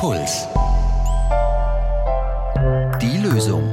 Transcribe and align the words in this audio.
Puls. 0.00 0.48
Die 3.02 3.18
Lösung. 3.18 3.68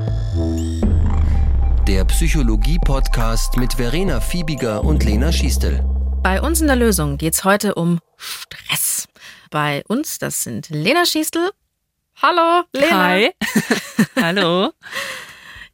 Der 1.87 2.03
Psychologie-Podcast 2.03 3.55
mit 3.55 3.75
Verena 3.75 4.19
Fiebiger 4.19 4.83
und 4.83 5.05
Lena 5.05 5.31
Schiestel. 5.31 5.85
Bei 6.23 6.41
uns 6.41 6.59
in 6.59 6.67
der 6.67 6.75
Lösung 6.75 7.17
geht 7.17 7.33
es 7.33 7.45
heute 7.45 7.75
um 7.75 8.01
Stress. 8.17 9.07
Bei 9.51 9.85
uns, 9.87 10.19
das 10.19 10.43
sind 10.43 10.67
Lena 10.69 11.05
Schiestel. 11.05 11.49
Hallo, 12.21 12.65
Lena. 12.73 13.03
Hi. 13.05 13.31
Hallo. 14.21 14.73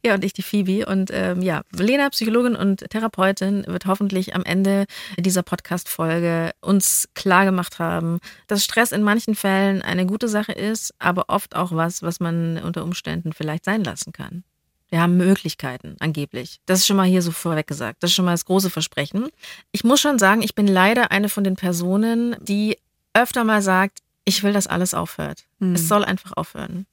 Ja, 0.04 0.14
und 0.14 0.24
ich 0.24 0.34
die 0.34 0.42
Phoebe. 0.42 0.84
Und 0.84 1.10
ähm, 1.12 1.40
ja, 1.40 1.62
Lena, 1.72 2.10
Psychologin 2.10 2.56
und 2.56 2.84
Therapeutin, 2.90 3.64
wird 3.66 3.86
hoffentlich 3.86 4.34
am 4.34 4.44
Ende 4.44 4.84
dieser 5.18 5.42
Podcast-Folge 5.42 6.50
uns 6.60 7.08
klargemacht 7.14 7.78
haben, 7.78 8.18
dass 8.46 8.64
Stress 8.64 8.92
in 8.92 9.02
manchen 9.02 9.34
Fällen 9.34 9.80
eine 9.80 10.04
gute 10.04 10.28
Sache 10.28 10.52
ist, 10.52 10.94
aber 10.98 11.24
oft 11.28 11.56
auch 11.56 11.72
was, 11.72 12.02
was 12.02 12.20
man 12.20 12.58
unter 12.58 12.84
Umständen 12.84 13.32
vielleicht 13.32 13.64
sein 13.64 13.82
lassen 13.82 14.12
kann. 14.12 14.44
Wir 14.90 15.00
haben 15.00 15.16
Möglichkeiten, 15.16 15.96
angeblich. 16.00 16.60
Das 16.66 16.80
ist 16.80 16.86
schon 16.86 16.98
mal 16.98 17.06
hier 17.06 17.22
so 17.22 17.32
vorweg 17.32 17.66
gesagt. 17.66 18.02
Das 18.02 18.10
ist 18.10 18.14
schon 18.14 18.26
mal 18.26 18.32
das 18.32 18.44
große 18.44 18.68
Versprechen. 18.68 19.28
Ich 19.72 19.84
muss 19.84 20.02
schon 20.02 20.18
sagen, 20.18 20.42
ich 20.42 20.54
bin 20.54 20.66
leider 20.66 21.12
eine 21.12 21.30
von 21.30 21.44
den 21.44 21.56
Personen, 21.56 22.36
die 22.42 22.76
öfter 23.14 23.42
mal 23.42 23.62
sagt, 23.62 24.00
ich 24.26 24.42
will, 24.42 24.52
dass 24.52 24.66
alles 24.66 24.92
aufhört. 24.92 25.44
Mhm. 25.60 25.74
Es 25.74 25.88
soll 25.88 26.04
einfach 26.04 26.32
aufhören 26.36 26.86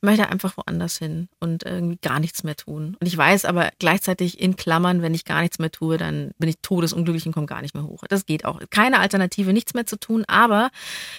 möchte 0.00 0.28
einfach 0.28 0.56
woanders 0.56 0.98
hin 0.98 1.28
und 1.40 1.64
irgendwie 1.64 1.98
gar 2.00 2.20
nichts 2.20 2.44
mehr 2.44 2.56
tun. 2.56 2.96
Und 3.00 3.06
ich 3.06 3.16
weiß 3.16 3.44
aber 3.44 3.70
gleichzeitig 3.78 4.40
in 4.40 4.56
Klammern, 4.56 5.02
wenn 5.02 5.14
ich 5.14 5.24
gar 5.24 5.40
nichts 5.40 5.58
mehr 5.58 5.70
tue, 5.70 5.96
dann 5.96 6.32
bin 6.38 6.48
ich 6.48 6.56
todesunglücklich 6.62 7.26
und 7.26 7.32
komme 7.32 7.46
gar 7.46 7.62
nicht 7.62 7.74
mehr 7.74 7.84
hoch. 7.84 8.04
Das 8.08 8.26
geht 8.26 8.44
auch. 8.44 8.60
Keine 8.70 9.00
Alternative, 9.00 9.52
nichts 9.52 9.74
mehr 9.74 9.86
zu 9.86 9.98
tun, 9.98 10.24
aber 10.26 10.70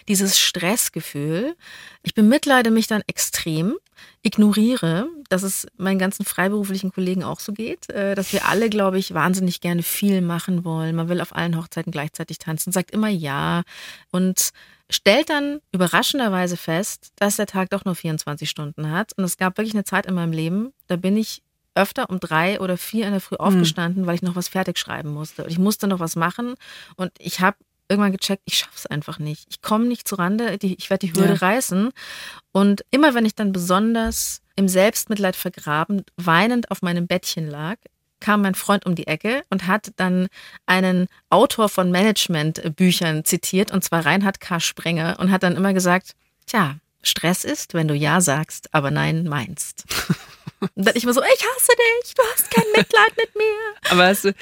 dieses 0.07 0.39
Stressgefühl, 0.39 1.55
ich 2.03 2.13
bemitleide 2.13 2.71
mich 2.71 2.87
dann 2.87 3.01
extrem, 3.07 3.75
ignoriere, 4.21 5.07
dass 5.29 5.43
es 5.43 5.67
meinen 5.77 5.99
ganzen 5.99 6.25
freiberuflichen 6.25 6.91
Kollegen 6.91 7.23
auch 7.23 7.39
so 7.39 7.53
geht, 7.53 7.89
äh, 7.89 8.15
dass 8.15 8.33
wir 8.33 8.47
alle, 8.47 8.69
glaube 8.69 8.99
ich, 8.99 9.13
wahnsinnig 9.13 9.61
gerne 9.61 9.83
viel 9.83 10.21
machen 10.21 10.65
wollen. 10.65 10.95
Man 10.95 11.09
will 11.09 11.21
auf 11.21 11.35
allen 11.35 11.57
Hochzeiten 11.57 11.91
gleichzeitig 11.91 12.37
tanzen, 12.37 12.71
sagt 12.71 12.91
immer 12.91 13.09
ja 13.09 13.63
und 14.11 14.49
stellt 14.89 15.29
dann 15.29 15.59
überraschenderweise 15.71 16.57
fest, 16.57 17.11
dass 17.15 17.35
der 17.35 17.45
Tag 17.45 17.70
doch 17.70 17.85
nur 17.85 17.95
24 17.95 18.49
Stunden 18.49 18.91
hat. 18.91 19.13
Und 19.17 19.23
es 19.23 19.37
gab 19.37 19.57
wirklich 19.57 19.75
eine 19.75 19.83
Zeit 19.83 20.05
in 20.05 20.15
meinem 20.15 20.33
Leben, 20.33 20.73
da 20.87 20.95
bin 20.95 21.15
ich 21.15 21.43
öfter 21.75 22.09
um 22.09 22.20
drei 22.20 22.59
oder 22.59 22.77
vier 22.77 23.05
in 23.05 23.11
der 23.11 23.21
Früh 23.21 23.37
hm. 23.37 23.45
aufgestanden, 23.45 24.03
mhm. 24.03 24.07
weil 24.07 24.15
ich 24.15 24.21
noch 24.21 24.35
was 24.35 24.49
fertig 24.49 24.77
schreiben 24.77 25.13
musste. 25.13 25.43
Und 25.43 25.51
ich 25.51 25.59
musste 25.59 25.87
noch 25.87 25.99
was 25.99 26.15
machen. 26.15 26.55
Und 26.95 27.11
ich 27.20 27.39
habe 27.39 27.57
irgendwann 27.90 28.12
gecheckt, 28.12 28.43
ich 28.45 28.57
schaffe 28.57 28.76
es 28.76 28.85
einfach 28.85 29.20
nicht. 29.20 29.45
Ich 29.49 29.62
komme 29.62 29.85
nicht 29.85 30.07
zu 30.07 30.15
Rande, 30.15 30.57
ich 30.62 30.90
werde 30.90 31.07
die 31.07 31.13
Hürde 31.13 31.34
ja. 31.34 31.40
reißen. 31.40 31.90
Und 32.51 32.85
immer 32.91 33.13
wenn 33.15 33.26
ich 33.26 33.35
dann 33.35 33.51
besonders 33.51 34.41
im 34.55 34.68
Selbstmitleid 34.68 35.35
vergraben, 35.35 36.04
weinend 36.15 36.71
auf 36.71 36.82
meinem 36.82 37.07
Bettchen 37.07 37.48
lag, 37.48 37.77
kam 38.20 38.41
mein 38.41 38.55
Freund 38.55 38.85
um 38.85 38.95
die 38.95 39.07
Ecke 39.07 39.43
und 39.49 39.67
hat 39.67 39.91
dann 39.95 40.27
einen 40.65 41.07
Autor 41.29 41.70
von 41.70 41.91
Managementbüchern 41.91 43.23
zitiert, 43.26 43.71
und 43.71 43.84
zwar 43.84 44.05
Reinhard 44.05 44.40
K. 44.40 44.60
Sprenger, 44.60 45.17
und 45.20 45.32
hat 45.32 45.43
dann 45.43 45.55
immer 45.55 45.73
gesagt, 45.73 46.15
tja, 46.45 46.77
Stress 47.01 47.45
ist, 47.45 47.73
wenn 47.73 47.87
du 47.87 47.95
Ja 47.95 48.20
sagst, 48.21 48.73
aber 48.73 48.91
Nein 48.91 49.23
meinst. 49.23 49.85
und 50.60 50.71
dann 50.76 50.95
ich 50.95 51.04
immer 51.04 51.13
so, 51.13 51.21
ich 51.21 51.45
hasse 51.45 51.71
dich, 52.04 52.13
du 52.13 52.23
hast 52.34 52.51
kein 52.51 52.65
Mitleid 52.76 53.17
mit 53.17 53.35
mir. 53.35 53.91
Aber 53.91 54.07
hast 54.07 54.26
du, 54.26 54.35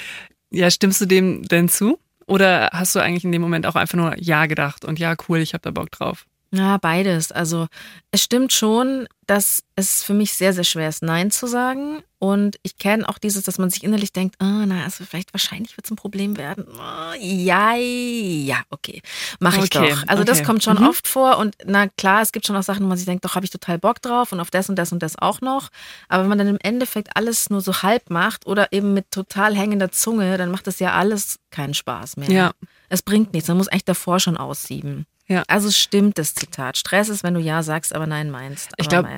ja, 0.50 0.70
stimmst 0.70 1.00
du 1.00 1.06
dem 1.06 1.44
denn 1.44 1.68
zu? 1.68 1.98
Oder 2.28 2.68
hast 2.72 2.94
du 2.94 3.00
eigentlich 3.00 3.24
in 3.24 3.32
dem 3.32 3.42
Moment 3.42 3.66
auch 3.66 3.74
einfach 3.74 3.96
nur 3.96 4.14
Ja 4.18 4.46
gedacht 4.46 4.84
und 4.84 4.98
ja, 4.98 5.16
cool, 5.28 5.38
ich 5.38 5.54
habe 5.54 5.62
da 5.62 5.70
Bock 5.70 5.90
drauf? 5.90 6.26
Ja, 6.50 6.78
beides. 6.78 7.30
Also 7.30 7.66
es 8.10 8.22
stimmt 8.22 8.52
schon, 8.54 9.06
dass 9.26 9.62
es 9.76 10.02
für 10.02 10.14
mich 10.14 10.32
sehr, 10.32 10.54
sehr 10.54 10.64
schwer 10.64 10.88
ist, 10.88 11.02
Nein 11.02 11.30
zu 11.30 11.46
sagen. 11.46 12.02
Und 12.18 12.58
ich 12.62 12.78
kenne 12.78 13.06
auch 13.06 13.18
dieses, 13.18 13.44
dass 13.44 13.58
man 13.58 13.68
sich 13.68 13.84
innerlich 13.84 14.12
denkt, 14.14 14.36
oh, 14.40 14.64
na, 14.66 14.84
also 14.84 15.04
vielleicht 15.04 15.34
wahrscheinlich 15.34 15.76
wird 15.76 15.84
es 15.84 15.90
ein 15.90 15.96
Problem 15.96 16.38
werden. 16.38 16.64
Oh, 16.66 17.12
ja, 17.20 17.74
ja, 17.76 18.62
okay, 18.70 19.02
mache 19.38 19.58
ich 19.58 19.74
okay, 19.76 19.90
doch. 19.90 20.04
Also 20.08 20.22
okay. 20.22 20.32
das 20.32 20.42
kommt 20.42 20.64
schon 20.64 20.78
mhm. 20.78 20.88
oft 20.88 21.06
vor. 21.06 21.36
Und 21.36 21.54
na 21.66 21.88
klar, 21.88 22.22
es 22.22 22.32
gibt 22.32 22.46
schon 22.46 22.56
auch 22.56 22.62
Sachen, 22.62 22.82
wo 22.82 22.88
man 22.88 22.96
sich 22.96 23.06
denkt, 23.06 23.26
doch, 23.26 23.34
habe 23.34 23.44
ich 23.44 23.50
total 23.50 23.78
Bock 23.78 24.00
drauf 24.00 24.32
und 24.32 24.40
auf 24.40 24.50
das 24.50 24.70
und 24.70 24.76
das 24.76 24.90
und 24.90 25.02
das 25.02 25.18
auch 25.18 25.42
noch. 25.42 25.68
Aber 26.08 26.22
wenn 26.22 26.30
man 26.30 26.38
dann 26.38 26.48
im 26.48 26.58
Endeffekt 26.62 27.14
alles 27.14 27.50
nur 27.50 27.60
so 27.60 27.82
halb 27.82 28.08
macht 28.08 28.46
oder 28.46 28.72
eben 28.72 28.94
mit 28.94 29.10
total 29.10 29.54
hängender 29.54 29.92
Zunge, 29.92 30.38
dann 30.38 30.50
macht 30.50 30.66
das 30.66 30.78
ja 30.78 30.94
alles 30.94 31.38
keinen 31.50 31.74
Spaß 31.74 32.16
mehr. 32.16 32.30
Ja. 32.30 32.52
Es 32.88 33.02
bringt 33.02 33.34
nichts. 33.34 33.48
Man 33.48 33.58
muss 33.58 33.68
eigentlich 33.68 33.84
davor 33.84 34.18
schon 34.18 34.38
aussieben. 34.38 35.06
Ja. 35.28 35.44
Also 35.46 35.70
stimmt 35.70 36.18
das 36.18 36.34
Zitat. 36.34 36.76
Stress 36.76 37.08
ist, 37.08 37.22
wenn 37.22 37.34
du 37.34 37.40
Ja 37.40 37.62
sagst, 37.62 37.94
aber 37.94 38.06
Nein 38.06 38.30
meinst. 38.30 38.72
Aber 38.72 38.80
ich 38.82 38.88
glaube, 38.88 39.08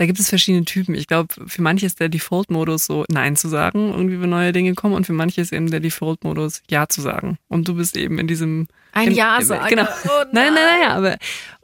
da 0.00 0.06
gibt 0.06 0.18
es 0.18 0.30
verschiedene 0.30 0.64
Typen. 0.64 0.94
Ich 0.94 1.06
glaube, 1.06 1.28
für 1.46 1.60
manche 1.60 1.84
ist 1.84 2.00
der 2.00 2.08
Default-Modus 2.08 2.86
so 2.86 3.04
Nein 3.08 3.36
zu 3.36 3.48
sagen, 3.48 3.90
irgendwie 3.90 4.18
wenn 4.18 4.30
neue 4.30 4.52
Dinge 4.52 4.74
kommen, 4.74 4.94
und 4.94 5.06
für 5.06 5.12
manche 5.12 5.42
ist 5.42 5.52
eben 5.52 5.70
der 5.70 5.80
Default-Modus 5.80 6.62
Ja 6.70 6.88
zu 6.88 7.02
sagen. 7.02 7.36
Und 7.48 7.68
du 7.68 7.74
bist 7.74 7.98
eben 7.98 8.18
in 8.18 8.26
diesem 8.26 8.66
ein 8.92 9.12
Ja 9.12 9.42
sagen. 9.42 9.68
Genau. 9.68 9.82
Oh 9.82 10.08
nein, 10.32 10.54
nein, 10.54 10.54
nein, 10.54 10.80
nein, 10.80 10.90
aber 10.90 11.16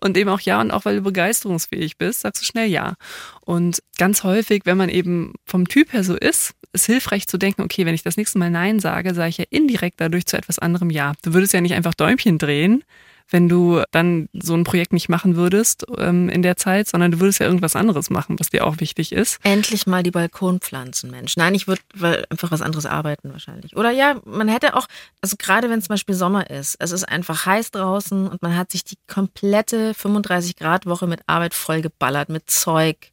und 0.02 0.18
eben 0.18 0.28
auch 0.28 0.40
Ja 0.40 0.60
und 0.60 0.70
auch 0.70 0.84
weil 0.84 0.96
du 0.96 1.02
begeisterungsfähig 1.02 1.96
bist, 1.96 2.20
sagst 2.20 2.42
du 2.42 2.46
schnell 2.46 2.68
Ja. 2.68 2.96
Und 3.40 3.82
ganz 3.96 4.22
häufig, 4.22 4.62
wenn 4.66 4.76
man 4.76 4.90
eben 4.90 5.32
vom 5.46 5.66
Typ 5.66 5.94
her 5.94 6.04
so 6.04 6.14
ist, 6.14 6.52
ist 6.74 6.84
hilfreich 6.84 7.26
zu 7.26 7.38
denken, 7.38 7.62
okay, 7.62 7.86
wenn 7.86 7.94
ich 7.94 8.02
das 8.02 8.18
nächste 8.18 8.38
Mal 8.38 8.50
Nein 8.50 8.80
sage, 8.80 9.14
sage 9.14 9.30
ich 9.30 9.38
ja 9.38 9.44
indirekt 9.48 9.98
dadurch 9.98 10.26
zu 10.26 10.36
etwas 10.36 10.58
anderem 10.58 10.90
Ja. 10.90 11.14
Du 11.22 11.32
würdest 11.32 11.54
ja 11.54 11.62
nicht 11.62 11.74
einfach 11.74 11.94
Däumchen 11.94 12.36
drehen, 12.36 12.84
wenn 13.30 13.48
du 13.48 13.82
dann 13.90 14.28
so 14.32 14.54
ein 14.54 14.64
Projekt 14.64 14.92
nicht 14.92 15.08
machen 15.08 15.36
würdest 15.36 15.84
ähm, 15.98 16.28
in 16.28 16.42
der 16.42 16.56
Zeit, 16.56 16.88
sondern 16.88 17.10
du 17.10 17.20
würdest 17.20 17.40
ja 17.40 17.46
irgendwas 17.46 17.76
anderes 17.76 18.10
machen, 18.10 18.38
was 18.38 18.50
dir 18.50 18.66
auch 18.66 18.78
wichtig 18.78 19.12
ist. 19.12 19.38
Endlich 19.42 19.86
mal 19.86 20.02
die 20.02 20.10
Balkonpflanzen, 20.10 21.10
Mensch. 21.10 21.36
Nein, 21.36 21.54
ich 21.54 21.66
würde 21.66 21.82
einfach 22.30 22.50
was 22.50 22.62
anderes 22.62 22.86
arbeiten 22.86 23.32
wahrscheinlich. 23.32 23.76
Oder 23.76 23.90
ja, 23.90 24.20
man 24.24 24.48
hätte 24.48 24.74
auch, 24.76 24.86
also 25.20 25.36
gerade 25.38 25.68
wenn 25.70 25.78
es 25.78 25.86
zum 25.86 25.94
Beispiel 25.94 26.14
Sommer 26.14 26.50
ist, 26.50 26.76
es 26.78 26.92
ist 26.92 27.04
einfach 27.04 27.46
heiß 27.46 27.72
draußen 27.72 28.28
und 28.28 28.42
man 28.42 28.56
hat 28.56 28.70
sich 28.70 28.84
die 28.84 28.98
komplette 29.08 29.94
35 29.94 30.56
Grad 30.56 30.86
Woche 30.86 31.06
mit 31.06 31.20
Arbeit 31.26 31.54
vollgeballert, 31.54 32.28
mit 32.28 32.48
Zeug 32.48 33.10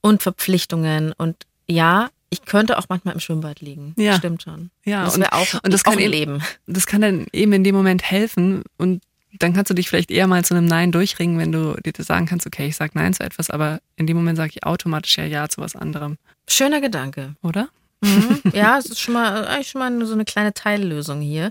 und 0.00 0.22
Verpflichtungen 0.22 1.12
und 1.16 1.36
ja, 1.68 2.10
ich 2.30 2.44
könnte 2.44 2.78
auch 2.78 2.84
manchmal 2.88 3.14
im 3.14 3.20
Schwimmbad 3.20 3.60
liegen. 3.60 3.94
Ja. 3.96 4.16
Stimmt 4.16 4.42
schon. 4.42 4.70
Ja, 4.84 5.04
das 5.04 5.18
wäre 5.18 5.32
auch, 5.32 5.54
und 5.62 5.72
das 5.72 5.86
auch 5.86 5.92
kann 5.92 6.00
eben, 6.00 6.12
Leben. 6.12 6.42
Das 6.66 6.86
kann 6.86 7.00
dann 7.00 7.26
eben 7.32 7.52
in 7.52 7.64
dem 7.64 7.74
Moment 7.74 8.08
helfen 8.08 8.62
und 8.78 9.02
dann 9.38 9.52
kannst 9.52 9.70
du 9.70 9.74
dich 9.74 9.88
vielleicht 9.88 10.10
eher 10.10 10.26
mal 10.26 10.44
zu 10.44 10.54
einem 10.54 10.66
Nein 10.66 10.92
durchringen, 10.92 11.38
wenn 11.38 11.52
du 11.52 11.74
dir 11.74 11.92
sagen 12.02 12.26
kannst, 12.26 12.46
okay, 12.46 12.66
ich 12.66 12.76
sage 12.76 12.92
Nein 12.94 13.14
zu 13.14 13.22
etwas, 13.22 13.50
aber 13.50 13.80
in 13.96 14.06
dem 14.06 14.16
Moment 14.16 14.36
sage 14.36 14.52
ich 14.54 14.64
automatisch 14.64 15.16
ja 15.18 15.24
Ja 15.24 15.48
zu 15.48 15.60
was 15.60 15.76
anderem. 15.76 16.16
Schöner 16.48 16.80
Gedanke. 16.80 17.34
Oder? 17.42 17.68
Mhm. 18.02 18.40
Ja, 18.52 18.78
es 18.78 18.86
ist 18.86 19.00
schon 19.00 19.14
mal, 19.14 19.46
eigentlich 19.46 19.68
schon 19.68 19.80
mal 19.80 20.06
so 20.06 20.14
eine 20.14 20.24
kleine 20.24 20.54
Teillösung 20.54 21.20
hier. 21.20 21.50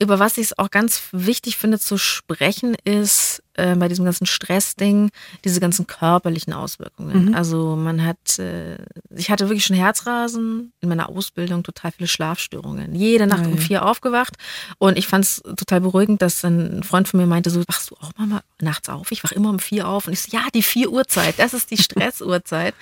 Über 0.00 0.20
was 0.20 0.38
ich 0.38 0.46
es 0.46 0.58
auch 0.58 0.70
ganz 0.70 1.02
wichtig 1.10 1.56
finde 1.56 1.80
zu 1.80 1.98
sprechen, 1.98 2.76
ist 2.84 3.42
äh, 3.54 3.74
bei 3.74 3.88
diesem 3.88 4.04
ganzen 4.04 4.26
Stressding 4.26 5.10
diese 5.44 5.58
ganzen 5.58 5.88
körperlichen 5.88 6.52
Auswirkungen. 6.52 7.26
Mhm. 7.26 7.34
Also 7.34 7.74
man 7.74 8.04
hat, 8.04 8.38
äh, 8.38 8.78
ich 9.10 9.30
hatte 9.30 9.48
wirklich 9.48 9.64
schon 9.64 9.74
Herzrasen 9.74 10.72
in 10.80 10.88
meiner 10.88 11.08
Ausbildung, 11.08 11.64
total 11.64 11.90
viele 11.90 12.06
Schlafstörungen. 12.06 12.94
Jede 12.94 13.26
Nacht 13.26 13.42
Nein. 13.42 13.52
um 13.52 13.58
vier 13.58 13.84
aufgewacht 13.84 14.36
und 14.78 14.96
ich 14.96 15.08
fand 15.08 15.24
es 15.24 15.42
total 15.56 15.80
beruhigend, 15.80 16.22
dass 16.22 16.44
ein 16.44 16.84
Freund 16.84 17.08
von 17.08 17.18
mir 17.18 17.26
meinte, 17.26 17.50
so 17.50 17.64
wachst 17.66 17.90
du 17.90 17.96
auch 17.96 18.12
mal 18.16 18.42
nachts 18.60 18.88
auf? 18.88 19.10
Ich 19.10 19.24
wach 19.24 19.32
immer 19.32 19.50
um 19.50 19.58
vier 19.58 19.88
auf 19.88 20.06
und 20.06 20.12
ich 20.12 20.22
so, 20.22 20.28
ja, 20.30 20.44
die 20.54 20.62
vier 20.62 20.92
Uhrzeit, 20.92 21.40
das 21.40 21.54
ist 21.54 21.72
die 21.72 21.78
Stressuhrzeit. 21.82 22.76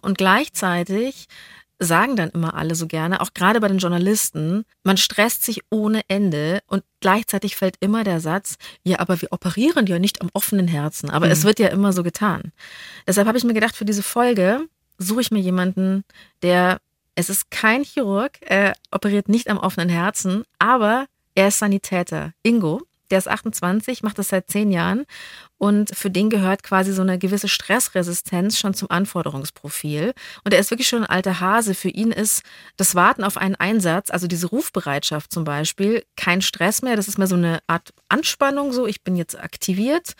und 0.00 0.16
gleichzeitig 0.16 1.26
sagen 1.84 2.16
dann 2.16 2.30
immer 2.30 2.54
alle 2.54 2.74
so 2.74 2.86
gerne, 2.86 3.20
auch 3.20 3.34
gerade 3.34 3.60
bei 3.60 3.68
den 3.68 3.78
Journalisten, 3.78 4.64
man 4.84 4.96
stresst 4.96 5.44
sich 5.44 5.62
ohne 5.70 6.02
Ende 6.08 6.60
und 6.66 6.84
gleichzeitig 7.00 7.56
fällt 7.56 7.76
immer 7.80 8.04
der 8.04 8.20
Satz, 8.20 8.56
ja, 8.84 8.98
aber 9.00 9.20
wir 9.20 9.32
operieren 9.32 9.86
ja 9.86 9.98
nicht 9.98 10.20
am 10.22 10.30
offenen 10.32 10.68
Herzen, 10.68 11.10
aber 11.10 11.26
mhm. 11.26 11.32
es 11.32 11.44
wird 11.44 11.58
ja 11.58 11.68
immer 11.68 11.92
so 11.92 12.02
getan. 12.02 12.52
Deshalb 13.06 13.26
habe 13.26 13.38
ich 13.38 13.44
mir 13.44 13.54
gedacht, 13.54 13.76
für 13.76 13.84
diese 13.84 14.02
Folge 14.02 14.66
suche 14.98 15.20
ich 15.20 15.30
mir 15.30 15.40
jemanden, 15.40 16.04
der, 16.42 16.78
es 17.14 17.28
ist 17.28 17.50
kein 17.50 17.84
Chirurg, 17.84 18.32
er 18.40 18.74
operiert 18.90 19.28
nicht 19.28 19.48
am 19.48 19.58
offenen 19.58 19.88
Herzen, 19.88 20.44
aber 20.58 21.06
er 21.34 21.48
ist 21.48 21.58
Sanitäter. 21.58 22.32
Ingo, 22.42 22.82
der 23.12 23.18
ist 23.18 23.28
28, 23.28 24.02
macht 24.02 24.18
das 24.18 24.28
seit 24.28 24.50
zehn 24.50 24.72
Jahren 24.72 25.04
und 25.58 25.96
für 25.96 26.10
den 26.10 26.28
gehört 26.28 26.64
quasi 26.64 26.92
so 26.92 27.02
eine 27.02 27.20
gewisse 27.20 27.46
Stressresistenz 27.46 28.58
schon 28.58 28.74
zum 28.74 28.90
Anforderungsprofil. 28.90 30.12
Und 30.42 30.52
er 30.52 30.58
ist 30.58 30.72
wirklich 30.72 30.88
schon 30.88 31.04
ein 31.04 31.10
alter 31.10 31.38
Hase. 31.38 31.74
Für 31.74 31.90
ihn 31.90 32.10
ist 32.10 32.42
das 32.76 32.96
Warten 32.96 33.22
auf 33.22 33.36
einen 33.36 33.54
Einsatz, 33.54 34.10
also 34.10 34.26
diese 34.26 34.48
Rufbereitschaft 34.48 35.30
zum 35.30 35.44
Beispiel, 35.44 36.04
kein 36.16 36.42
Stress 36.42 36.82
mehr. 36.82 36.96
Das 36.96 37.06
ist 37.06 37.16
mehr 37.16 37.28
so 37.28 37.36
eine 37.36 37.60
Art 37.68 37.94
Anspannung, 38.08 38.72
so 38.72 38.88
ich 38.88 39.04
bin 39.04 39.14
jetzt 39.14 39.38
aktiviert 39.38 40.14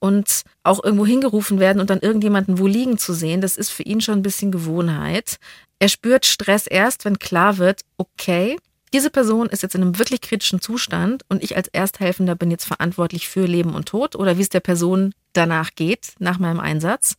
und 0.00 0.42
auch 0.64 0.82
irgendwo 0.82 1.06
hingerufen 1.06 1.60
werden 1.60 1.78
und 1.78 1.88
dann 1.88 2.00
irgendjemanden 2.00 2.58
wo 2.58 2.66
liegen 2.66 2.98
zu 2.98 3.12
sehen, 3.12 3.40
das 3.40 3.56
ist 3.56 3.70
für 3.70 3.84
ihn 3.84 4.00
schon 4.00 4.18
ein 4.18 4.22
bisschen 4.22 4.50
Gewohnheit. 4.50 5.36
Er 5.78 5.88
spürt 5.88 6.26
Stress 6.26 6.66
erst, 6.66 7.04
wenn 7.04 7.20
klar 7.20 7.58
wird, 7.58 7.82
okay, 7.96 8.56
diese 8.92 9.10
Person 9.10 9.48
ist 9.48 9.62
jetzt 9.62 9.74
in 9.74 9.82
einem 9.82 9.98
wirklich 9.98 10.20
kritischen 10.20 10.60
Zustand 10.60 11.22
und 11.28 11.42
ich 11.42 11.56
als 11.56 11.68
Ersthelfender 11.68 12.34
bin 12.34 12.50
jetzt 12.50 12.64
verantwortlich 12.64 13.28
für 13.28 13.46
Leben 13.46 13.74
und 13.74 13.86
Tod 13.86 14.16
oder 14.16 14.36
wie 14.36 14.42
es 14.42 14.48
der 14.48 14.60
Person 14.60 15.14
danach 15.32 15.70
geht, 15.76 16.14
nach 16.18 16.38
meinem 16.38 16.58
Einsatz. 16.58 17.16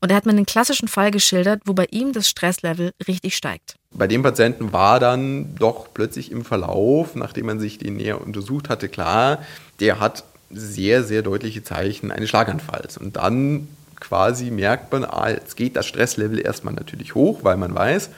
Und 0.00 0.10
er 0.10 0.16
hat 0.16 0.26
mir 0.26 0.32
einen 0.32 0.44
klassischen 0.44 0.88
Fall 0.88 1.10
geschildert, 1.10 1.62
wo 1.64 1.72
bei 1.72 1.86
ihm 1.90 2.12
das 2.12 2.28
Stresslevel 2.28 2.92
richtig 3.08 3.34
steigt. 3.34 3.76
Bei 3.92 4.06
dem 4.06 4.22
Patienten 4.22 4.74
war 4.74 5.00
dann 5.00 5.54
doch 5.56 5.88
plötzlich 5.94 6.30
im 6.30 6.44
Verlauf, 6.44 7.14
nachdem 7.14 7.46
man 7.46 7.60
sich 7.60 7.78
den 7.78 7.96
näher 7.96 8.20
untersucht 8.20 8.68
hatte, 8.68 8.90
klar, 8.90 9.38
der 9.80 10.00
hat 10.00 10.24
sehr, 10.50 11.02
sehr 11.02 11.22
deutliche 11.22 11.64
Zeichen 11.64 12.12
eines 12.12 12.28
Schlaganfalls. 12.28 12.98
Und 12.98 13.16
dann 13.16 13.68
quasi 13.98 14.50
merkt 14.50 14.92
man, 14.92 15.04
ah, 15.04 15.30
jetzt 15.30 15.56
geht 15.56 15.76
das 15.76 15.86
Stresslevel 15.86 16.38
erstmal 16.38 16.74
natürlich 16.74 17.14
hoch, 17.14 17.40
weil 17.42 17.56
man 17.56 17.74
weiß, 17.74 18.10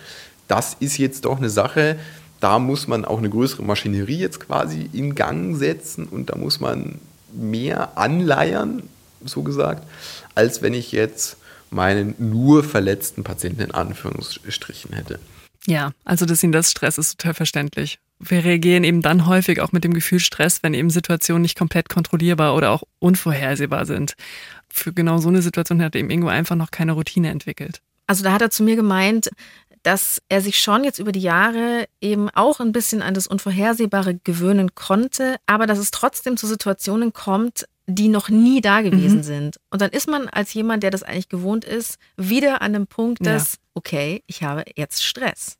das 0.48 0.76
ist 0.80 0.98
jetzt 0.98 1.24
doch 1.24 1.36
eine 1.36 1.50
Sache, 1.50 1.96
da 2.40 2.58
muss 2.58 2.86
man 2.86 3.04
auch 3.04 3.18
eine 3.18 3.30
größere 3.30 3.62
Maschinerie 3.62 4.18
jetzt 4.18 4.40
quasi 4.40 4.88
in 4.92 5.14
Gang 5.14 5.56
setzen 5.56 6.06
und 6.06 6.30
da 6.30 6.36
muss 6.36 6.60
man 6.60 6.98
mehr 7.32 7.96
anleiern, 7.98 8.82
so 9.24 9.42
gesagt, 9.42 9.86
als 10.34 10.62
wenn 10.62 10.74
ich 10.74 10.92
jetzt 10.92 11.36
meinen 11.70 12.14
nur 12.18 12.64
verletzten 12.64 13.24
Patienten 13.24 13.62
in 13.62 13.70
Anführungsstrichen 13.72 14.92
hätte. 14.92 15.18
Ja, 15.66 15.90
also 16.04 16.24
dass 16.24 16.42
ihn 16.42 16.52
das 16.52 16.70
Stress 16.70 16.96
ist 16.96 17.18
total 17.18 17.34
verständlich. 17.34 17.98
Wir 18.20 18.44
reagieren 18.44 18.84
eben 18.84 19.02
dann 19.02 19.26
häufig 19.26 19.60
auch 19.60 19.72
mit 19.72 19.84
dem 19.84 19.92
Gefühl 19.92 20.18
Stress, 20.18 20.62
wenn 20.62 20.74
eben 20.74 20.90
Situationen 20.90 21.42
nicht 21.42 21.58
komplett 21.58 21.88
kontrollierbar 21.88 22.54
oder 22.54 22.70
auch 22.70 22.82
unvorhersehbar 22.98 23.84
sind. 23.84 24.14
Für 24.68 24.92
genau 24.92 25.18
so 25.18 25.28
eine 25.28 25.42
Situation 25.42 25.82
hat 25.82 25.94
eben 25.94 26.10
Ingo 26.10 26.28
einfach 26.28 26.56
noch 26.56 26.70
keine 26.70 26.92
Routine 26.92 27.30
entwickelt. 27.30 27.80
Also 28.06 28.24
da 28.24 28.32
hat 28.32 28.40
er 28.40 28.50
zu 28.50 28.62
mir 28.62 28.76
gemeint, 28.76 29.28
dass 29.82 30.22
er 30.28 30.40
sich 30.40 30.58
schon 30.58 30.84
jetzt 30.84 30.98
über 30.98 31.12
die 31.12 31.20
Jahre 31.20 31.86
eben 32.00 32.30
auch 32.30 32.60
ein 32.60 32.72
bisschen 32.72 33.02
an 33.02 33.14
das 33.14 33.26
Unvorhersehbare 33.26 34.18
gewöhnen 34.24 34.74
konnte, 34.74 35.36
aber 35.46 35.66
dass 35.66 35.78
es 35.78 35.90
trotzdem 35.90 36.36
zu 36.36 36.46
Situationen 36.46 37.12
kommt, 37.12 37.66
die 37.86 38.08
noch 38.08 38.28
nie 38.28 38.60
da 38.60 38.82
gewesen 38.82 39.18
mhm. 39.18 39.22
sind. 39.22 39.60
Und 39.70 39.80
dann 39.80 39.90
ist 39.90 40.08
man 40.08 40.28
als 40.28 40.52
jemand, 40.52 40.82
der 40.82 40.90
das 40.90 41.02
eigentlich 41.02 41.30
gewohnt 41.30 41.64
ist, 41.64 41.98
wieder 42.16 42.60
an 42.60 42.74
dem 42.74 42.86
Punkt 42.86 43.24
dass, 43.24 43.54
ja. 43.54 43.58
okay, 43.74 44.22
ich 44.26 44.42
habe 44.42 44.64
jetzt 44.76 45.02
Stress. 45.02 45.56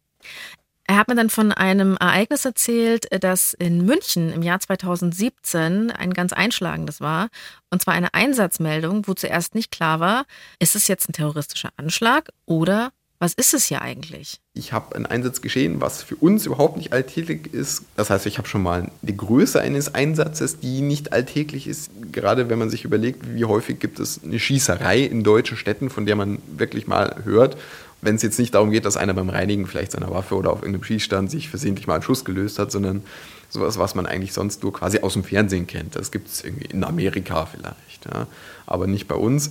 Er 0.91 0.97
hat 0.97 1.09
mir 1.09 1.14
dann 1.14 1.29
von 1.29 1.53
einem 1.53 1.99
Ereignis 2.00 2.47
erzählt, 2.47 3.09
das 3.23 3.53
in 3.53 3.85
München 3.85 4.32
im 4.32 4.41
Jahr 4.41 4.59
2017 4.59 5.91
ein 5.91 6.14
ganz 6.14 6.32
einschlagendes 6.32 7.03
war. 7.03 7.29
Und 7.71 7.82
zwar 7.82 7.93
eine 7.93 8.14
Einsatzmeldung, 8.14 9.06
wo 9.06 9.12
zuerst 9.12 9.55
nicht 9.55 9.71
klar 9.71 10.00
war, 10.00 10.25
ist 10.59 10.75
es 10.75 10.88
jetzt 10.88 11.09
ein 11.09 11.12
terroristischer 11.12 11.71
Anschlag 11.76 12.31
oder 12.47 12.91
was 13.20 13.32
ist 13.35 13.53
es 13.53 13.65
hier 13.65 13.82
eigentlich? 13.82 14.41
Ich 14.55 14.73
habe 14.73 14.94
einen 14.94 15.06
Einsatz 15.06 15.41
geschehen, 15.41 15.81
was 15.81 16.03
für 16.05 16.15
uns 16.17 16.47
überhaupt 16.47 16.76
nicht 16.76 16.93
alltäglich 16.93 17.53
ist. 17.53 17.82
Das 17.97 18.11
heißt, 18.11 18.26
ich 18.26 18.38
habe 18.38 18.47
schon 18.47 18.62
mal 18.62 18.91
die 19.03 19.17
Größe 19.17 19.61
eines 19.61 19.94
Einsatzes, 19.94 20.61
die 20.61 20.81
nicht 20.82 21.12
alltäglich 21.12 21.67
ist. 21.67 21.91
Gerade 22.12 22.49
wenn 22.49 22.61
man 22.61 22.70
sich 22.70 22.85
überlegt, 22.85 23.35
wie 23.35 23.44
häufig 23.44 23.81
gibt 23.81 23.99
es 23.99 24.20
eine 24.23 24.38
Schießerei 24.38 25.00
in 25.00 25.25
deutschen 25.25 25.56
Städten, 25.56 25.91
von 25.91 26.06
der 26.06 26.15
man 26.15 26.38
wirklich 26.56 26.87
mal 26.87 27.23
hört. 27.25 27.56
Wenn 28.03 28.15
es 28.15 28.23
jetzt 28.23 28.38
nicht 28.38 28.55
darum 28.55 28.70
geht, 28.70 28.85
dass 28.85 28.97
einer 28.97 29.15
beim 29.15 29.31
Reinigen 29.31 29.67
vielleicht 29.67 29.91
seiner 29.91 30.11
Waffe 30.12 30.37
oder 30.37 30.53
auf 30.53 30.62
irgendeinem 30.62 30.85
Schießstand 30.85 31.29
sich 31.29 31.49
versehentlich 31.49 31.88
mal 31.88 31.94
einen 31.94 32.05
Schuss 32.05 32.25
gelöst 32.25 32.61
hat, 32.61 32.71
sondern 32.71 33.03
sowas, 33.49 33.79
was 33.79 33.97
man 33.97 34.06
eigentlich 34.06 34.32
sonst 34.32 34.62
nur 34.62 34.73
quasi 34.73 35.00
aus 35.00 35.14
dem 35.14 35.25
Fernsehen 35.25 35.67
kennt. 35.67 35.97
Das 35.97 36.12
gibt 36.12 36.29
es 36.29 36.44
irgendwie 36.44 36.67
in 36.67 36.85
Amerika 36.85 37.47
vielleicht, 37.47 38.05
ja. 38.05 38.29
aber 38.67 38.87
nicht 38.87 39.09
bei 39.09 39.17
uns 39.17 39.50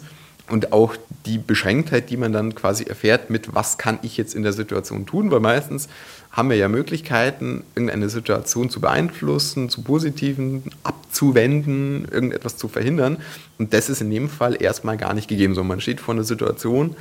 und 0.50 0.72
auch 0.72 0.96
die 1.26 1.38
Beschränktheit, 1.38 2.10
die 2.10 2.18
man 2.18 2.32
dann 2.32 2.56
quasi 2.56 2.86
erfährt 2.86 3.30
mit, 3.30 3.54
was 3.54 3.78
kann 3.78 4.00
ich 4.02 4.18
jetzt 4.18 4.34
in 4.34 4.44
der 4.44 4.54
Situation 4.54 5.06
tun, 5.06 5.32
weil 5.32 5.40
meistens 5.40 5.90
haben 6.32 6.50
wir 6.50 6.58
ja 6.58 6.70
Möglichkeiten, 6.70 7.64
irgendeine 7.76 8.10
Situation 8.10 8.70
zu 8.70 8.80
beeinflussen, 8.80 9.70
zu 9.70 9.82
positiven 9.82 10.64
abzuwenden, 10.84 12.08
irgendetwas 12.12 12.58
zu 12.58 12.68
verhindern. 12.68 13.18
Und 13.58 13.74
das 13.74 13.90
ist 13.90 14.02
in 14.02 14.10
dem 14.10 14.30
Fall 14.30 14.62
erstmal 14.62 14.98
gar 14.98 15.14
nicht 15.14 15.28
gegeben, 15.28 15.56
sondern 15.56 15.70
man 15.70 15.82
steht 15.82 16.00
vor 16.00 16.14
einer 16.14 16.24
Situation, 16.24 16.96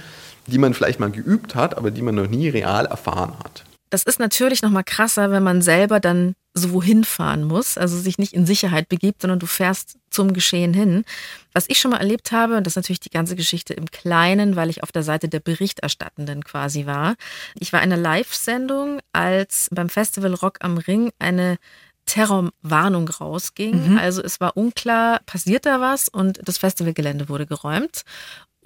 die 0.46 0.58
man 0.58 0.74
vielleicht 0.74 1.00
mal 1.00 1.10
geübt 1.10 1.54
hat, 1.54 1.76
aber 1.76 1.90
die 1.90 2.02
man 2.02 2.14
noch 2.14 2.28
nie 2.28 2.48
real 2.48 2.86
erfahren 2.86 3.32
hat. 3.44 3.64
Das 3.90 4.02
ist 4.02 4.18
natürlich 4.18 4.62
noch 4.62 4.70
mal 4.70 4.82
krasser, 4.82 5.30
wenn 5.30 5.42
man 5.42 5.62
selber 5.62 6.00
dann 6.00 6.34
so 6.54 6.72
wohin 6.72 7.04
fahren 7.04 7.44
muss, 7.44 7.76
also 7.76 7.98
sich 7.98 8.18
nicht 8.18 8.32
in 8.32 8.46
Sicherheit 8.46 8.88
begibt, 8.88 9.20
sondern 9.20 9.38
du 9.38 9.46
fährst 9.46 9.98
zum 10.10 10.32
Geschehen 10.32 10.72
hin. 10.72 11.04
Was 11.52 11.66
ich 11.68 11.78
schon 11.78 11.90
mal 11.90 11.98
erlebt 11.98 12.32
habe, 12.32 12.56
und 12.56 12.66
das 12.66 12.72
ist 12.72 12.76
natürlich 12.76 13.00
die 13.00 13.10
ganze 13.10 13.36
Geschichte 13.36 13.74
im 13.74 13.90
Kleinen, 13.90 14.56
weil 14.56 14.70
ich 14.70 14.82
auf 14.82 14.90
der 14.90 15.02
Seite 15.02 15.28
der 15.28 15.40
Berichterstattenden 15.40 16.42
quasi 16.44 16.86
war. 16.86 17.14
Ich 17.54 17.72
war 17.74 17.82
in 17.82 17.92
einer 17.92 18.00
Live-Sendung, 18.00 19.00
als 19.12 19.68
beim 19.70 19.90
Festival 19.90 20.32
Rock 20.32 20.58
am 20.60 20.78
Ring 20.78 21.12
eine 21.18 21.58
Terrorwarnung 22.06 23.08
rausging. 23.08 23.92
Mhm. 23.92 23.98
Also 23.98 24.22
es 24.22 24.40
war 24.40 24.56
unklar, 24.56 25.20
passiert 25.26 25.66
da 25.66 25.80
was 25.80 26.08
und 26.08 26.40
das 26.42 26.58
Festivalgelände 26.58 27.28
wurde 27.28 27.46
geräumt. 27.46 28.02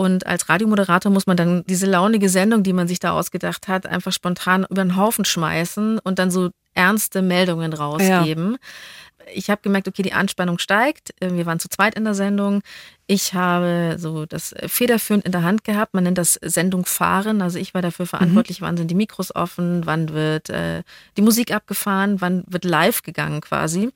Und 0.01 0.27
als 0.27 0.49
Radiomoderator 0.49 1.13
muss 1.13 1.27
man 1.27 1.37
dann 1.37 1.63
diese 1.67 1.85
launige 1.85 2.31
Sendung, 2.31 2.63
die 2.63 2.73
man 2.73 2.89
sich 2.89 3.01
da 3.01 3.11
ausgedacht 3.11 3.69
hat, 3.69 3.85
einfach 3.85 4.13
spontan 4.13 4.65
über 4.71 4.83
den 4.83 4.97
Haufen 4.97 5.27
schmeißen 5.27 5.99
und 5.99 6.19
dann 6.19 6.31
so 6.31 6.49
ernste 6.73 7.21
Meldungen 7.21 7.75
rausgeben. 7.75 8.53
Ja 8.53 8.59
ich 9.33 9.51
habe 9.51 9.63
gemerkt, 9.63 9.89
okay, 9.89 10.03
die 10.03 10.13
Anspannung 10.13 10.59
steigt. 10.59 11.15
Äh, 11.21 11.33
wir 11.33 11.47
waren 11.47 11.61
zu 11.61 11.69
zweit 11.69 11.95
in 11.95 12.05
der 12.05 12.15
Sendung. 12.15 12.63
Ich 13.07 13.35
habe 13.35 13.97
so 13.99 14.25
das 14.27 14.55
federführend 14.67 15.25
in 15.25 15.33
der 15.33 15.43
Hand 15.43 15.65
gehabt. 15.65 15.95
Man 15.95 16.05
nennt 16.05 16.19
das 16.19 16.35
Sendung 16.35 16.87
fahren. 16.87 17.43
Also 17.43 17.59
ich 17.59 17.75
war 17.75 17.83
dafür 17.83 18.07
verantwortlich, 18.07 18.61
mhm. 18.61 18.67
wann 18.67 18.77
sind 18.77 18.91
die 18.91 18.95
Mikros 18.95 19.35
offen, 19.35 19.85
wann 19.85 20.11
wird 20.11 20.49
äh, 20.51 20.83
die 21.17 21.23
Musik 21.23 21.53
abgefahren, 21.53 22.21
wann 22.21 22.45
wird 22.47 22.65
live 22.65 23.03
gegangen 23.03 23.41
quasi. 23.41 23.91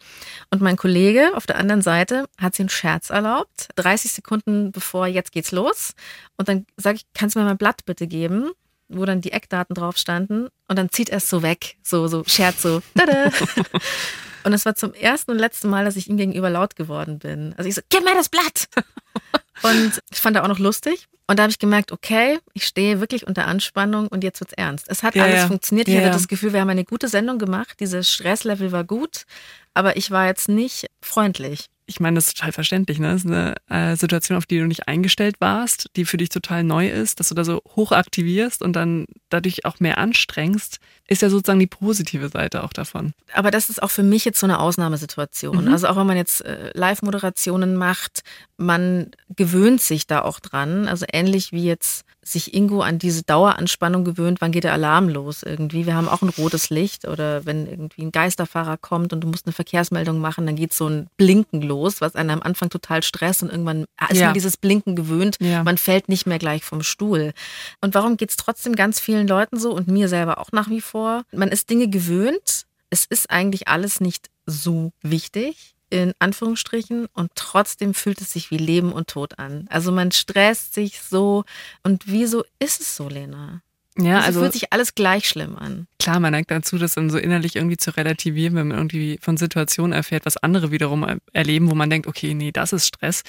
Und 0.50 0.62
mein 0.62 0.76
Kollege 0.76 1.32
auf 1.34 1.46
der 1.46 1.58
anderen 1.58 1.82
Seite 1.82 2.26
hat 2.38 2.54
sich 2.54 2.62
einen 2.62 2.68
Scherz 2.70 3.10
erlaubt. 3.10 3.68
30 3.76 4.12
Sekunden 4.12 4.72
bevor 4.72 5.06
jetzt 5.06 5.32
geht's 5.32 5.52
los. 5.52 5.94
Und 6.36 6.48
dann 6.48 6.66
sage 6.76 6.96
ich, 6.96 7.06
kannst 7.14 7.36
du 7.36 7.40
mir 7.40 7.46
mein 7.46 7.58
Blatt 7.58 7.84
bitte 7.84 8.06
geben? 8.06 8.50
wo 8.88 9.06
dann 9.06 9.22
die 9.22 9.32
Eckdaten 9.32 9.74
drauf 9.74 9.96
standen 9.96 10.48
und 10.68 10.78
dann 10.78 10.90
zieht 10.90 11.08
er 11.08 11.16
es 11.16 11.28
so 11.28 11.42
weg, 11.42 11.76
so, 11.82 12.06
so 12.06 12.22
Scherz, 12.26 12.62
so. 12.62 12.82
Tada. 12.94 13.30
Und 14.44 14.52
es 14.52 14.67
war 14.67 14.75
zum 14.75 14.93
ersten 14.94 15.31
und 15.31 15.38
letzten 15.38 15.69
Mal, 15.69 15.85
dass 15.85 15.96
ich 15.96 16.08
ihm 16.08 16.17
gegenüber 16.17 16.50
laut 16.50 16.76
geworden 16.76 17.19
bin. 17.19 17.55
Also 17.56 17.69
ich 17.69 17.75
so, 17.75 17.81
gib 17.88 18.05
mir 18.05 18.14
das 18.14 18.29
Blatt! 18.29 18.69
Und 19.62 20.02
ich 20.11 20.19
fand 20.19 20.37
er 20.37 20.43
auch 20.43 20.49
noch 20.49 20.58
lustig. 20.58 21.06
Und 21.26 21.38
da 21.38 21.44
habe 21.44 21.50
ich 21.50 21.58
gemerkt, 21.58 21.93
okay, 21.93 22.38
ich 22.52 22.67
stehe 22.67 23.00
wirklich 23.00 23.26
unter 23.26 23.46
Anspannung 23.46 24.08
und 24.08 24.25
jetzt 24.25 24.41
wird's 24.41 24.52
ernst. 24.52 24.87
Es 24.88 25.02
hat 25.02 25.14
ja, 25.14 25.23
alles 25.23 25.43
ja. 25.43 25.46
funktioniert. 25.46 25.88
Ich 25.88 25.94
ja, 25.94 26.00
hatte 26.00 26.11
das 26.11 26.29
Gefühl, 26.29 26.52
wir 26.52 26.61
haben 26.61 26.69
eine 26.69 26.85
gute 26.85 27.08
Sendung 27.08 27.38
gemacht. 27.38 27.76
Dieses 27.81 28.11
Stresslevel 28.11 28.73
war 28.73 28.85
gut, 28.85 29.25
aber 29.73 29.96
ich 29.96 30.11
war 30.11 30.26
jetzt 30.26 30.49
nicht 30.49 30.87
freundlich 31.00 31.70
ich 31.86 32.00
meine, 32.00 32.14
das 32.14 32.28
ist 32.28 32.38
total 32.38 32.52
verständlich. 32.52 32.98
Ne? 32.98 33.12
Das 33.12 33.25
ist 33.25 33.31
eine 33.31 33.54
äh, 33.69 33.96
Situation, 33.96 34.38
auf 34.38 34.46
die 34.46 34.58
du 34.58 34.66
nicht 34.66 34.88
eingestellt 34.88 35.36
warst, 35.40 35.91
die 35.96 36.05
für 36.05 36.17
dich 36.17 36.31
total 36.31 36.64
neu 36.64 36.88
ist, 36.88 37.20
dass 37.20 37.29
du 37.29 37.34
da 37.34 37.44
so 37.44 37.60
hoch 37.76 37.93
aktivierst 37.93 38.62
und 38.62 38.74
dann 38.74 39.06
dadurch 39.29 39.64
auch 39.64 39.81
mehr 39.81 39.98
anstrengst, 39.98 40.79
ist 41.06 41.22
ja 41.22 41.29
sozusagen 41.29 41.60
die 41.60 41.67
positive 41.67 42.29
Seite 42.31 42.64
auch 42.64 42.72
davon. 42.72 43.12
Aber 43.34 43.50
das 43.50 43.69
ist 43.69 43.82
auch 43.82 43.91
für 43.91 44.03
mich 44.03 44.24
jetzt 44.24 44.41
so 44.41 44.46
eine 44.46 44.60
Ausnahmesituation. 44.60 45.67
Mhm. 45.67 45.72
Also 45.72 45.88
auch 45.88 45.96
wenn 45.96 46.06
man 46.06 46.17
jetzt 46.17 46.43
äh, 46.44 46.70
Live-Moderationen 46.74 47.76
macht, 47.76 48.22
man 48.56 49.10
gewöhnt 49.36 49.82
sich 49.82 50.06
da 50.06 50.22
auch 50.22 50.41
dran. 50.41 50.88
Also 50.88 51.05
ähnlich 51.12 51.53
wie 51.53 51.64
jetzt 51.64 52.06
sich 52.24 52.54
Ingo 52.54 52.81
an 52.81 52.98
diese 52.98 53.22
Daueranspannung 53.22 54.04
gewöhnt, 54.04 54.40
wann 54.40 54.52
geht 54.52 54.64
der 54.64 54.72
Alarm 54.72 55.08
los 55.08 55.43
irgendwie. 55.43 55.86
Wir 55.86 55.94
haben 55.94 56.08
auch 56.08 56.22
ein 56.22 56.31
rotes 56.31 56.70
Licht 56.70 57.06
oder 57.06 57.44
wenn 57.44 57.66
irgendwie 57.66 58.02
ein 58.02 58.12
Geisterfahrer 58.12 58.76
kommt 58.76 59.12
und 59.12 59.20
du 59.20 59.28
musst 59.28 59.46
eine 59.46 59.52
Verkehrsmeldung 59.52 60.19
machen, 60.20 60.46
dann 60.46 60.56
geht 60.56 60.72
so 60.72 60.88
ein 60.88 61.08
Blinken 61.16 61.62
los, 61.62 62.00
was 62.00 62.16
einen 62.16 62.31
am 62.31 62.43
Anfang 62.43 62.70
total 62.70 63.02
stresst 63.02 63.43
und 63.43 63.50
irgendwann 63.50 63.84
ist 64.10 64.19
ja. 64.19 64.26
man 64.26 64.34
dieses 64.34 64.56
Blinken 64.56 64.96
gewöhnt, 64.96 65.36
ja. 65.40 65.62
man 65.62 65.78
fällt 65.78 66.08
nicht 66.08 66.26
mehr 66.26 66.38
gleich 66.38 66.64
vom 66.64 66.82
Stuhl. 66.82 67.32
Und 67.81 67.94
warum 67.94 68.16
geht 68.16 68.31
es 68.31 68.36
trotzdem 68.36 68.74
ganz 68.74 69.00
vielen 69.00 69.28
Leuten 69.28 69.58
so 69.58 69.72
und 69.72 69.88
mir 69.88 70.08
selber 70.08 70.38
auch 70.38 70.52
nach 70.52 70.70
wie 70.70 70.81
vor? 70.81 71.22
Man 71.32 71.48
ist 71.48 71.70
Dinge 71.70 71.88
gewöhnt, 71.88 72.66
es 72.90 73.04
ist 73.04 73.31
eigentlich 73.31 73.69
alles 73.69 74.00
nicht 74.00 74.31
so 74.46 74.93
wichtig 75.02 75.73
in 75.94 76.13
Anführungsstrichen 76.19 77.06
und 77.13 77.31
trotzdem 77.36 77.94
fühlt 77.94 78.20
es 78.20 78.32
sich 78.32 78.51
wie 78.51 78.56
Leben 78.56 78.93
und 78.93 79.08
Tod 79.08 79.39
an. 79.39 79.67
Also 79.70 79.93
man 79.93 80.10
stresst 80.10 80.74
sich 80.74 81.01
so 81.01 81.44
und 81.84 82.05
wieso 82.06 82.44
ist 82.58 82.81
es 82.81 82.96
so, 82.96 83.08
Lena? 83.08 83.63
Ja, 83.96 84.20
also 84.20 84.41
fühlt 84.41 84.55
sich 84.55 84.72
alles 84.72 84.96
gleich 84.96 85.29
schlimm 85.29 85.55
an. 85.55 85.86
Klar, 86.01 86.19
man 86.19 86.32
neigt 86.32 86.51
dazu, 86.51 86.79
das 86.79 86.94
dann 86.94 87.10
so 87.10 87.19
innerlich 87.19 87.55
irgendwie 87.55 87.77
zu 87.77 87.96
relativieren, 87.96 88.56
wenn 88.56 88.69
man 88.69 88.77
irgendwie 88.77 89.20
von 89.22 89.36
Situationen 89.36 89.93
erfährt, 89.93 90.27
was 90.27 90.36
andere 90.36 90.72
wiederum 90.72 91.20
erleben, 91.32 91.70
wo 91.70 91.77
man 91.77 91.91
denkt, 91.91 92.08
okay, 92.08 92.34
nee, 92.34 92.51
das 92.51 92.72
ist 92.72 92.89
Stress. 92.89 93.22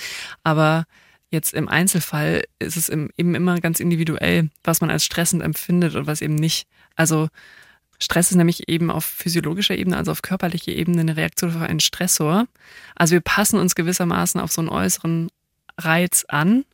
Aber 0.44 0.86
jetzt 1.30 1.54
im 1.54 1.70
Einzelfall 1.70 2.46
ist 2.58 2.78
es 2.78 2.90
eben 2.90 3.12
immer 3.16 3.60
ganz 3.60 3.80
individuell, 3.80 4.50
was 4.64 4.82
man 4.82 4.90
als 4.90 5.06
stressend 5.06 5.44
empfindet 5.44 5.94
und 5.94 6.08
was 6.08 6.22
eben 6.22 6.36
nicht. 6.36 6.68
Also 6.96 7.28
Stress 8.00 8.32
ist 8.32 8.38
nämlich 8.38 8.68
eben 8.68 8.92
auf 8.92 9.06
physiologischer 9.06 9.76
Ebene, 9.76 9.98
also 9.98 10.12
auf 10.12 10.22
körperlicher 10.22 10.72
Ebene, 10.72 11.02
eine 11.02 11.18
Reaktion 11.18 11.56
auf 11.56 11.62
einen 11.62 11.80
Stressor. 11.80 12.48
Also 12.96 13.14
wir 13.14 13.22
passen 13.22 13.60
uns 13.60 13.76
gewissermaßen 13.76 14.40
auf 14.40 14.52
so 14.52 14.62
einen 14.62 14.70
äußeren 14.70 15.30
Reiz 15.78 16.26
an 16.28 16.66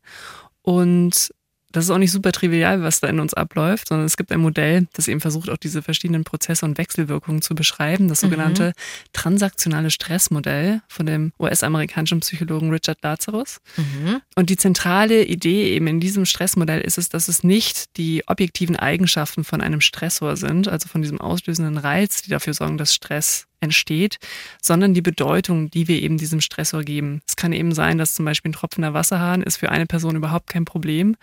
und 0.61 1.33
das 1.71 1.85
ist 1.85 1.91
auch 1.91 1.97
nicht 1.97 2.11
super 2.11 2.31
trivial, 2.31 2.81
was 2.83 2.99
da 2.99 3.07
in 3.07 3.19
uns 3.19 3.33
abläuft, 3.33 3.87
sondern 3.87 4.05
es 4.05 4.17
gibt 4.17 4.31
ein 4.31 4.39
Modell, 4.39 4.87
das 4.93 5.07
eben 5.07 5.19
versucht, 5.19 5.49
auch 5.49 5.57
diese 5.57 5.81
verschiedenen 5.81 6.23
Prozesse 6.23 6.65
und 6.65 6.77
Wechselwirkungen 6.77 7.41
zu 7.41 7.55
beschreiben. 7.55 8.07
Das 8.07 8.21
sogenannte 8.21 8.67
mhm. 8.67 8.71
transaktionale 9.13 9.89
Stressmodell 9.89 10.81
von 10.87 11.05
dem 11.05 11.33
US-amerikanischen 11.39 12.19
Psychologen 12.19 12.71
Richard 12.71 12.99
Lazarus. 13.03 13.59
Mhm. 13.77 14.21
Und 14.35 14.49
die 14.49 14.57
zentrale 14.57 15.23
Idee 15.23 15.73
eben 15.73 15.87
in 15.87 15.99
diesem 15.99 16.25
Stressmodell 16.25 16.81
ist 16.81 16.97
es, 16.97 17.09
dass 17.09 17.27
es 17.27 17.43
nicht 17.43 17.97
die 17.97 18.23
objektiven 18.27 18.75
Eigenschaften 18.75 19.43
von 19.43 19.61
einem 19.61 19.81
Stressor 19.81 20.37
sind, 20.37 20.67
also 20.67 20.87
von 20.87 21.01
diesem 21.01 21.21
auslösenden 21.21 21.77
Reiz, 21.77 22.21
die 22.21 22.29
dafür 22.29 22.53
sorgen, 22.53 22.77
dass 22.77 22.93
Stress 22.93 23.47
entsteht, 23.61 24.17
sondern 24.61 24.93
die 24.93 25.01
Bedeutung, 25.01 25.69
die 25.69 25.87
wir 25.87 26.01
eben 26.01 26.17
diesem 26.17 26.41
Stressor 26.41 26.83
geben. 26.83 27.21
Es 27.27 27.35
kann 27.35 27.53
eben 27.53 27.73
sein, 27.73 27.97
dass 27.97 28.15
zum 28.15 28.25
Beispiel 28.25 28.49
ein 28.49 28.53
tropfender 28.53 28.93
Wasserhahn 28.93 29.43
ist 29.43 29.57
für 29.57 29.69
eine 29.69 29.85
Person 29.85 30.15
überhaupt 30.15 30.47
kein 30.47 30.65
Problem 30.65 31.15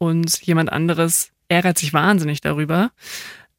und 0.00 0.40
jemand 0.40 0.72
anderes 0.72 1.30
ärgert 1.48 1.78
sich 1.78 1.92
wahnsinnig 1.92 2.40
darüber. 2.40 2.90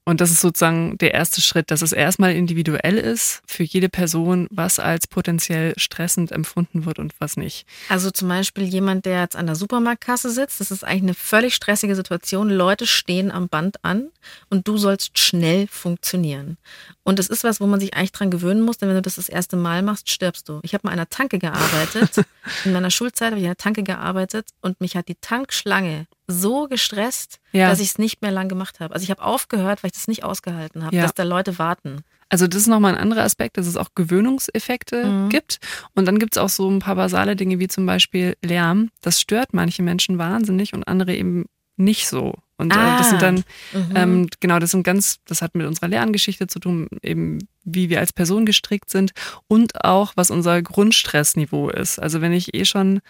Und 0.03 0.19
das 0.19 0.31
ist 0.31 0.41
sozusagen 0.41 0.97
der 0.97 1.13
erste 1.13 1.41
Schritt, 1.41 1.69
dass 1.69 1.83
es 1.83 1.91
erstmal 1.91 2.33
individuell 2.33 2.97
ist 2.97 3.43
für 3.45 3.61
jede 3.61 3.87
Person, 3.87 4.47
was 4.49 4.79
als 4.79 5.05
potenziell 5.05 5.73
stressend 5.77 6.31
empfunden 6.31 6.85
wird 6.85 6.97
und 6.97 7.13
was 7.19 7.37
nicht. 7.37 7.67
Also 7.87 8.09
zum 8.09 8.27
Beispiel 8.27 8.63
jemand, 8.63 9.05
der 9.05 9.21
jetzt 9.21 9.35
an 9.35 9.45
der 9.45 9.55
Supermarktkasse 9.55 10.31
sitzt, 10.31 10.59
das 10.59 10.71
ist 10.71 10.83
eigentlich 10.83 11.03
eine 11.03 11.13
völlig 11.13 11.53
stressige 11.53 11.95
Situation. 11.95 12.49
Leute 12.49 12.87
stehen 12.87 13.31
am 13.31 13.47
Band 13.47 13.85
an 13.85 14.09
und 14.49 14.67
du 14.67 14.77
sollst 14.77 15.19
schnell 15.19 15.67
funktionieren. 15.67 16.57
Und 17.03 17.19
das 17.19 17.27
ist 17.27 17.43
was, 17.43 17.61
wo 17.61 17.67
man 17.67 17.79
sich 17.79 17.93
eigentlich 17.93 18.11
dran 18.11 18.31
gewöhnen 18.31 18.61
muss, 18.61 18.79
denn 18.79 18.89
wenn 18.89 18.95
du 18.95 19.03
das 19.03 19.15
das 19.15 19.29
erste 19.29 19.55
Mal 19.55 19.83
machst, 19.83 20.09
stirbst 20.09 20.49
du. 20.49 20.61
Ich 20.63 20.73
habe 20.73 20.87
mal 20.87 20.93
an 20.93 20.99
einer 20.99 21.09
Tanke 21.09 21.37
gearbeitet. 21.37 22.25
In 22.65 22.73
meiner 22.73 22.89
Schulzeit 22.89 23.31
habe 23.31 23.37
ich 23.37 23.45
an 23.45 23.51
einer 23.51 23.57
Tanke 23.57 23.83
gearbeitet 23.83 24.47
und 24.61 24.81
mich 24.81 24.95
hat 24.95 25.07
die 25.07 25.15
Tankschlange 25.15 26.07
so 26.31 26.67
gestresst, 26.67 27.39
ja. 27.51 27.69
dass 27.69 27.79
ich 27.79 27.89
es 27.89 27.97
nicht 27.97 28.21
mehr 28.21 28.31
lang 28.31 28.49
gemacht 28.49 28.79
habe. 28.79 28.93
Also 28.93 29.03
ich 29.03 29.11
habe 29.11 29.23
aufgehört, 29.23 29.83
weil 29.83 29.89
ich 29.89 29.97
das 29.97 30.07
nicht 30.07 30.23
ausgehalten 30.23 30.83
habe, 30.85 30.95
ja. 30.95 31.03
dass 31.03 31.13
da 31.13 31.23
Leute 31.23 31.59
warten. 31.59 32.03
Also 32.29 32.47
das 32.47 32.61
ist 32.61 32.67
nochmal 32.67 32.95
ein 32.95 33.01
anderer 33.01 33.23
Aspekt, 33.23 33.57
dass 33.57 33.67
es 33.67 33.75
auch 33.75 33.89
Gewöhnungseffekte 33.93 35.05
mhm. 35.05 35.29
gibt. 35.29 35.57
Und 35.95 36.05
dann 36.05 36.17
gibt 36.17 36.35
es 36.35 36.41
auch 36.41 36.49
so 36.49 36.69
ein 36.69 36.79
paar 36.79 36.95
basale 36.95 37.35
Dinge 37.35 37.59
wie 37.59 37.67
zum 37.67 37.85
Beispiel 37.85 38.37
Lärm. 38.41 38.89
Das 39.01 39.19
stört 39.19 39.53
manche 39.53 39.83
Menschen 39.83 40.17
wahnsinnig 40.17 40.73
und 40.73 40.87
andere 40.87 41.13
eben 41.13 41.45
nicht 41.75 42.07
so. 42.07 42.35
Und 42.57 42.75
ah. 42.75 42.95
äh, 42.95 42.97
das 42.99 43.09
sind 43.09 43.21
dann, 43.21 43.43
mhm. 43.73 43.95
ähm, 43.95 44.27
genau, 44.39 44.59
das 44.59 44.71
sind 44.71 44.83
ganz, 44.83 45.17
das 45.25 45.41
hat 45.41 45.55
mit 45.55 45.65
unserer 45.65 45.87
Lerngeschichte 45.87 46.47
zu 46.47 46.59
tun, 46.59 46.87
eben 47.01 47.39
wie 47.63 47.89
wir 47.89 47.99
als 47.99 48.13
Person 48.13 48.45
gestrickt 48.45 48.89
sind 48.89 49.11
und 49.47 49.83
auch, 49.83 50.13
was 50.15 50.31
unser 50.31 50.61
Grundstressniveau 50.61 51.69
ist. 51.69 51.99
Also 51.99 52.21
wenn 52.21 52.33
ich 52.33 52.53
eh 52.53 52.65
schon 52.65 53.01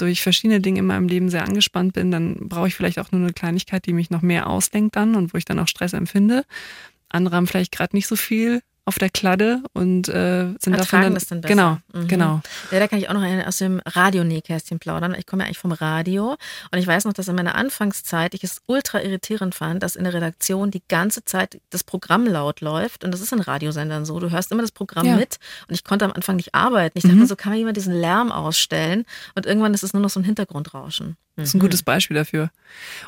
durch 0.00 0.22
verschiedene 0.22 0.60
Dinge 0.60 0.80
in 0.80 0.86
meinem 0.86 1.08
Leben 1.08 1.28
sehr 1.28 1.44
angespannt 1.44 1.92
bin, 1.92 2.10
dann 2.10 2.48
brauche 2.48 2.68
ich 2.68 2.74
vielleicht 2.74 2.98
auch 2.98 3.12
nur 3.12 3.20
eine 3.20 3.32
Kleinigkeit, 3.32 3.86
die 3.86 3.92
mich 3.92 4.10
noch 4.10 4.22
mehr 4.22 4.48
auslenkt 4.48 4.96
dann 4.96 5.14
und 5.14 5.32
wo 5.32 5.38
ich 5.38 5.44
dann 5.44 5.58
auch 5.58 5.68
Stress 5.68 5.92
empfinde. 5.92 6.44
Andere 7.08 7.36
haben 7.36 7.46
vielleicht 7.46 7.72
gerade 7.72 7.96
nicht 7.96 8.06
so 8.06 8.16
viel 8.16 8.62
auf 8.84 8.98
der 8.98 9.10
Kladde 9.10 9.62
und 9.72 10.08
äh, 10.08 10.54
sind 10.58 10.76
davon 10.76 11.02
dann, 11.02 11.14
das 11.14 11.26
dann 11.26 11.40
besser. 11.40 11.54
Genau, 11.54 11.78
mhm. 11.92 12.08
genau. 12.08 12.40
Ja, 12.70 12.78
da 12.78 12.88
kann 12.88 12.98
ich 12.98 13.08
auch 13.08 13.14
noch 13.14 13.24
aus 13.46 13.58
dem 13.58 13.80
Radio-Nähkästchen 13.84 14.78
plaudern. 14.78 15.14
Ich 15.18 15.26
komme 15.26 15.42
ja 15.42 15.46
eigentlich 15.46 15.58
vom 15.58 15.72
Radio 15.72 16.36
und 16.70 16.78
ich 16.78 16.86
weiß 16.86 17.04
noch, 17.04 17.12
dass 17.12 17.28
in 17.28 17.36
meiner 17.36 17.54
Anfangszeit 17.54 18.34
ich 18.34 18.44
es 18.44 18.62
ultra 18.66 19.00
irritierend 19.02 19.54
fand, 19.54 19.82
dass 19.82 19.96
in 19.96 20.04
der 20.04 20.14
Redaktion 20.14 20.70
die 20.70 20.82
ganze 20.88 21.24
Zeit 21.24 21.60
das 21.70 21.84
Programm 21.84 22.26
laut 22.26 22.60
läuft 22.60 23.04
und 23.04 23.12
das 23.12 23.20
ist 23.20 23.32
in 23.32 23.40
Radiosendern 23.40 24.04
so. 24.04 24.18
Du 24.18 24.30
hörst 24.30 24.50
immer 24.52 24.62
das 24.62 24.72
Programm 24.72 25.06
ja. 25.06 25.16
mit 25.16 25.38
und 25.68 25.74
ich 25.74 25.84
konnte 25.84 26.04
am 26.04 26.12
Anfang 26.12 26.36
nicht 26.36 26.54
arbeiten. 26.54 26.98
Ich 26.98 27.02
dachte 27.02 27.14
mhm. 27.14 27.22
mir 27.22 27.26
so, 27.26 27.36
kann 27.36 27.52
man 27.52 27.58
jemand 27.58 27.76
diesen 27.76 27.94
Lärm 27.94 28.32
ausstellen 28.32 29.04
und 29.34 29.46
irgendwann 29.46 29.74
ist 29.74 29.82
es 29.82 29.92
nur 29.92 30.02
noch 30.02 30.10
so 30.10 30.20
ein 30.20 30.24
Hintergrundrauschen. 30.24 31.16
Das 31.40 31.50
ist 31.50 31.54
ein 31.54 31.60
gutes 31.60 31.82
Beispiel 31.82 32.14
dafür. 32.14 32.50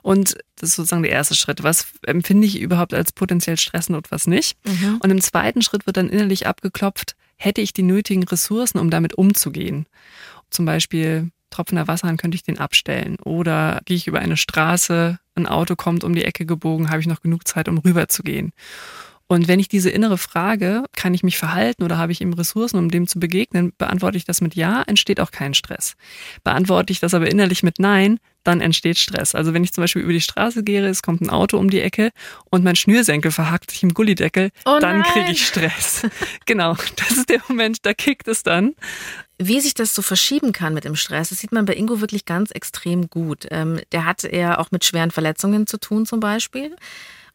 Und 0.02 0.36
das 0.56 0.70
ist 0.70 0.76
sozusagen 0.76 1.02
der 1.02 1.12
erste 1.12 1.34
Schritt. 1.34 1.62
Was 1.62 1.86
empfinde 2.06 2.46
ich 2.46 2.60
überhaupt 2.60 2.94
als 2.94 3.12
potenziell 3.12 3.58
stressend 3.58 3.96
und 3.96 4.10
was 4.10 4.26
nicht? 4.26 4.56
Mhm. 4.66 4.98
Und 5.02 5.10
im 5.10 5.20
zweiten 5.20 5.62
Schritt 5.62 5.86
wird 5.86 5.96
dann 5.96 6.08
innerlich 6.08 6.46
abgeklopft, 6.46 7.16
hätte 7.36 7.60
ich 7.60 7.72
die 7.72 7.82
nötigen 7.82 8.24
Ressourcen, 8.24 8.78
um 8.78 8.90
damit 8.90 9.14
umzugehen? 9.14 9.86
Zum 10.50 10.64
Beispiel 10.64 11.30
tropfender 11.50 11.86
Wasserhahn 11.86 12.16
könnte 12.16 12.34
ich 12.34 12.42
den 12.42 12.58
abstellen. 12.58 13.16
Oder 13.24 13.80
gehe 13.84 13.96
ich 13.96 14.06
über 14.06 14.18
eine 14.18 14.36
Straße, 14.36 15.18
ein 15.34 15.46
Auto 15.46 15.76
kommt 15.76 16.04
um 16.04 16.14
die 16.14 16.24
Ecke 16.24 16.46
gebogen, 16.46 16.90
habe 16.90 17.00
ich 17.00 17.06
noch 17.06 17.20
genug 17.20 17.46
Zeit, 17.46 17.68
um 17.68 17.78
rüber 17.78 18.08
zu 18.08 18.22
gehen? 18.22 18.52
Und 19.32 19.48
wenn 19.48 19.58
ich 19.58 19.68
diese 19.68 19.88
innere 19.88 20.18
Frage, 20.18 20.84
kann 20.94 21.14
ich 21.14 21.22
mich 21.22 21.38
verhalten 21.38 21.84
oder 21.84 21.96
habe 21.96 22.12
ich 22.12 22.20
eben 22.20 22.34
Ressourcen, 22.34 22.76
um 22.76 22.90
dem 22.90 23.08
zu 23.08 23.18
begegnen, 23.18 23.72
beantworte 23.78 24.18
ich 24.18 24.26
das 24.26 24.42
mit 24.42 24.54
Ja, 24.54 24.82
entsteht 24.82 25.20
auch 25.20 25.30
kein 25.30 25.54
Stress. 25.54 25.94
Beantworte 26.44 26.92
ich 26.92 27.00
das 27.00 27.14
aber 27.14 27.30
innerlich 27.30 27.62
mit 27.62 27.78
Nein, 27.78 28.20
dann 28.44 28.60
entsteht 28.60 28.98
Stress. 28.98 29.34
Also 29.34 29.54
wenn 29.54 29.64
ich 29.64 29.72
zum 29.72 29.84
Beispiel 29.84 30.02
über 30.02 30.12
die 30.12 30.20
Straße 30.20 30.62
gehe, 30.62 30.86
es 30.86 31.00
kommt 31.00 31.22
ein 31.22 31.30
Auto 31.30 31.56
um 31.56 31.70
die 31.70 31.80
Ecke 31.80 32.10
und 32.50 32.62
mein 32.62 32.76
Schnürsenkel 32.76 33.30
verhakt 33.30 33.70
sich 33.70 33.82
im 33.82 33.94
Gullideckel, 33.94 34.50
oh 34.66 34.76
dann 34.82 35.02
kriege 35.02 35.30
ich 35.30 35.46
Stress. 35.46 36.02
genau, 36.44 36.76
das 36.96 37.12
ist 37.12 37.30
der 37.30 37.40
Moment, 37.48 37.86
da 37.86 37.94
kickt 37.94 38.28
es 38.28 38.42
dann. 38.42 38.74
Wie 39.38 39.62
sich 39.62 39.72
das 39.72 39.94
so 39.94 40.02
verschieben 40.02 40.52
kann 40.52 40.74
mit 40.74 40.84
dem 40.84 40.94
Stress, 40.94 41.30
das 41.30 41.38
sieht 41.38 41.52
man 41.52 41.64
bei 41.64 41.74
Ingo 41.74 42.02
wirklich 42.02 42.26
ganz 42.26 42.50
extrem 42.50 43.08
gut. 43.08 43.46
Ähm, 43.50 43.80
der 43.92 44.04
hat 44.04 44.24
ja 44.24 44.58
auch 44.58 44.72
mit 44.72 44.84
schweren 44.84 45.10
Verletzungen 45.10 45.66
zu 45.66 45.78
tun 45.78 46.04
zum 46.04 46.20
Beispiel. 46.20 46.76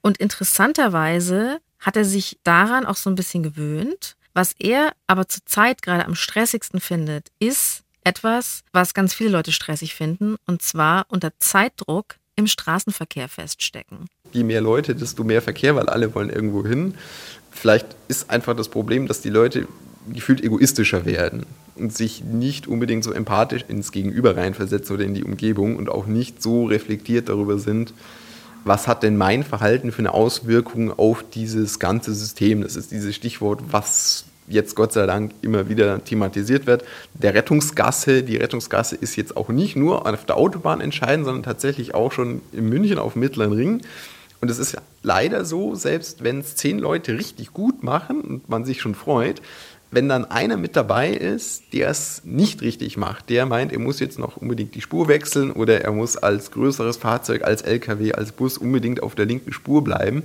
Und 0.01 0.19
interessanterweise 0.19 1.59
hat 1.79 1.97
er 1.97 2.05
sich 2.05 2.39
daran 2.43 2.85
auch 2.85 2.95
so 2.95 3.09
ein 3.09 3.15
bisschen 3.15 3.43
gewöhnt. 3.43 4.15
Was 4.33 4.53
er 4.59 4.91
aber 5.07 5.27
zurzeit 5.27 5.81
gerade 5.81 6.05
am 6.05 6.15
stressigsten 6.15 6.79
findet, 6.79 7.29
ist 7.39 7.83
etwas, 8.03 8.63
was 8.71 8.93
ganz 8.93 9.13
viele 9.13 9.31
Leute 9.31 9.51
stressig 9.51 9.95
finden, 9.95 10.35
und 10.45 10.61
zwar 10.61 11.05
unter 11.09 11.31
Zeitdruck 11.39 12.15
im 12.35 12.47
Straßenverkehr 12.47 13.27
feststecken. 13.27 14.05
Je 14.31 14.43
mehr 14.43 14.61
Leute, 14.61 14.95
desto 14.95 15.23
mehr 15.23 15.41
Verkehr, 15.41 15.75
weil 15.75 15.89
alle 15.89 16.13
wollen 16.13 16.29
irgendwo 16.29 16.65
hin. 16.65 16.93
Vielleicht 17.51 17.87
ist 18.07 18.29
einfach 18.29 18.55
das 18.55 18.69
Problem, 18.69 19.07
dass 19.07 19.21
die 19.21 19.29
Leute 19.29 19.67
gefühlt 20.13 20.41
egoistischer 20.41 21.05
werden 21.05 21.45
und 21.75 21.95
sich 21.95 22.23
nicht 22.23 22.67
unbedingt 22.67 23.03
so 23.03 23.11
empathisch 23.11 23.65
ins 23.67 23.91
Gegenüber 23.91 24.37
reinversetzen 24.37 24.95
oder 24.95 25.05
in 25.05 25.15
die 25.15 25.23
Umgebung 25.23 25.75
und 25.75 25.89
auch 25.89 26.05
nicht 26.05 26.41
so 26.41 26.65
reflektiert 26.65 27.29
darüber 27.29 27.59
sind, 27.59 27.93
was 28.67 28.87
hat 28.87 29.03
denn 29.03 29.17
mein 29.17 29.43
Verhalten 29.43 29.91
für 29.91 29.99
eine 29.99 30.13
Auswirkung 30.13 30.97
auf 30.97 31.23
dieses 31.33 31.79
ganze 31.79 32.13
System? 32.13 32.61
Das 32.61 32.75
ist 32.75 32.91
dieses 32.91 33.15
Stichwort, 33.15 33.61
was 33.71 34.25
jetzt 34.47 34.75
Gott 34.75 34.93
sei 34.93 35.05
Dank 35.05 35.33
immer 35.41 35.69
wieder 35.69 36.03
thematisiert 36.03 36.67
wird. 36.67 36.83
Der 37.13 37.33
Rettungsgasse, 37.33 38.23
die 38.23 38.37
Rettungsgasse 38.37 38.95
ist 38.95 39.15
jetzt 39.15 39.35
auch 39.35 39.49
nicht 39.49 39.75
nur 39.75 40.05
auf 40.05 40.25
der 40.25 40.37
Autobahn 40.37 40.81
entscheidend, 40.81 41.25
sondern 41.25 41.43
tatsächlich 41.43 41.93
auch 41.93 42.11
schon 42.11 42.41
in 42.53 42.69
München 42.69 42.97
auf 42.97 43.13
dem 43.13 43.19
Mittleren 43.21 43.53
Ring. 43.53 43.81
Und 44.39 44.51
es 44.51 44.59
ist 44.59 44.77
leider 45.01 45.45
so, 45.45 45.75
selbst 45.75 46.23
wenn 46.23 46.39
es 46.39 46.55
zehn 46.55 46.79
Leute 46.79 47.17
richtig 47.17 47.53
gut 47.53 47.83
machen 47.83 48.21
und 48.21 48.49
man 48.49 48.65
sich 48.65 48.81
schon 48.81 48.95
freut, 48.95 49.41
wenn 49.91 50.09
dann 50.09 50.25
einer 50.25 50.57
mit 50.57 50.75
dabei 50.75 51.11
ist, 51.11 51.73
der 51.73 51.89
es 51.89 52.21
nicht 52.25 52.61
richtig 52.61 52.97
macht, 52.97 53.29
der 53.29 53.45
meint, 53.45 53.71
er 53.71 53.79
muss 53.79 53.99
jetzt 53.99 54.19
noch 54.19 54.37
unbedingt 54.37 54.75
die 54.75 54.81
Spur 54.81 55.07
wechseln 55.07 55.51
oder 55.51 55.81
er 55.81 55.91
muss 55.91 56.17
als 56.17 56.51
größeres 56.51 56.97
Fahrzeug, 56.97 57.43
als 57.43 57.61
LKW, 57.61 58.13
als 58.13 58.33
Bus 58.33 58.57
unbedingt 58.57 59.01
auf 59.01 59.15
der 59.15 59.25
linken 59.25 59.53
Spur 59.53 59.83
bleiben, 59.83 60.23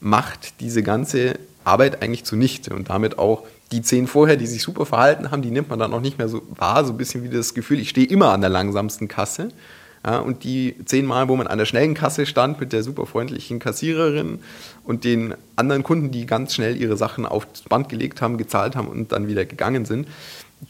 macht 0.00 0.60
diese 0.60 0.82
ganze 0.82 1.34
Arbeit 1.64 2.02
eigentlich 2.02 2.24
zunichte 2.24 2.74
und 2.74 2.90
damit 2.90 3.18
auch 3.18 3.44
die 3.72 3.82
zehn 3.82 4.06
vorher, 4.06 4.36
die 4.36 4.46
sich 4.46 4.62
super 4.62 4.86
verhalten 4.86 5.30
haben, 5.30 5.42
die 5.42 5.50
nimmt 5.50 5.70
man 5.70 5.78
dann 5.78 5.94
auch 5.94 6.00
nicht 6.00 6.18
mehr 6.18 6.28
so 6.28 6.42
wahr, 6.56 6.84
so 6.84 6.92
ein 6.92 6.98
bisschen 6.98 7.24
wie 7.24 7.28
das 7.28 7.54
Gefühl, 7.54 7.80
ich 7.80 7.88
stehe 7.88 8.06
immer 8.06 8.32
an 8.32 8.40
der 8.40 8.50
langsamsten 8.50 9.08
Kasse. 9.08 9.48
Ja, 10.04 10.18
und 10.18 10.42
die 10.42 10.74
zehnmal, 10.84 11.28
wo 11.28 11.36
man 11.36 11.46
an 11.46 11.58
der 11.58 11.64
schnellen 11.64 11.94
Kasse 11.94 12.26
stand 12.26 12.58
mit 12.60 12.72
der 12.72 12.82
super 12.82 13.06
freundlichen 13.06 13.60
Kassiererin 13.60 14.40
und 14.84 15.04
den 15.04 15.34
anderen 15.54 15.84
Kunden, 15.84 16.10
die 16.10 16.26
ganz 16.26 16.54
schnell 16.54 16.76
ihre 16.76 16.96
Sachen 16.96 17.24
aufs 17.24 17.62
Band 17.68 17.88
gelegt 17.88 18.20
haben, 18.20 18.36
gezahlt 18.36 18.74
haben 18.74 18.88
und 18.88 19.12
dann 19.12 19.28
wieder 19.28 19.44
gegangen 19.44 19.84
sind, 19.84 20.08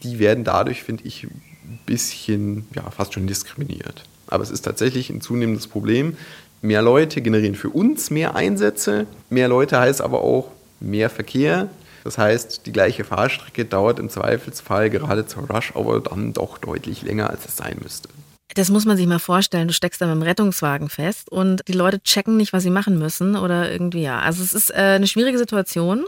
die 0.03 0.19
werden 0.19 0.43
dadurch, 0.43 0.83
finde 0.83 1.05
ich, 1.05 1.23
ein 1.23 1.79
bisschen, 1.85 2.67
ja, 2.75 2.83
fast 2.91 3.13
schon 3.13 3.25
diskriminiert. 3.25 4.03
Aber 4.27 4.43
es 4.43 4.51
ist 4.51 4.61
tatsächlich 4.61 5.09
ein 5.09 5.21
zunehmendes 5.21 5.67
Problem. 5.67 6.15
Mehr 6.61 6.81
Leute 6.81 7.21
generieren 7.21 7.55
für 7.55 7.69
uns 7.69 8.09
mehr 8.09 8.35
Einsätze. 8.35 9.07
Mehr 9.29 9.47
Leute 9.47 9.79
heißt 9.79 10.01
aber 10.01 10.21
auch 10.21 10.51
mehr 10.79 11.09
Verkehr. 11.09 11.69
Das 12.03 12.17
heißt, 12.17 12.65
die 12.65 12.71
gleiche 12.71 13.03
Fahrstrecke 13.03 13.65
dauert 13.65 13.99
im 13.99 14.09
Zweifelsfall 14.09 14.89
gerade 14.89 15.25
zur 15.25 15.49
Rush 15.49 15.73
aber 15.75 16.01
dann 16.01 16.33
doch 16.33 16.57
deutlich 16.57 17.01
länger, 17.01 17.29
als 17.29 17.45
es 17.45 17.57
sein 17.57 17.77
müsste. 17.81 18.09
Das 18.55 18.69
muss 18.69 18.85
man 18.85 18.97
sich 18.97 19.07
mal 19.07 19.19
vorstellen. 19.19 19.67
Du 19.67 19.73
steckst 19.73 20.01
da 20.01 20.05
mit 20.05 20.15
dem 20.15 20.21
Rettungswagen 20.21 20.89
fest 20.89 21.29
und 21.29 21.63
die 21.67 21.73
Leute 21.73 22.01
checken 22.01 22.37
nicht, 22.37 22.53
was 22.53 22.63
sie 22.63 22.69
machen 22.69 22.97
müssen 22.97 23.35
oder 23.35 23.71
irgendwie 23.71 24.03
ja. 24.03 24.19
Also 24.19 24.43
es 24.43 24.53
ist 24.53 24.69
äh, 24.71 24.95
eine 24.95 25.07
schwierige 25.07 25.37
Situation. 25.37 26.05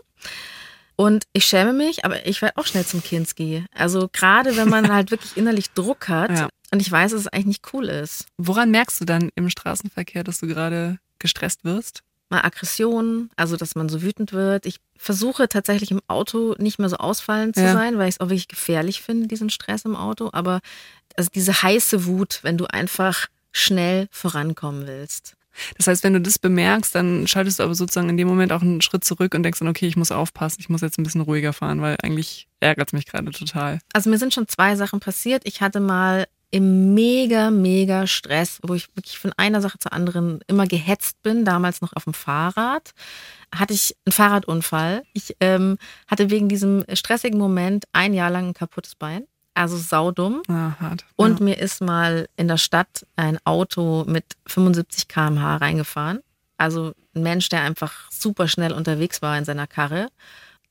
Und 0.96 1.26
ich 1.34 1.46
schäme 1.46 1.74
mich, 1.74 2.06
aber 2.06 2.26
ich 2.26 2.42
werde 2.42 2.58
auch 2.58 2.66
schnell 2.66 2.86
zum 2.86 3.04
Kinski. 3.04 3.66
Also 3.74 4.10
gerade 4.12 4.56
wenn 4.56 4.70
man 4.70 4.90
halt 4.94 5.12
wirklich 5.12 5.36
innerlich 5.36 5.72
Druck 5.72 6.08
hat 6.08 6.32
ja. 6.32 6.50
und 6.72 6.82
ich 6.82 6.92
weiß, 6.92 7.12
dass 7.12 7.22
es 7.22 7.28
eigentlich 7.28 7.46
nicht 7.46 7.74
cool 7.74 7.86
ist. 7.86 8.26
Woran 8.38 8.72
merkst 8.72 9.02
du 9.02 9.06
dann 9.06 9.30
im 9.36 9.50
Straßenverkehr, 9.50 10.24
dass 10.24 10.40
du 10.40 10.48
gerade 10.48 11.00
gestresst 11.20 11.66
wirst? 11.66 12.02
Mal 12.30 12.42
Aggression, 12.42 13.30
also 13.36 13.56
dass 13.56 13.76
man 13.76 13.88
so 13.88 14.02
wütend 14.02 14.34
wird. 14.34 14.66
Ich 14.66 14.78
versuche 14.98 15.48
tatsächlich 15.48 15.92
im 15.92 16.02
Auto 16.08 16.56
nicht 16.58 16.80
mehr 16.80 16.90
so 16.90 16.96
ausfallend 16.96 17.56
zu 17.56 17.62
ja. 17.62 17.74
sein, 17.74 17.98
weil 17.98 18.10
ich 18.10 18.16
es 18.16 18.20
auch 18.20 18.30
wirklich 18.30 18.48
gefährlich 18.48 19.02
finde, 19.02 19.28
diesen 19.28 19.52
Stress 19.52 19.86
im 19.86 19.96
Auto. 19.96 20.30
Aber 20.32 20.62
also 21.18 21.30
diese 21.34 21.62
heiße 21.62 22.06
Wut, 22.06 22.40
wenn 22.44 22.58
du 22.58 22.66
einfach 22.66 23.28
schnell 23.52 24.08
vorankommen 24.12 24.88
willst. 24.88 25.36
Das 25.78 25.88
heißt, 25.88 26.04
wenn 26.04 26.14
du 26.14 26.22
das 26.22 26.38
bemerkst, 26.38 26.94
dann 26.96 27.28
schaltest 27.28 27.60
du 27.60 27.64
aber 27.64 27.76
sozusagen 27.76 28.10
in 28.10 28.18
dem 28.18 28.28
Moment 28.28 28.52
auch 28.52 28.62
einen 28.62 28.82
Schritt 28.82 29.06
zurück 29.06 29.34
und 29.34 29.44
denkst 29.44 29.60
dann, 29.60 29.70
okay, 29.70 29.88
ich 29.88 29.96
muss 29.96 30.12
aufpassen, 30.12 30.58
ich 30.60 30.70
muss 30.70 30.82
jetzt 30.82 31.00
ein 31.00 31.04
bisschen 31.04 31.22
ruhiger 31.22 31.54
fahren, 31.54 31.82
weil 31.82 31.96
eigentlich 32.04 32.48
ärgert 32.60 32.90
es 32.90 32.94
mich 32.94 33.06
gerade 33.06 33.32
total. 33.32 33.80
Also 33.94 34.10
mir 34.10 34.18
sind 34.18 34.34
schon 34.34 34.48
zwei 34.48 34.76
Sachen 34.76 35.00
passiert. 35.00 35.44
Ich 35.46 35.62
hatte 35.62 35.80
mal 35.80 36.28
im 36.52 36.94
mega, 36.94 37.52
mega 37.52 38.08
Stress, 38.08 38.60
wo 38.64 38.76
ich 38.76 38.88
wirklich 38.96 39.18
von 39.18 39.34
einer 39.36 39.62
Sache 39.62 39.80
zur 39.80 39.94
anderen 39.94 40.40
immer 40.48 40.68
gehetzt 40.68 41.22
bin, 41.22 41.44
damals 41.44 41.82
noch 41.82 41.94
auf 41.94 42.06
dem 42.06 42.14
Fahrrad, 42.14 42.92
hatte 43.54 43.74
ich 43.74 43.96
einen 44.06 44.14
Fahrradunfall. 44.14 45.04
Ich 45.14 45.36
ähm, 45.40 45.78
hatte 46.08 46.30
wegen 46.30 46.48
diesem 46.48 46.86
stressigen 46.94 47.40
Moment 47.40 47.86
ein 47.92 48.14
Jahr 48.14 48.30
lang 48.30 48.50
ein 48.50 48.54
kaputtes 48.54 48.96
Bein. 48.96 49.26
Also 49.56 49.78
saudumm. 49.78 50.44
Ah, 50.48 50.74
hart. 50.80 51.06
Und 51.16 51.40
ja. 51.40 51.46
mir 51.46 51.58
ist 51.58 51.82
mal 51.82 52.28
in 52.36 52.48
der 52.48 52.58
Stadt 52.58 53.06
ein 53.16 53.40
Auto 53.46 54.04
mit 54.06 54.26
75 54.48 55.08
km/h 55.08 55.58
reingefahren. 55.58 56.20
Also 56.58 56.94
ein 57.16 57.24
Mensch, 57.24 57.50
der 57.50 57.62
einfach 57.62 58.12
super 58.12 58.48
schnell 58.48 58.74
unterwegs 58.74 59.22
war 59.22 59.38
in 59.38 59.46
seiner 59.46 59.66
Karre. 59.68 60.10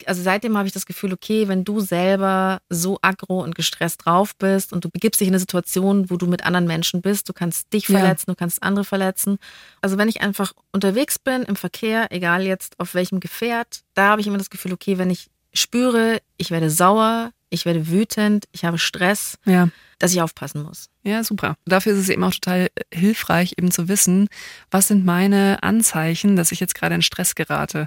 Also 0.06 0.22
seitdem 0.22 0.58
habe 0.58 0.66
ich 0.66 0.74
das 0.74 0.86
Gefühl, 0.86 1.12
okay, 1.12 1.46
wenn 1.48 1.64
du 1.64 1.80
selber 1.80 2.60
so 2.68 2.98
aggro 3.00 3.40
und 3.42 3.54
gestresst 3.54 4.04
drauf 4.04 4.34
bist 4.36 4.72
und 4.72 4.84
du 4.84 4.90
begibst 4.90 5.20
dich 5.20 5.28
in 5.28 5.34
eine 5.34 5.38
Situation, 5.38 6.10
wo 6.10 6.16
du 6.16 6.26
mit 6.26 6.44
anderen 6.44 6.66
Menschen 6.66 7.00
bist, 7.00 7.28
du 7.28 7.32
kannst 7.32 7.72
dich 7.72 7.88
Ja. 7.88 7.98
verletzen, 8.00 8.24
du 8.26 8.34
kannst 8.34 8.62
andere 8.62 8.84
verletzen. 8.84 9.38
Also 9.82 9.96
wenn 9.96 10.08
ich 10.08 10.20
einfach 10.20 10.52
unterwegs 10.72 11.18
bin 11.18 11.42
im 11.42 11.56
Verkehr, 11.56 12.08
egal 12.10 12.42
jetzt 12.42 12.78
auf 12.80 12.94
welchem 12.94 13.20
Gefährt, 13.20 13.82
da 13.94 14.08
habe 14.08 14.20
ich 14.20 14.26
immer 14.26 14.38
das 14.38 14.50
Gefühl, 14.50 14.72
okay, 14.72 14.98
wenn 14.98 15.10
ich 15.10 15.30
spüre, 15.54 16.20
ich 16.36 16.50
werde 16.50 16.70
sauer, 16.70 17.30
ich 17.50 17.64
werde 17.64 17.88
wütend, 17.88 18.46
ich 18.52 18.64
habe 18.64 18.78
Stress, 18.78 19.38
ja. 19.44 19.68
dass 19.98 20.12
ich 20.12 20.20
aufpassen 20.20 20.62
muss. 20.62 20.88
Ja, 21.04 21.22
super. 21.22 21.56
Dafür 21.64 21.92
ist 21.92 22.00
es 22.00 22.08
eben 22.08 22.24
auch 22.24 22.34
total 22.34 22.68
äh, 22.74 22.82
hilfreich, 22.92 23.54
eben 23.56 23.70
zu 23.70 23.88
wissen, 23.88 24.28
was 24.70 24.88
sind 24.88 25.04
meine 25.04 25.62
Anzeichen, 25.62 26.36
dass 26.36 26.52
ich 26.52 26.60
jetzt 26.60 26.74
gerade 26.74 26.96
in 26.96 27.02
Stress 27.02 27.34
gerate. 27.34 27.86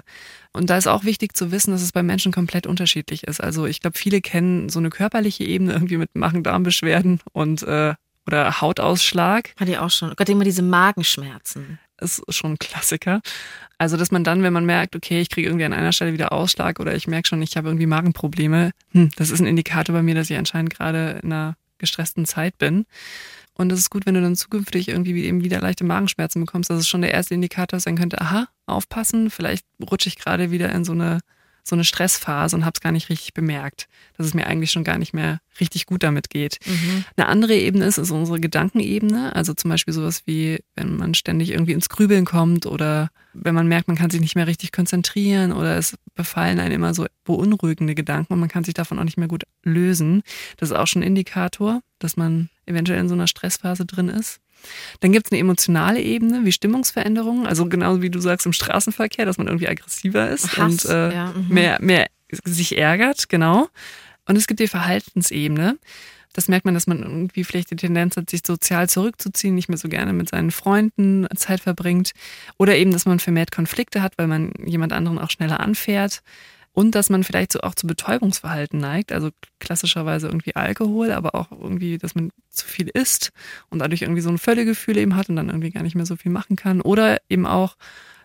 Und 0.52 0.70
da 0.70 0.78
ist 0.78 0.86
auch 0.86 1.04
wichtig 1.04 1.36
zu 1.36 1.52
wissen, 1.52 1.70
dass 1.70 1.82
es 1.82 1.92
bei 1.92 2.02
Menschen 2.02 2.32
komplett 2.32 2.66
unterschiedlich 2.66 3.24
ist. 3.24 3.40
Also 3.40 3.66
ich 3.66 3.80
glaube, 3.80 3.98
viele 3.98 4.20
kennen 4.20 4.68
so 4.68 4.78
eine 4.78 4.90
körperliche 4.90 5.44
Ebene 5.44 5.74
irgendwie 5.74 5.98
mit 5.98 6.14
Magen-Darm-Beschwerden 6.14 7.20
und 7.32 7.62
äh, 7.62 7.94
oder 8.26 8.60
Hautausschlag. 8.60 9.54
Hatte 9.58 9.72
ich 9.72 9.78
auch 9.78 9.90
schon. 9.90 10.12
Gott, 10.14 10.28
immer 10.28 10.44
diese 10.44 10.62
Magenschmerzen. 10.62 11.78
ist 12.00 12.22
schon 12.30 12.52
ein 12.52 12.58
Klassiker. 12.58 13.20
Also, 13.78 13.96
dass 13.96 14.10
man 14.10 14.24
dann, 14.24 14.42
wenn 14.42 14.52
man 14.52 14.66
merkt, 14.66 14.96
okay, 14.96 15.20
ich 15.20 15.30
kriege 15.30 15.48
irgendwie 15.48 15.64
an 15.64 15.72
einer 15.72 15.92
Stelle 15.92 16.12
wieder 16.12 16.32
Ausschlag 16.32 16.80
oder 16.80 16.94
ich 16.96 17.06
merke 17.06 17.28
schon, 17.28 17.40
ich 17.42 17.56
habe 17.56 17.68
irgendwie 17.68 17.86
Magenprobleme, 17.86 18.72
hm, 18.90 19.10
das 19.16 19.30
ist 19.30 19.40
ein 19.40 19.46
Indikator 19.46 19.94
bei 19.94 20.02
mir, 20.02 20.16
dass 20.16 20.30
ich 20.30 20.36
anscheinend 20.36 20.74
gerade 20.74 21.20
in 21.22 21.32
einer 21.32 21.56
gestressten 21.78 22.26
Zeit 22.26 22.58
bin. 22.58 22.86
Und 23.54 23.72
es 23.72 23.78
ist 23.80 23.90
gut, 23.90 24.06
wenn 24.06 24.14
du 24.14 24.20
dann 24.20 24.36
zukünftig 24.36 24.88
irgendwie 24.88 25.24
eben 25.24 25.42
wieder 25.42 25.60
leichte 25.60 25.84
Magenschmerzen 25.84 26.44
bekommst. 26.44 26.70
Das 26.70 26.78
ist 26.78 26.88
schon 26.88 27.02
der 27.02 27.12
erste 27.12 27.34
Indikator 27.34 27.80
sein 27.80 27.96
könnte, 27.96 28.20
aha, 28.20 28.48
aufpassen, 28.66 29.30
vielleicht 29.30 29.64
rutsche 29.90 30.08
ich 30.08 30.16
gerade 30.16 30.50
wieder 30.50 30.70
in 30.72 30.84
so 30.84 30.92
eine, 30.92 31.20
so 31.68 31.76
eine 31.76 31.84
Stressphase 31.84 32.56
und 32.56 32.64
habe 32.64 32.74
es 32.76 32.80
gar 32.80 32.92
nicht 32.92 33.08
richtig 33.10 33.34
bemerkt, 33.34 33.88
dass 34.16 34.26
es 34.26 34.34
mir 34.34 34.46
eigentlich 34.46 34.70
schon 34.70 34.84
gar 34.84 34.98
nicht 34.98 35.12
mehr 35.12 35.40
richtig 35.60 35.86
gut 35.86 36.02
damit 36.02 36.30
geht. 36.30 36.58
Eine 37.16 37.26
andere 37.28 37.54
Ebene 37.54 37.84
ist, 37.84 37.98
ist 37.98 38.10
unsere 38.10 38.40
Gedankenebene. 38.40 39.34
Also 39.34 39.54
zum 39.54 39.70
Beispiel 39.70 39.94
sowas 39.94 40.22
wie, 40.26 40.58
wenn 40.76 40.96
man 40.96 41.14
ständig 41.14 41.50
irgendwie 41.50 41.72
ins 41.72 41.88
Grübeln 41.88 42.24
kommt 42.24 42.66
oder 42.66 43.10
wenn 43.34 43.54
man 43.54 43.68
merkt, 43.68 43.88
man 43.88 43.96
kann 43.96 44.10
sich 44.10 44.20
nicht 44.20 44.34
mehr 44.34 44.46
richtig 44.46 44.72
konzentrieren 44.72 45.52
oder 45.52 45.76
es 45.76 45.96
befallen 46.14 46.58
einen 46.58 46.74
immer 46.74 46.94
so 46.94 47.06
beunruhigende 47.24 47.94
Gedanken 47.94 48.32
und 48.32 48.40
man 48.40 48.48
kann 48.48 48.64
sich 48.64 48.74
davon 48.74 48.98
auch 48.98 49.04
nicht 49.04 49.18
mehr 49.18 49.28
gut 49.28 49.44
lösen. 49.62 50.22
Das 50.56 50.70
ist 50.70 50.76
auch 50.76 50.86
schon 50.86 51.02
ein 51.02 51.08
Indikator, 51.08 51.82
dass 51.98 52.16
man 52.16 52.48
eventuell 52.66 53.00
in 53.00 53.08
so 53.08 53.14
einer 53.14 53.26
Stressphase 53.26 53.84
drin 53.84 54.08
ist. 54.08 54.40
Dann 55.00 55.12
gibt 55.12 55.26
es 55.26 55.32
eine 55.32 55.40
emotionale 55.40 56.00
Ebene 56.00 56.44
wie 56.44 56.52
Stimmungsveränderungen, 56.52 57.46
also 57.46 57.66
genau 57.66 58.00
wie 58.02 58.10
du 58.10 58.20
sagst 58.20 58.46
im 58.46 58.52
Straßenverkehr, 58.52 59.24
dass 59.24 59.38
man 59.38 59.46
irgendwie 59.46 59.68
aggressiver 59.68 60.28
ist 60.28 60.56
Hass, 60.56 60.84
und 60.84 60.90
äh, 60.92 61.12
ja, 61.12 61.32
mhm. 61.32 61.54
mehr, 61.54 61.78
mehr 61.80 62.06
sich 62.44 62.76
ärgert, 62.76 63.28
genau. 63.28 63.68
Und 64.26 64.36
es 64.36 64.46
gibt 64.46 64.60
die 64.60 64.68
Verhaltensebene. 64.68 65.78
Das 66.34 66.48
merkt 66.48 66.66
man, 66.66 66.74
dass 66.74 66.86
man 66.86 67.02
irgendwie 67.02 67.42
vielleicht 67.42 67.70
die 67.70 67.76
Tendenz 67.76 68.16
hat, 68.16 68.30
sich 68.30 68.42
sozial 68.46 68.88
zurückzuziehen, 68.88 69.54
nicht 69.54 69.68
mehr 69.68 69.78
so 69.78 69.88
gerne 69.88 70.12
mit 70.12 70.28
seinen 70.28 70.50
Freunden 70.50 71.26
Zeit 71.34 71.60
verbringt. 71.60 72.12
Oder 72.58 72.76
eben, 72.76 72.92
dass 72.92 73.06
man 73.06 73.18
vermehrt 73.18 73.50
Konflikte 73.50 74.02
hat, 74.02 74.12
weil 74.18 74.26
man 74.26 74.52
jemand 74.64 74.92
anderen 74.92 75.18
auch 75.18 75.30
schneller 75.30 75.60
anfährt. 75.60 76.22
Und 76.78 76.94
dass 76.94 77.10
man 77.10 77.24
vielleicht 77.24 77.52
so 77.52 77.60
auch 77.62 77.74
zu 77.74 77.88
Betäubungsverhalten 77.88 78.78
neigt, 78.78 79.10
also 79.10 79.30
klassischerweise 79.58 80.28
irgendwie 80.28 80.54
Alkohol, 80.54 81.10
aber 81.10 81.34
auch 81.34 81.50
irgendwie, 81.50 81.98
dass 81.98 82.14
man 82.14 82.30
zu 82.50 82.68
viel 82.68 82.86
isst 82.86 83.30
und 83.68 83.80
dadurch 83.80 84.02
irgendwie 84.02 84.20
so 84.20 84.28
ein 84.28 84.38
Völlegefühl 84.38 84.96
eben 84.96 85.16
hat 85.16 85.28
und 85.28 85.34
dann 85.34 85.48
irgendwie 85.48 85.70
gar 85.72 85.82
nicht 85.82 85.96
mehr 85.96 86.06
so 86.06 86.14
viel 86.14 86.30
machen 86.30 86.54
kann. 86.54 86.80
Oder 86.80 87.18
eben 87.28 87.46
auch 87.46 87.74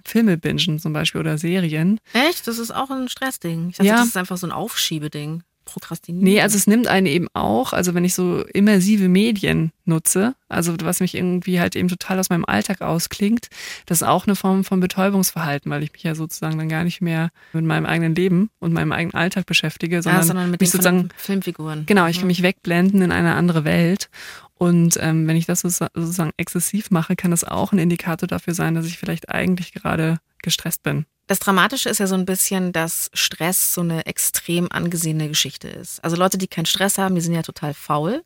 Filme 0.06 0.38
bingen 0.38 0.78
zum 0.78 0.94
Beispiel 0.94 1.20
oder 1.22 1.40
Serien. 1.40 2.00
Echt? 2.14 2.46
Das 2.46 2.60
ist 2.60 2.70
auch 2.70 2.92
ein 2.92 3.10
Stressding. 3.10 3.70
Ich 3.70 3.78
dachte, 3.78 3.88
Ja. 3.88 3.96
das 3.96 4.10
ist 4.10 4.18
einfach 4.18 4.38
so 4.38 4.46
ein 4.46 4.52
Aufschiebeding. 4.52 5.42
Prokrastinieren. 5.66 6.24
Nee, 6.24 6.42
also 6.42 6.58
es 6.58 6.68
nimmt 6.68 6.88
einen 6.88 7.08
eben 7.08 7.28
auch, 7.34 7.74
also 7.74 7.94
wenn 7.94 8.06
ich 8.06 8.14
so 8.16 8.44
immersive 8.54 9.08
Medien 9.08 9.72
nutze, 9.86 10.36
also 10.50 10.76
was 10.82 11.00
mich 11.00 11.16
irgendwie 11.16 11.60
halt 11.60 11.76
eben 11.76 11.88
total 11.88 12.20
aus 12.20 12.30
meinem 12.30 12.46
Alltag 12.46 12.82
ausklingt, 12.82 13.48
das 13.86 14.02
ist 14.02 14.08
auch 14.08 14.28
eine 14.28 14.36
Form 14.36 14.64
von 14.64 14.80
Betäubungsverhalten, 14.80 15.72
weil 15.72 15.84
ich 15.84 15.94
mich 15.94 16.04
ja 16.04 16.16
sozusagen 16.16 16.58
dann 16.58 16.70
gar 16.70 16.84
nicht 16.84 17.02
mehr 17.02 17.32
mit 17.54 17.66
meinem 17.66 17.86
eigenen 17.86 18.16
Leben 18.16 18.50
und 18.60 18.74
meinem 18.74 18.92
eigenen 18.92 19.14
Alltag 19.14 19.46
beschäftige, 19.46 20.02
sondern, 20.02 20.22
ja, 20.22 20.28
sondern 20.28 20.52
mit 20.52 20.62
mich 20.62 20.70
den 20.70 20.74
sozusagen 20.74 21.00
Film- 21.00 21.12
Filmfiguren. 21.18 21.86
Genau, 21.86 22.08
ich 22.08 22.20
kann 22.20 22.28
mich 22.28 22.44
wegblenden 22.44 23.02
in 23.02 23.12
eine 23.12 23.36
andere 23.36 23.64
Welt. 23.64 24.10
Und 24.56 24.98
ähm, 25.02 25.28
wenn 25.28 25.36
ich 25.36 25.46
das 25.46 25.62
sozusa- 25.62 25.90
sozusagen 25.94 26.32
exzessiv 26.38 26.92
mache, 26.92 27.16
kann 27.16 27.32
das 27.32 27.44
auch 27.44 27.74
ein 27.74 27.80
Indikator 27.80 28.28
dafür 28.28 28.54
sein, 28.54 28.76
dass 28.76 28.86
ich 28.86 28.98
vielleicht 28.98 29.30
eigentlich 29.30 29.74
gerade 29.74 30.20
gestresst 30.42 30.84
bin. 30.84 31.06
Das 31.28 31.40
Dramatische 31.40 31.90
ist 31.90 32.00
ja 32.00 32.08
so 32.08 32.16
ein 32.16 32.26
bisschen, 32.26 32.74
dass 32.74 33.10
Stress 33.14 33.74
so 33.74 33.82
eine 33.82 34.06
extrem 34.06 34.72
angesehene 34.72 35.30
Geschichte 35.30 35.70
ist. 35.70 36.04
Also 36.04 36.18
Leute, 36.18 36.38
die 36.38 36.48
keinen 36.48 36.66
Stress 36.66 36.98
haben, 36.98 37.16
die 37.16 37.22
sind 37.22 37.34
ja 37.34 37.44
total 37.44 37.74
faul. 37.74 38.24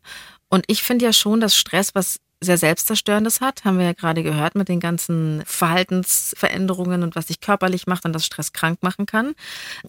Und 0.48 0.64
ich 0.66 0.82
finde 0.82 1.04
ja 1.04 1.12
schon, 1.12 1.40
dass 1.40 1.56
Stress 1.56 1.94
was 1.94 2.18
sehr 2.40 2.58
selbstzerstörendes 2.58 3.40
hat, 3.40 3.64
haben 3.64 3.78
wir 3.78 3.86
ja 3.86 3.92
gerade 3.92 4.22
gehört 4.22 4.54
mit 4.54 4.68
den 4.68 4.80
ganzen 4.80 5.42
Verhaltensveränderungen 5.44 7.02
und 7.02 7.16
was 7.16 7.26
sich 7.26 7.40
körperlich 7.40 7.86
macht 7.86 8.04
und 8.04 8.12
das 8.12 8.26
Stress 8.26 8.52
krank 8.52 8.82
machen 8.82 9.06
kann. 9.06 9.34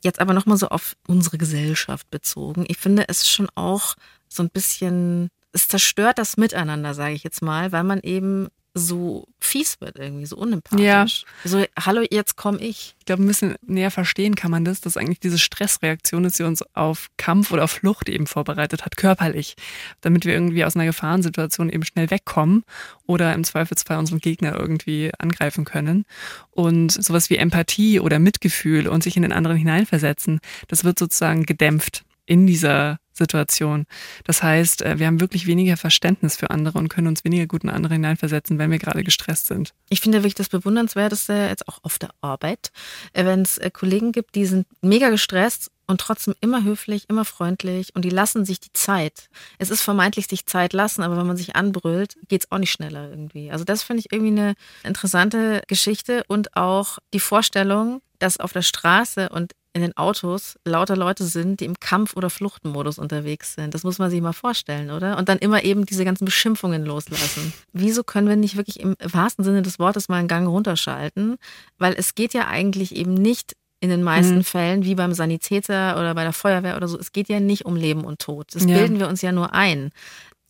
Jetzt 0.04 0.20
aber 0.20 0.34
nochmal 0.34 0.58
so 0.58 0.70
auf 0.70 0.96
unsere 1.08 1.38
Gesellschaft 1.38 2.10
bezogen. 2.10 2.66
Ich 2.68 2.78
finde 2.78 3.06
es 3.08 3.30
schon 3.30 3.50
auch 3.54 3.96
so 4.28 4.42
ein 4.42 4.50
bisschen, 4.50 5.30
es 5.52 5.68
zerstört 5.68 6.18
das 6.18 6.38
Miteinander, 6.38 6.94
sage 6.94 7.14
ich 7.14 7.24
jetzt 7.24 7.42
mal, 7.42 7.72
weil 7.72 7.84
man 7.84 8.00
eben 8.00 8.48
so 8.74 9.28
fies 9.40 9.82
wird 9.82 9.98
irgendwie, 9.98 10.26
so 10.26 10.38
unempathisch. 10.38 10.84
Ja. 10.84 11.06
So, 11.44 11.66
hallo, 11.80 12.04
jetzt 12.10 12.36
komme 12.36 12.60
ich. 12.60 12.96
Ich 13.00 13.06
glaube, 13.06 13.24
ein 13.24 13.28
bisschen 13.28 13.56
näher 13.66 13.90
verstehen 13.90 14.36
kann 14.36 14.52
man 14.52 14.64
das, 14.64 14.82
dass 14.82 14.98
eigentlich 14.98 15.20
diese 15.20 15.40
Stressreaktion 15.40 16.26
ist, 16.26 16.38
die 16.38 16.44
uns 16.44 16.64
auf 16.76 17.10
Kampf 17.18 17.52
oder 17.52 17.64
auf 17.64 17.72
Flucht 17.72 18.10
eben 18.10 18.28
vorbereitet 18.28 18.86
hat, 18.86 18.98
körperlich, 18.98 19.56
damit 20.02 20.26
wir 20.26 20.34
irgendwie 20.34 20.66
aus 20.66 20.76
einer 20.76 20.86
Gefahrensituation 20.86 21.70
eben 21.70 21.84
schnell 21.84 22.12
wegkommen 22.12 22.64
oder 23.08 23.34
im 23.34 23.44
Zweifelsfall 23.44 23.98
unseren 23.98 24.20
Gegner 24.20 24.56
irgendwie 24.56 25.12
angreifen 25.18 25.66
können. 25.66 26.06
Und 26.52 26.92
sowas 26.92 27.30
wie 27.30 27.38
Empathie 27.38 28.00
oder 28.00 28.20
Mitgefühl 28.20 28.88
und 28.88 29.04
sich 29.04 29.16
in 29.16 29.24
den 29.24 29.34
anderen 29.34 29.58
hineinversetzen, 29.58 30.40
das 30.68 30.84
wird 30.84 31.00
sozusagen 31.00 31.46
gedämpft 31.46 32.04
in 32.30 32.46
dieser 32.46 33.00
Situation. 33.12 33.86
Das 34.24 34.44
heißt, 34.44 34.84
äh, 34.84 35.00
wir 35.00 35.08
haben 35.08 35.20
wirklich 35.20 35.48
weniger 35.48 35.78
Verständnis 35.78 36.38
für 36.38 36.52
andere 36.52 36.78
und 36.78 36.88
können 36.88 37.08
uns 37.08 37.26
weniger 37.26 37.48
gut 37.48 37.64
in 37.64 37.70
andere 37.70 37.96
hineinversetzen, 37.96 38.60
wenn 38.60 38.72
wir 38.72 38.78
gerade 38.78 39.04
gestresst 39.04 39.48
sind. 39.48 39.74
Ich 39.90 40.00
finde 40.00 40.20
wirklich 40.20 40.36
das 40.36 40.48
Bewundernswerteste 40.48 41.34
jetzt 41.34 41.68
auch 41.68 41.80
auf 41.84 42.00
der 42.00 42.12
Arbeit, 42.22 42.72
äh, 43.14 43.26
wenn 43.26 43.42
es 43.42 43.58
äh, 43.58 43.72
Kollegen 43.72 44.12
gibt, 44.12 44.36
die 44.36 44.46
sind 44.46 44.68
mega 44.82 45.10
gestresst 45.10 45.72
und 45.88 46.00
trotzdem 46.00 46.36
immer 46.40 46.64
höflich, 46.64 47.10
immer 47.10 47.26
freundlich 47.26 47.96
und 47.96 48.06
die 48.06 48.12
lassen 48.12 48.46
sich 48.46 48.60
die 48.60 48.74
Zeit. 48.74 49.28
Es 49.58 49.72
ist 49.72 49.82
vermeintlich 49.82 50.28
sich 50.28 50.46
Zeit 50.46 50.74
lassen, 50.74 51.02
aber 51.02 51.18
wenn 51.18 51.28
man 51.28 51.36
sich 51.36 51.56
anbrüllt, 51.56 52.16
geht 52.28 52.44
es 52.44 52.52
auch 52.52 52.60
nicht 52.60 52.72
schneller 52.72 53.10
irgendwie. 53.10 53.52
Also 53.52 53.66
das 53.66 53.82
finde 53.82 54.02
ich 54.02 54.14
irgendwie 54.14 54.40
eine 54.40 54.54
interessante 54.84 55.64
Geschichte 55.68 56.24
und 56.28 56.56
auch 56.56 57.00
die 57.12 57.20
Vorstellung, 57.20 58.02
dass 58.20 58.40
auf 58.40 58.54
der 58.54 58.62
Straße 58.62 59.30
und 59.30 59.54
in 59.74 59.82
den 59.82 59.96
Autos 59.98 60.58
lauter 60.66 60.96
Leute 60.98 61.24
sind, 61.26 61.60
die 61.60 61.66
im 61.66 61.80
Kampf- 61.80 62.16
oder 62.16 62.30
Fluchtmodus 62.30 62.98
unterwegs 62.98 63.54
sind. 63.54 63.74
Das 63.74 63.84
muss 63.84 64.00
man 64.00 64.10
sich 64.10 64.20
mal 64.20 64.34
vorstellen, 64.34 64.90
oder? 64.90 65.18
Und 65.18 65.30
dann 65.30 65.38
immer 65.38 65.64
eben 65.64 65.86
diese 65.86 66.06
ganzen 66.06 66.26
Beschimpfungen 66.26 66.86
loslassen. 66.86 67.54
Wieso 67.72 68.04
können 68.04 68.28
wir 68.28 68.36
nicht 68.36 68.58
wirklich 68.58 68.80
im 68.80 68.96
wahrsten 69.04 69.46
Sinne 69.46 69.62
des 69.62 69.78
Wortes 69.78 70.10
mal 70.10 70.18
einen 70.18 70.28
Gang 70.28 70.48
runterschalten? 70.48 71.38
Weil 71.78 71.94
es 71.98 72.16
geht 72.16 72.34
ja 72.34 72.48
eigentlich 72.48 72.96
eben 72.96 73.14
nicht 73.14 73.54
in 73.82 73.90
den 73.90 74.04
meisten 74.04 74.38
Mhm. 74.40 74.44
Fällen, 74.44 74.84
wie 74.84 74.96
beim 74.96 75.14
Sanitäter 75.14 75.94
oder 75.98 76.14
bei 76.14 76.24
der 76.24 76.34
Feuerwehr 76.34 76.76
oder 76.76 76.88
so, 76.90 76.98
es 77.00 77.14
geht 77.14 77.30
ja 77.30 77.40
nicht 77.40 77.66
um 77.66 77.76
Leben 77.78 78.04
und 78.04 78.20
Tod. 78.20 78.48
Das 78.54 78.66
Ja. 78.66 78.78
bilden 78.78 79.00
wir 79.00 79.08
uns 79.08 79.22
ja 79.22 79.32
nur 79.32 79.54
ein. 79.54 79.92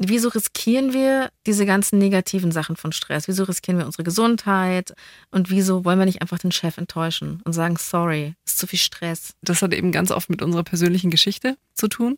Wieso 0.02 0.30
riskieren 0.30 0.94
wir 0.94 1.30
diese 1.46 1.66
ganzen 1.66 2.00
negativen 2.00 2.54
Sachen 2.54 2.78
von 2.78 2.94
Stress? 2.94 3.28
Wieso 3.28 3.44
riskieren 3.44 3.78
wir 3.78 3.86
unsere 3.86 4.04
Gesundheit? 4.04 4.94
Und 5.30 5.50
wieso 5.50 5.84
wollen 5.84 6.00
wir 6.00 6.06
nicht 6.06 6.22
einfach 6.22 6.40
den 6.40 6.54
Chef 6.54 6.78
enttäuschen 6.78 7.42
und 7.44 7.52
sagen, 7.52 7.76
sorry, 7.78 8.34
ist 8.46 8.60
zu 8.60 8.66
viel 8.66 8.80
Stress? 8.80 9.34
Das 9.42 9.62
hat 9.62 9.74
eben 9.74 9.92
ganz 9.92 10.12
oft 10.12 10.30
mit 10.30 10.42
unserer 10.42 10.64
persönlichen 10.64 11.10
Geschichte 11.12 11.58
zu 11.74 11.90
tun. 11.90 12.18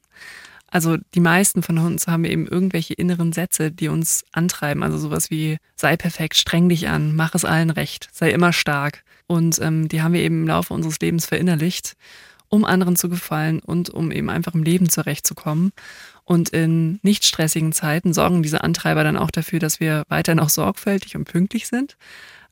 Also 0.67 0.97
die 1.15 1.19
meisten 1.19 1.63
von 1.63 1.79
uns 1.79 2.07
haben 2.07 2.23
eben 2.23 2.47
irgendwelche 2.47 2.93
inneren 2.93 3.33
Sätze, 3.33 3.71
die 3.71 3.87
uns 3.87 4.25
antreiben. 4.31 4.83
Also 4.83 4.99
sowas 4.99 5.31
wie 5.31 5.57
sei 5.75 5.97
perfekt, 5.97 6.37
streng 6.37 6.69
dich 6.69 6.87
an, 6.87 7.15
mach 7.15 7.33
es 7.33 7.45
allen 7.45 7.71
recht, 7.71 8.09
sei 8.13 8.29
immer 8.29 8.53
stark. 8.53 9.03
Und 9.25 9.59
ähm, 9.59 9.87
die 9.87 10.03
haben 10.03 10.13
wir 10.13 10.21
eben 10.21 10.41
im 10.41 10.47
Laufe 10.47 10.73
unseres 10.73 10.99
Lebens 10.99 11.25
verinnerlicht, 11.25 11.95
um 12.51 12.65
anderen 12.65 12.95
zu 12.95 13.09
gefallen 13.09 13.59
und 13.59 13.89
um 13.89 14.11
eben 14.11 14.29
einfach 14.29 14.53
im 14.53 14.61
Leben 14.61 14.89
zurechtzukommen. 14.89 15.71
Und 16.23 16.49
in 16.49 16.99
nicht 17.01 17.25
stressigen 17.25 17.71
Zeiten 17.71 18.13
sorgen 18.13 18.43
diese 18.43 18.63
Antreiber 18.63 19.03
dann 19.03 19.17
auch 19.17 19.31
dafür, 19.31 19.59
dass 19.59 19.79
wir 19.79 20.03
weiter 20.09 20.35
noch 20.35 20.49
sorgfältig 20.49 21.15
und 21.15 21.25
pünktlich 21.25 21.67
sind. 21.67 21.97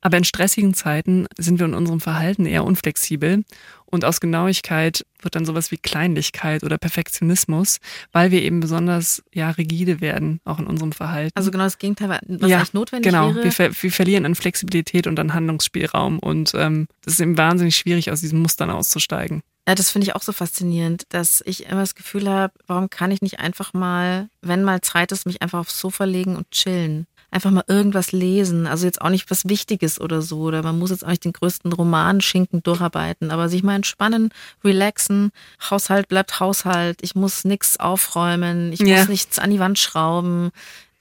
Aber 0.01 0.17
in 0.17 0.23
stressigen 0.23 0.73
Zeiten 0.73 1.27
sind 1.37 1.59
wir 1.59 1.65
in 1.65 1.73
unserem 1.73 1.99
Verhalten 1.99 2.45
eher 2.45 2.63
unflexibel 2.63 3.43
und 3.85 4.05
aus 4.05 4.21
Genauigkeit 4.21 5.05
wird 5.21 5.35
dann 5.35 5.43
sowas 5.45 5.71
wie 5.71 5.77
Kleinlichkeit 5.77 6.63
oder 6.63 6.77
Perfektionismus, 6.77 7.79
weil 8.13 8.31
wir 8.31 8.41
eben 8.41 8.61
besonders 8.61 9.21
ja 9.33 9.49
rigide 9.49 9.99
werden, 9.99 10.39
auch 10.45 10.59
in 10.59 10.67
unserem 10.67 10.93
Verhalten. 10.93 11.31
Also 11.35 11.51
genau 11.51 11.65
das 11.65 11.77
Gegenteil, 11.77 12.07
was 12.09 12.49
ja, 12.49 12.57
eigentlich 12.57 12.73
notwendig 12.73 13.11
genau. 13.11 13.35
wäre. 13.35 13.43
Wir, 13.43 13.51
ver 13.51 13.71
wir 13.73 13.91
verlieren 13.91 14.25
an 14.25 14.35
Flexibilität 14.35 15.07
und 15.07 15.19
an 15.19 15.33
Handlungsspielraum 15.33 16.19
und 16.19 16.53
ähm, 16.55 16.87
das 17.03 17.15
ist 17.15 17.19
eben 17.19 17.37
wahnsinnig 17.37 17.75
schwierig, 17.75 18.09
aus 18.09 18.21
diesen 18.21 18.41
Mustern 18.41 18.69
auszusteigen. 18.69 19.41
Ja, 19.67 19.75
das 19.75 19.91
finde 19.91 20.07
ich 20.07 20.15
auch 20.15 20.23
so 20.23 20.31
faszinierend, 20.31 21.03
dass 21.09 21.43
ich 21.45 21.65
immer 21.67 21.81
das 21.81 21.93
Gefühl 21.93 22.27
habe, 22.27 22.53
warum 22.65 22.89
kann 22.89 23.11
ich 23.11 23.21
nicht 23.21 23.39
einfach 23.39 23.73
mal, 23.73 24.29
wenn 24.41 24.63
mal 24.63 24.81
Zeit 24.81 25.11
ist, 25.11 25.27
mich 25.27 25.41
einfach 25.43 25.59
aufs 25.59 25.79
Sofa 25.79 26.05
legen 26.05 26.35
und 26.35 26.49
chillen? 26.51 27.05
einfach 27.31 27.51
mal 27.51 27.63
irgendwas 27.67 28.11
lesen. 28.11 28.65
Also 28.65 28.87
jetzt 28.87 29.01
auch 29.03 29.09
nicht 29.09 29.29
was 29.29 29.47
Wichtiges 29.47 30.01
oder 30.01 30.23
so. 30.23 30.39
Oder 30.41 30.63
man 30.63 30.79
muss 30.79 30.89
jetzt 30.89 31.05
auch 31.05 31.09
nicht 31.09 31.23
den 31.25 31.33
größten 31.33 31.71
Roman 31.71 32.21
schinken 32.21 32.63
durcharbeiten, 32.63 33.29
aber 33.29 33.49
sich 33.49 33.61
mal 33.61 33.75
entspannen, 33.75 34.31
relaxen. 34.63 35.29
Haushalt 35.69 36.07
bleibt 36.07 36.39
Haushalt. 36.39 36.97
Ich 37.03 37.13
muss 37.13 37.45
nichts 37.45 37.79
aufräumen. 37.79 38.73
Ich 38.73 38.79
Ja. 38.79 38.97
muss 38.97 39.09
nichts 39.09 39.37
an 39.37 39.51
die 39.51 39.59
Wand 39.59 39.77
schrauben. 39.77 40.49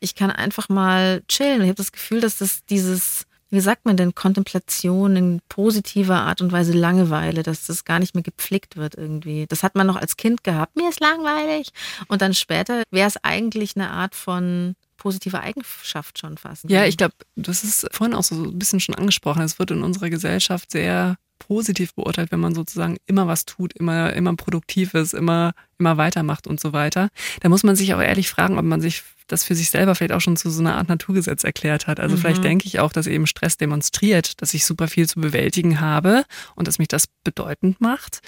Ich 0.01 0.15
kann 0.15 0.31
einfach 0.31 0.69
mal 0.69 1.23
chillen. 1.29 1.63
Ich 1.63 1.69
habe 1.69 1.77
das 1.77 1.93
Gefühl, 1.93 2.21
dass 2.21 2.37
das 2.37 2.63
dieses, 2.67 3.25
wie 3.51 3.61
sagt 3.61 3.85
man 3.85 3.97
denn, 3.97 4.15
Kontemplation 4.15 5.17
in 5.17 5.41
positiver 5.49 6.17
Art 6.17 6.41
und 6.41 6.53
Weise 6.53 6.73
Langeweile, 6.73 7.43
dass 7.43 7.67
das 7.67 7.85
gar 7.85 7.99
nicht 7.99 8.15
mehr 8.15 8.23
gepflegt 8.23 8.77
wird 8.77 8.95
irgendwie. 8.95 9.47
Das 9.49 9.63
hat 9.63 9.75
man 9.75 9.87
noch 9.87 9.97
als 9.97 10.17
Kind 10.17 10.45
gehabt. 10.45 10.77
Mir 10.77 10.89
ist 10.91 11.01
langweilig. 11.01 11.71
Und 12.09 12.23
dann 12.23 12.35
später 12.35 12.83
wäre 12.91 13.09
es 13.09 13.17
eigentlich 13.23 13.77
eine 13.77 13.91
Art 13.91 14.15
von 14.15 14.75
positiver 14.99 15.41
Eigenschaft 15.41 16.19
schon 16.19 16.37
fast. 16.37 16.69
Ja, 16.69 16.85
ich 16.85 16.97
glaube, 16.97 17.15
das 17.37 17.65
ist 17.65 17.87
vorhin 17.93 18.15
auch 18.15 18.25
so 18.25 18.35
ein 18.35 18.59
bisschen 18.59 18.81
schon 18.81 18.97
angesprochen. 18.97 19.43
Es 19.43 19.59
wird 19.59 19.71
in 19.71 19.83
unserer 19.83 20.11
Gesellschaft 20.11 20.71
sehr 20.71 21.17
positiv 21.39 21.95
beurteilt, 21.95 22.33
wenn 22.33 22.41
man 22.41 22.55
sozusagen 22.55 22.97
immer 23.07 23.27
was 23.27 23.47
tut, 23.47 23.73
immer, 23.75 24.13
immer 24.13 24.35
produktiv 24.37 24.95
ist, 24.95 25.15
immer, 25.15 25.53
immer 25.79 25.97
weitermacht 25.97 26.47
und 26.47 26.61
so 26.61 26.73
weiter. 26.73 27.09
Da 27.41 27.49
muss 27.49 27.63
man 27.63 27.77
sich 27.77 27.95
auch 27.95 28.01
ehrlich 28.01 28.29
fragen, 28.29 28.59
ob 28.59 28.65
man 28.65 28.81
sich 28.81 29.05
das 29.29 29.45
für 29.45 29.55
sich 29.55 29.71
selber 29.71 29.95
vielleicht 29.95 30.13
auch 30.13 30.21
schon 30.21 30.37
zu 30.37 30.51
so 30.51 30.61
einer 30.61 30.77
Art 30.77 30.89
Naturgesetz 30.89 31.45
erklärt 31.45 31.87
hat. 31.87 32.01
Also 32.01 32.17
vielleicht 32.17 32.43
denke 32.43 32.67
ich 32.67 32.81
auch, 32.81 32.93
dass 32.93 33.07
eben 33.07 33.27
Stress 33.27 33.57
demonstriert, 33.57 34.41
dass 34.43 34.55
ich 34.55 34.65
super 34.65 34.89
viel 34.89 35.09
zu 35.09 35.21
bewältigen 35.21 35.81
habe 35.81 36.25
und 36.57 36.67
dass 36.67 36.79
mich 36.79 36.89
das 36.89 37.07
bedeutend 37.25 37.81
macht. 37.81 38.21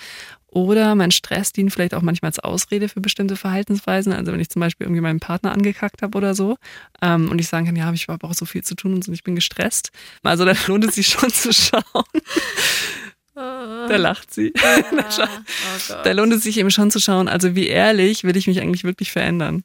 Oder 0.46 0.94
mein 0.96 1.12
Stress 1.12 1.52
dient 1.52 1.72
vielleicht 1.72 1.94
auch 1.94 2.02
manchmal 2.02 2.30
als 2.30 2.40
Ausrede 2.40 2.88
für 2.88 3.00
bestimmte 3.00 3.36
Verhaltensweisen. 3.36 4.12
Also 4.12 4.32
wenn 4.32 4.40
ich 4.40 4.50
zum 4.50 4.60
Beispiel 4.60 4.86
irgendwie 4.86 5.00
meinen 5.00 5.20
Partner 5.20 5.52
angekackt 5.52 6.02
habe 6.02 6.16
oder 6.18 6.34
so 6.34 6.56
ähm, 7.00 7.30
und 7.30 7.38
ich 7.38 7.48
sagen 7.48 7.66
kann, 7.66 7.76
ja, 7.76 7.92
ich 7.92 8.08
habe 8.08 8.26
auch 8.26 8.34
so 8.34 8.44
viel 8.44 8.64
zu 8.64 8.74
tun 8.74 8.94
und 8.94 9.06
ich 9.08 9.22
bin 9.22 9.34
gestresst. 9.34 9.90
Also 10.22 10.44
da 10.44 10.54
lohnt 10.66 10.84
es 10.84 10.96
sich 10.96 11.06
schon 11.06 11.30
zu 11.30 11.52
schauen. 11.52 11.82
Da 13.34 13.96
lacht 13.96 14.34
sie. 14.34 14.52
oh 14.62 15.94
Da 16.04 16.12
lohnt 16.12 16.32
es 16.32 16.42
sich 16.42 16.58
eben 16.58 16.70
schon 16.70 16.90
zu 16.90 17.00
schauen, 17.00 17.28
also 17.28 17.54
wie 17.54 17.68
ehrlich 17.68 18.24
will 18.24 18.36
ich 18.36 18.46
mich 18.46 18.60
eigentlich 18.60 18.84
wirklich 18.84 19.12
verändern. 19.12 19.62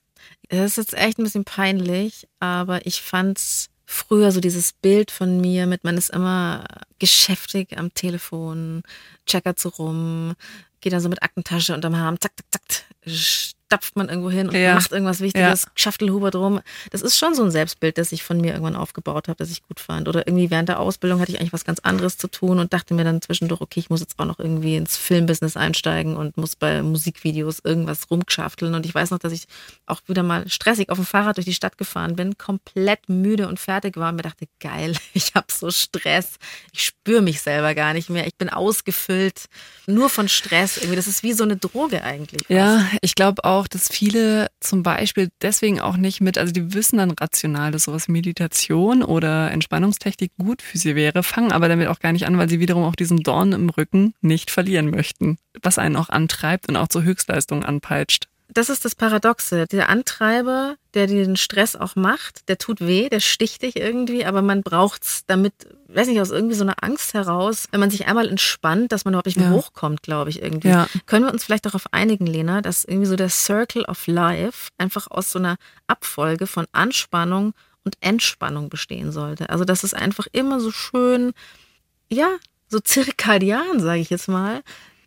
Das 0.49 0.71
ist 0.71 0.77
jetzt 0.77 0.93
echt 0.93 1.17
ein 1.17 1.23
bisschen 1.23 1.45
peinlich, 1.45 2.27
aber 2.39 2.85
ich 2.85 3.01
fand's 3.01 3.69
früher 3.85 4.31
so 4.31 4.39
dieses 4.39 4.73
Bild 4.73 5.11
von 5.11 5.39
mir 5.39 5.67
mit, 5.67 5.83
man 5.83 5.97
ist 5.97 6.09
immer 6.09 6.65
geschäftig 6.99 7.77
am 7.77 7.93
Telefon, 7.93 8.83
checkert 9.25 9.59
so 9.59 9.69
rum, 9.69 10.35
geht 10.81 10.93
dann 10.93 11.01
so 11.01 11.09
mit 11.09 11.23
Aktentasche 11.23 11.73
unterm 11.73 11.93
Arm, 11.95 12.19
zack, 12.19 12.33
zack, 12.51 12.61
zack, 12.69 13.54
stapft 13.67 13.95
man 13.95 14.09
irgendwo 14.09 14.29
hin 14.29 14.47
und 14.47 14.55
Ja. 14.55 14.75
macht 14.75 14.91
irgendwas 14.91 15.21
Wichtiges, 15.21 15.67
Schaftelhuber 15.75 16.29
drum. 16.31 16.61
Das 16.91 17.01
ist 17.01 17.17
schon 17.17 17.33
so 17.33 17.43
ein 17.43 17.49
Selbstbild, 17.51 17.97
das 17.97 18.11
ich 18.11 18.23
von 18.23 18.39
mir 18.39 18.51
irgendwann 18.53 18.75
aufgebaut 18.75 19.27
habe, 19.27 19.37
das 19.37 19.49
ich 19.49 19.63
gut 19.63 19.79
fand. 19.79 20.07
Oder 20.07 20.27
irgendwie 20.27 20.51
während 20.51 20.69
der 20.69 20.79
Ausbildung 20.79 21.19
hatte 21.19 21.31
ich 21.31 21.39
eigentlich 21.39 21.53
was 21.53 21.65
ganz 21.65 21.79
anderes 21.79 22.17
zu 22.17 22.27
tun 22.27 22.59
und 22.59 22.73
dachte 22.73 22.93
mir 22.93 23.03
dann 23.03 23.21
zwischendurch, 23.21 23.61
okay, 23.61 23.79
ich 23.79 23.89
muss 23.89 24.01
jetzt 24.01 24.19
auch 24.19 24.25
noch 24.25 24.37
irgendwie 24.39 24.75
ins 24.75 24.97
Filmbusiness 24.97 25.57
einsteigen 25.57 26.15
und 26.15 26.37
muss 26.37 26.55
bei 26.55 26.83
Musikvideos 26.83 27.59
irgendwas 27.63 28.11
rumgeschafteln. 28.11 28.75
Und 28.75 28.85
ich 28.85 28.93
weiß 28.93 29.09
noch, 29.09 29.19
dass 29.19 29.33
ich 29.33 29.45
auch 29.87 30.01
wieder 30.07 30.21
mal 30.23 30.47
stressig 30.47 30.89
auf 30.89 30.97
dem 30.97 31.05
Fahrrad 31.05 31.37
durch 31.37 31.45
die 31.45 31.53
Stadt 31.53 31.77
gefahren 31.79 32.15
bin, 32.15 32.37
komplett 32.37 33.09
müde 33.09 33.47
und 33.47 33.59
fertig 33.59 33.97
war 33.97 34.09
und 34.09 34.17
mir 34.17 34.21
dachte, 34.21 34.45
geil, 34.59 34.93
ich 35.13 35.33
habe 35.33 35.47
so 35.51 35.71
Stress. 35.71 36.37
Ich 36.71 36.83
spüre 36.83 37.21
mich 37.23 37.41
selber 37.41 37.73
gar 37.73 37.93
nicht 37.93 38.09
mehr. 38.11 38.27
Ich 38.27 38.35
bin 38.35 38.49
ausgefüllt 38.49 39.45
nur 39.87 40.09
von 40.09 40.29
Stress. 40.29 40.77
Irgendwie, 40.77 40.95
das 40.95 41.07
ist 41.07 41.23
wie 41.23 41.33
so 41.33 41.43
eine 41.43 41.57
Droge 41.57 42.03
eigentlich. 42.03 42.47
Ja, 42.47 42.85
ich 43.01 43.15
glaube 43.15 43.43
auch, 43.43 43.54
dass 43.63 43.87
viele 43.89 44.47
zum 44.59 44.83
Beispiel 44.83 45.29
deswegen 45.41 45.79
auch 45.79 45.97
nicht 45.97 46.21
mit, 46.21 46.37
also 46.37 46.51
die 46.51 46.73
wissen 46.73 46.97
dann 46.97 47.11
rational, 47.11 47.71
dass 47.71 47.83
sowas 47.83 48.07
Meditation 48.07 49.01
oder 49.01 49.51
Entspannungstechnik 49.51 50.31
gut 50.37 50.61
für 50.61 50.77
sie 50.77 50.95
wäre, 50.95 51.23
fangen 51.23 51.51
aber 51.51 51.69
damit 51.69 51.87
auch 51.87 51.99
gar 51.99 52.11
nicht 52.11 52.25
an, 52.27 52.37
weil 52.37 52.49
sie 52.49 52.59
wiederum 52.59 52.83
auch 52.83 52.95
diesen 52.95 53.19
Dorn 53.19 53.53
im 53.53 53.69
Rücken 53.69 54.13
nicht 54.21 54.51
verlieren 54.51 54.89
möchten, 54.89 55.37
was 55.61 55.79
einen 55.79 55.95
auch 55.95 56.09
antreibt 56.09 56.67
und 56.69 56.75
auch 56.75 56.87
zur 56.89 57.03
Höchstleistung 57.03 57.63
anpeitscht. 57.63 58.27
Das 58.47 58.69
ist 58.69 58.85
das 58.85 58.95
Paradoxe. 58.95 59.65
Der 59.71 59.89
Antreiber, 59.89 60.75
der 60.93 61.07
den 61.07 61.35
Stress 61.35 61.75
auch 61.75 61.95
macht, 61.95 62.47
der 62.47 62.57
tut 62.57 62.79
weh, 62.79 63.09
der 63.09 63.19
sticht 63.19 63.63
dich 63.63 63.75
irgendwie, 63.75 64.23
aber 64.25 64.41
man 64.41 64.61
braucht's 64.63 65.23
damit, 65.25 65.53
weiß 65.87 66.07
nicht, 66.07 66.21
aus 66.21 66.29
irgendwie 66.29 66.55
so 66.55 66.63
einer 66.63 66.81
Angst 66.81 67.13
heraus, 67.13 67.67
wenn 67.71 67.79
man 67.79 67.89
sich 67.89 68.05
einmal 68.07 68.29
entspannt, 68.29 68.91
dass 68.91 69.03
man 69.03 69.13
überhaupt 69.13 69.25
nicht 69.25 69.37
mehr 69.39 69.49
Ja. 69.49 69.53
hochkommt, 69.55 70.03
glaube 70.03 70.29
ich, 70.29 70.41
irgendwie. 70.41 70.69
Ja. 70.69 70.87
Können 71.07 71.25
wir 71.25 71.33
uns 71.33 71.43
vielleicht 71.43 71.65
darauf 71.65 71.85
einigen, 71.91 72.27
Lena, 72.27 72.61
dass 72.61 72.85
irgendwie 72.85 73.07
so 73.07 73.15
der 73.15 73.29
Circle 73.29 73.83
of 73.85 74.05
Life 74.07 74.69
einfach 74.77 75.07
aus 75.09 75.31
so 75.31 75.39
einer 75.39 75.57
Abfolge 75.87 76.47
von 76.47 76.65
Anspannung 76.71 77.53
und 77.83 77.97
Entspannung 77.99 78.69
bestehen 78.69 79.11
sollte. 79.11 79.49
Also, 79.49 79.65
dass 79.65 79.83
es 79.83 79.93
einfach 79.93 80.27
immer 80.31 80.59
so 80.59 80.71
schön, 80.71 81.33
ja, 82.09 82.29
so 82.67 82.79
zirkadian, 82.79 83.79
sage 83.79 83.99
ich 84.01 84.09
jetzt 84.09 84.27
mal, 84.27 84.61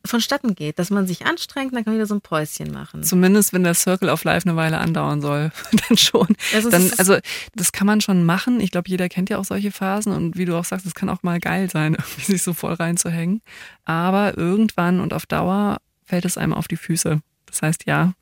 vonstatten 0.08 0.54
geht, 0.54 0.78
dass 0.78 0.90
man 0.90 1.06
sich 1.06 1.26
anstrengt, 1.26 1.72
dann 1.74 1.84
kann 1.84 1.92
man 1.92 1.98
wieder 1.98 2.06
so 2.06 2.14
ein 2.14 2.20
Päuschen 2.20 2.72
machen. 2.72 3.02
Zumindest 3.02 3.52
wenn 3.52 3.64
der 3.64 3.74
Circle 3.74 4.08
of 4.08 4.24
Life 4.24 4.48
eine 4.48 4.56
Weile 4.56 4.78
andauern 4.78 5.20
soll, 5.20 5.52
dann 5.88 5.96
schon. 5.98 6.28
Also 6.54 6.70
dann, 6.70 6.90
also 6.98 7.16
das 7.54 7.72
kann 7.72 7.86
man 7.86 8.00
schon 8.00 8.24
machen. 8.24 8.60
Ich 8.60 8.70
glaube, 8.70 8.88
jeder 8.88 9.08
kennt 9.08 9.30
ja 9.30 9.38
auch 9.38 9.44
solche 9.44 9.70
Phasen 9.70 10.12
und 10.12 10.36
wie 10.36 10.44
du 10.44 10.56
auch 10.56 10.64
sagst, 10.64 10.86
es 10.86 10.94
kann 10.94 11.08
auch 11.08 11.22
mal 11.22 11.38
geil 11.40 11.70
sein, 11.70 11.96
sich 12.18 12.42
so 12.42 12.54
voll 12.54 12.74
reinzuhängen. 12.74 13.42
Aber 13.84 14.36
irgendwann 14.36 15.00
und 15.00 15.12
auf 15.12 15.26
Dauer 15.26 15.78
fällt 16.04 16.24
es 16.24 16.38
einem 16.38 16.54
auf 16.54 16.68
die 16.68 16.76
Füße. 16.76 17.20
Das 17.46 17.62
heißt, 17.62 17.84
ja, 17.86 18.12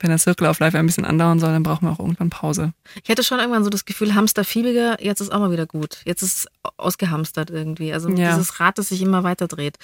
wenn 0.00 0.08
der 0.10 0.18
Circle 0.18 0.48
of 0.48 0.58
Life 0.58 0.76
ein 0.76 0.86
bisschen 0.86 1.04
andauern 1.04 1.38
soll, 1.38 1.52
dann 1.52 1.62
brauchen 1.62 1.86
wir 1.86 1.92
auch 1.92 2.00
irgendwann 2.00 2.28
Pause. 2.30 2.72
Ich 3.04 3.08
hatte 3.10 3.22
schon 3.22 3.38
irgendwann 3.38 3.62
so 3.62 3.70
das 3.70 3.84
Gefühl, 3.84 4.14
Hamsterfiebiger, 4.16 5.00
jetzt 5.00 5.20
ist 5.20 5.30
auch 5.30 5.38
mal 5.38 5.52
wieder 5.52 5.66
gut. 5.66 6.00
Jetzt 6.04 6.22
ist 6.22 6.38
es 6.38 6.46
ausgehamstert 6.76 7.50
irgendwie. 7.50 7.92
Also 7.92 8.08
Ja. 8.10 8.30
dieses 8.34 8.58
Rad, 8.58 8.78
das 8.78 8.88
sich 8.88 9.00
immer 9.00 9.22
weiter 9.22 9.46
dreht. 9.46 9.76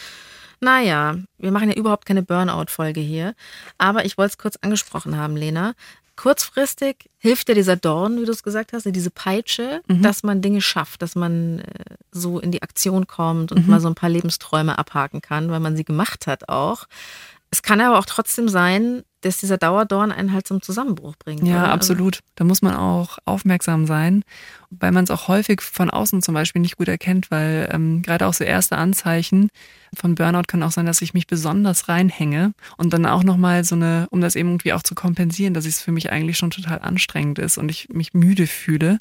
Naja, 0.60 1.16
wir 1.38 1.52
machen 1.52 1.70
ja 1.70 1.76
überhaupt 1.76 2.06
keine 2.06 2.22
Burnout-Folge 2.22 3.00
hier. 3.00 3.34
Aber 3.78 4.04
ich 4.04 4.18
wollte 4.18 4.32
es 4.32 4.38
kurz 4.38 4.56
angesprochen 4.60 5.16
haben, 5.16 5.36
Lena. 5.36 5.74
Kurzfristig 6.16 7.10
hilft 7.18 7.46
dir 7.46 7.54
dieser 7.54 7.76
Dorn, 7.76 8.20
wie 8.20 8.24
du 8.24 8.32
es 8.32 8.42
gesagt 8.42 8.72
hast, 8.72 8.84
diese 8.86 9.10
Peitsche, 9.10 9.82
dass 9.86 10.24
man 10.24 10.42
Dinge 10.42 10.60
schafft, 10.60 11.00
dass 11.00 11.14
man 11.14 11.60
äh, 11.60 11.64
so 12.10 12.40
in 12.40 12.50
die 12.50 12.62
Aktion 12.62 13.06
kommt 13.06 13.52
und 13.52 13.68
mal 13.68 13.78
so 13.78 13.86
ein 13.86 13.94
paar 13.94 14.08
Lebensträume 14.08 14.78
abhaken 14.78 15.22
kann, 15.22 15.50
weil 15.50 15.60
man 15.60 15.76
sie 15.76 15.84
gemacht 15.84 16.26
hat 16.26 16.48
auch. 16.48 16.86
Es 17.50 17.62
kann 17.62 17.80
aber 17.80 17.98
auch 17.98 18.04
trotzdem 18.04 18.48
sein, 18.48 19.04
dass 19.22 19.38
dieser 19.38 19.58
Dauerdorn 19.58 20.12
einen 20.12 20.32
halt 20.32 20.46
zum 20.46 20.62
Zusammenbruch 20.62 21.16
bringt. 21.16 21.42
Ja, 21.42 21.54
oder? 21.54 21.62
Also- 21.64 21.72
absolut. 21.74 22.20
Da 22.36 22.44
muss 22.44 22.62
man 22.62 22.76
auch 22.76 23.18
aufmerksam 23.24 23.86
sein, 23.86 24.22
weil 24.70 24.92
man 24.92 25.04
es 25.04 25.10
auch 25.10 25.28
häufig 25.28 25.60
von 25.60 25.90
außen 25.90 26.22
zum 26.22 26.34
Beispiel 26.34 26.62
nicht 26.62 26.76
gut 26.76 26.88
erkennt, 26.88 27.30
weil 27.30 27.68
ähm, 27.72 28.02
gerade 28.02 28.26
auch 28.26 28.34
so 28.34 28.44
erste 28.44 28.76
Anzeichen 28.76 29.48
von 29.94 30.14
Burnout 30.14 30.42
können 30.46 30.62
auch 30.62 30.70
sein, 30.70 30.86
dass 30.86 31.02
ich 31.02 31.14
mich 31.14 31.26
besonders 31.26 31.88
reinhänge 31.88 32.52
und 32.76 32.92
dann 32.92 33.06
auch 33.06 33.24
nochmal 33.24 33.64
so 33.64 33.74
eine, 33.74 34.06
um 34.10 34.20
das 34.20 34.36
eben 34.36 34.50
irgendwie 34.50 34.74
auch 34.74 34.82
zu 34.82 34.94
kompensieren, 34.94 35.54
dass 35.54 35.64
es 35.64 35.80
für 35.80 35.92
mich 35.92 36.12
eigentlich 36.12 36.36
schon 36.36 36.50
total 36.50 36.80
anstrengend 36.80 37.38
ist 37.38 37.58
und 37.58 37.70
ich 37.70 37.88
mich 37.88 38.12
müde 38.14 38.46
fühle. 38.46 38.98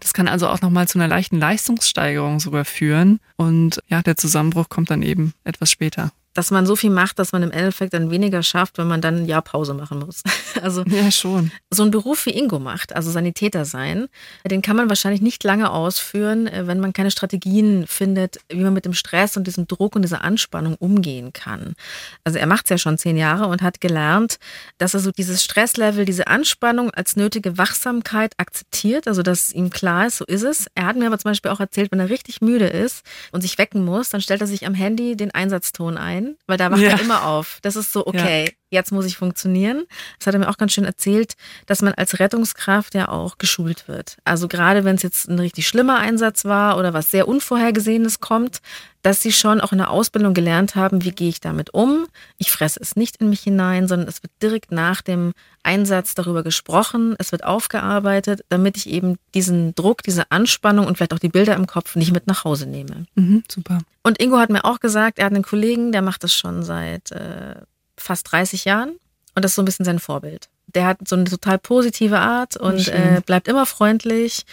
Das 0.00 0.14
kann 0.14 0.26
also 0.28 0.48
auch 0.48 0.60
nochmal 0.62 0.88
zu 0.88 0.98
einer 0.98 1.08
leichten 1.08 1.38
Leistungssteigerung 1.38 2.40
sogar 2.40 2.64
führen 2.64 3.20
und 3.36 3.80
ja, 3.88 4.02
der 4.02 4.16
Zusammenbruch 4.16 4.68
kommt 4.68 4.90
dann 4.90 5.02
eben 5.02 5.34
etwas 5.44 5.70
später. 5.70 6.10
Dass 6.34 6.50
man 6.50 6.66
so 6.66 6.76
viel 6.76 6.90
macht, 6.90 7.18
dass 7.18 7.32
man 7.32 7.42
im 7.42 7.50
Endeffekt 7.50 7.94
dann 7.94 8.10
weniger 8.10 8.42
schafft, 8.42 8.78
wenn 8.78 8.88
man 8.88 9.00
dann 9.00 9.18
ein 9.18 9.26
Jahr 9.26 9.42
Pause 9.42 9.74
machen 9.74 10.00
muss. 10.00 10.22
Also 10.60 10.84
ja, 10.84 11.10
schon. 11.10 11.50
So 11.70 11.82
ein 11.82 11.90
Beruf 11.90 12.26
wie 12.26 12.30
Ingo 12.30 12.60
macht, 12.60 12.94
also 12.94 13.10
Sanitäter 13.10 13.64
sein, 13.64 14.06
den 14.48 14.62
kann 14.62 14.76
man 14.76 14.88
wahrscheinlich 14.88 15.22
nicht 15.22 15.42
lange 15.42 15.70
ausführen, 15.70 16.46
äh, 16.46 16.66
wenn 16.66 16.78
man 16.78 16.92
keine 16.92 17.10
Strategien 17.10 17.86
findet, 17.86 18.38
wie 18.48 18.62
man 18.62 18.74
mit 18.74 18.84
dem 18.84 18.92
Stress 18.92 19.36
und 19.36 19.46
diesem 19.46 19.66
Druck 19.66 19.96
und 19.96 20.02
dieser 20.02 20.22
Anspannung 20.22 20.76
umgehen 20.76 21.32
kann. 21.32 21.74
Also 22.22 22.38
er 22.38 22.46
macht 22.46 22.66
es 22.66 22.70
ja 22.70 22.78
schon 22.78 22.98
zehn 22.98 23.16
Jahre 23.16 23.46
und 23.46 23.62
hat 23.62 23.80
gelernt, 23.80 24.38
dass 24.78 24.94
er 24.94 25.00
so 25.00 25.10
dieses 25.10 25.42
Stresslevel, 25.42 26.04
diese 26.04 26.26
Anspannung 26.28 26.90
als 26.90 27.16
nötige 27.16 27.58
Wachsamkeit 27.58 28.34
akzeptiert, 28.36 29.08
also 29.08 29.22
dass 29.22 29.52
ihm 29.52 29.70
klar 29.70 30.06
ist, 30.06 30.18
so 30.18 30.24
ist 30.26 30.42
es. 30.42 30.66
Er 30.74 30.86
hat 30.86 30.96
mir 30.96 31.06
aber 31.06 31.18
zum 31.18 31.30
Beispiel 31.30 31.50
auch 31.50 31.60
erzählt, 31.60 31.90
wenn 31.90 32.00
er 32.00 32.10
richtig 32.10 32.40
müde 32.40 32.66
ist 32.66 33.04
und 33.32 33.40
sich 33.40 33.58
wecken 33.58 33.84
muss, 33.84 34.10
dann 34.10 34.20
stellt 34.20 34.40
er 34.40 34.46
sich 34.46 34.66
am 34.66 34.74
Handy 34.74 35.16
den 35.16 35.32
Einsatzton 35.32 35.96
ein, 35.96 36.21
weil 36.46 36.56
da 36.56 36.70
wacht 36.70 36.80
ja. 36.80 36.90
er 36.90 37.00
immer 37.00 37.26
auf. 37.26 37.58
Das 37.62 37.76
ist 37.76 37.92
so, 37.92 38.06
okay, 38.06 38.44
ja 38.46 38.61
jetzt 38.72 38.90
muss 38.90 39.06
ich 39.06 39.16
funktionieren. 39.16 39.84
Das 40.18 40.26
hat 40.26 40.34
er 40.34 40.40
mir 40.40 40.48
auch 40.48 40.56
ganz 40.56 40.72
schön 40.72 40.84
erzählt, 40.84 41.34
dass 41.66 41.82
man 41.82 41.94
als 41.94 42.18
Rettungskraft 42.18 42.94
ja 42.94 43.08
auch 43.08 43.38
geschult 43.38 43.86
wird. 43.86 44.16
Also 44.24 44.48
gerade 44.48 44.84
wenn 44.84 44.96
es 44.96 45.02
jetzt 45.02 45.28
ein 45.28 45.38
richtig 45.38 45.68
schlimmer 45.68 45.98
Einsatz 45.98 46.44
war 46.44 46.78
oder 46.78 46.92
was 46.92 47.10
sehr 47.10 47.28
Unvorhergesehenes 47.28 48.20
kommt, 48.20 48.60
dass 49.02 49.20
sie 49.20 49.32
schon 49.32 49.60
auch 49.60 49.72
in 49.72 49.78
der 49.78 49.90
Ausbildung 49.90 50.32
gelernt 50.32 50.76
haben, 50.76 51.04
wie 51.04 51.10
gehe 51.10 51.28
ich 51.28 51.40
damit 51.40 51.74
um. 51.74 52.06
Ich 52.38 52.52
fresse 52.52 52.78
es 52.80 52.96
nicht 52.96 53.16
in 53.16 53.28
mich 53.28 53.40
hinein, 53.40 53.88
sondern 53.88 54.08
es 54.08 54.22
wird 54.22 54.32
direkt 54.40 54.70
nach 54.70 55.02
dem 55.02 55.32
Einsatz 55.64 56.14
darüber 56.14 56.42
gesprochen, 56.42 57.14
es 57.18 57.32
wird 57.32 57.44
aufgearbeitet, 57.44 58.44
damit 58.48 58.76
ich 58.76 58.88
eben 58.88 59.16
diesen 59.34 59.74
Druck, 59.74 60.02
diese 60.02 60.30
Anspannung 60.30 60.86
und 60.86 60.96
vielleicht 60.96 61.14
auch 61.14 61.18
die 61.18 61.28
Bilder 61.28 61.54
im 61.56 61.66
Kopf 61.66 61.96
nicht 61.96 62.12
mit 62.12 62.26
nach 62.26 62.44
Hause 62.44 62.66
nehme. 62.66 63.06
Mhm, 63.16 63.42
super. 63.50 63.78
Und 64.04 64.20
Ingo 64.20 64.38
hat 64.38 64.50
mir 64.50 64.64
auch 64.64 64.80
gesagt, 64.80 65.18
er 65.18 65.26
hat 65.26 65.32
einen 65.32 65.44
Kollegen, 65.44 65.92
der 65.92 66.02
macht 66.02 66.24
das 66.24 66.34
schon 66.34 66.62
seit 66.62 67.12
äh, 67.12 67.56
fast 68.02 68.30
30 68.32 68.64
Jahren 68.64 68.96
und 69.34 69.44
das 69.44 69.52
ist 69.52 69.56
so 69.56 69.62
ein 69.62 69.66
bisschen 69.66 69.84
sein 69.84 69.98
Vorbild. 69.98 70.48
Der 70.66 70.86
hat 70.86 70.98
so 71.06 71.16
eine 71.16 71.24
total 71.24 71.58
positive 71.58 72.18
Art 72.18 72.56
und 72.56 72.88
äh, 72.88 73.20
bleibt 73.24 73.48
immer 73.48 73.66
freundlich 73.66 74.44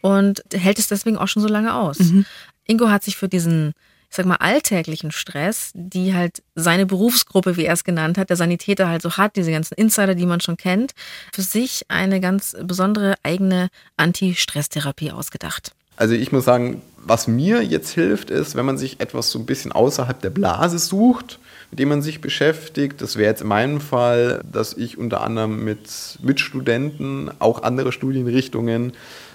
und 0.00 0.42
hält 0.52 0.78
es 0.78 0.88
deswegen 0.88 1.16
auch 1.16 1.28
schon 1.28 1.42
so 1.42 1.48
lange 1.48 1.74
aus. 1.74 1.98
Mhm. 1.98 2.26
Ingo 2.66 2.88
hat 2.88 3.02
sich 3.02 3.16
für 3.16 3.28
diesen, 3.28 3.72
ich 4.10 4.16
sag 4.16 4.26
mal, 4.26 4.36
alltäglichen 4.36 5.12
Stress, 5.12 5.70
die 5.74 6.14
halt 6.14 6.42
seine 6.54 6.86
Berufsgruppe, 6.86 7.56
wie 7.56 7.64
er 7.64 7.74
es 7.74 7.84
genannt 7.84 8.18
hat, 8.18 8.28
der 8.30 8.36
Sanitäter 8.36 8.88
halt 8.88 9.02
so 9.02 9.16
hat, 9.16 9.36
diese 9.36 9.50
ganzen 9.50 9.74
Insider, 9.74 10.14
die 10.14 10.26
man 10.26 10.40
schon 10.40 10.56
kennt, 10.56 10.92
für 11.32 11.42
sich 11.42 11.86
eine 11.88 12.20
ganz 12.20 12.56
besondere 12.62 13.14
eigene 13.22 13.68
Anti-Stress-Therapie 13.96 15.10
ausgedacht. 15.10 15.72
Also 15.96 16.14
ich 16.14 16.32
muss 16.32 16.44
sagen, 16.44 16.82
was 16.96 17.28
mir 17.28 17.62
jetzt 17.62 17.90
hilft, 17.90 18.30
ist, 18.30 18.56
wenn 18.56 18.66
man 18.66 18.78
sich 18.78 19.00
etwas 19.00 19.30
so 19.30 19.38
ein 19.38 19.46
bisschen 19.46 19.72
außerhalb 19.72 20.20
der 20.20 20.30
Blase 20.30 20.78
sucht, 20.78 21.38
mit 21.74 21.80
dem 21.80 21.88
man 21.88 22.02
sich 22.02 22.20
beschäftigt. 22.20 23.02
Das 23.02 23.16
wäre 23.16 23.30
jetzt 23.30 23.42
in 23.42 23.48
meinem 23.48 23.80
Fall, 23.80 24.44
dass 24.50 24.74
ich 24.74 24.96
unter 24.96 25.22
anderem 25.22 25.64
mit 25.64 26.20
Mitstudenten, 26.22 27.32
auch 27.40 27.64
andere 27.64 27.90
Studienrichtungen, 27.90 28.92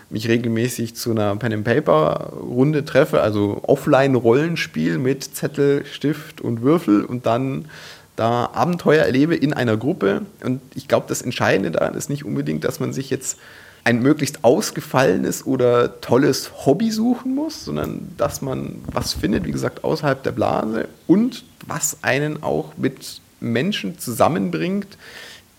mich 0.10 0.30
regelmäßig 0.30 0.96
zu 0.96 1.12
einer 1.12 1.36
Pen-and-Paper-Runde 1.36 2.86
treffe, 2.86 3.20
also 3.20 3.60
Offline-Rollenspiel 3.64 5.00
mit 5.00 5.26
Zettel, 5.36 5.86
Stift 5.86 6.40
und 6.40 6.62
Würfel 6.62 7.04
und 7.04 7.26
dann 7.26 7.66
da 8.16 8.50
Abenteuer 8.54 9.04
erlebe 9.04 9.36
in 9.36 9.52
einer 9.52 9.76
Gruppe. 9.76 10.22
Und 10.42 10.62
ich 10.76 10.88
glaube, 10.88 11.08
das 11.10 11.22
Entscheidende 11.22 11.72
daran 11.72 11.94
ist 11.94 12.10
nicht 12.10 12.24
unbedingt, 12.24 12.64
dass 12.64 12.80
man 12.80 12.94
sich 12.94 13.10
jetzt 13.10 13.38
ein 13.84 14.02
möglichst 14.02 14.44
ausgefallenes 14.44 15.46
oder 15.46 16.02
tolles 16.02 16.66
Hobby 16.66 16.92
suchen 16.92 17.36
muss, 17.36 17.66
sondern 17.66 18.10
dass 18.18 18.42
man 18.42 18.82
was 18.92 19.14
findet, 19.14 19.46
wie 19.46 19.52
gesagt, 19.52 19.84
außerhalb 19.84 20.22
der 20.24 20.32
Blase 20.32 20.88
und 21.08 21.44
was 21.66 21.98
einen 22.04 22.44
auch 22.44 22.74
mit 22.78 23.22
Menschen 23.40 24.00
zusammenbringt, 24.00 24.98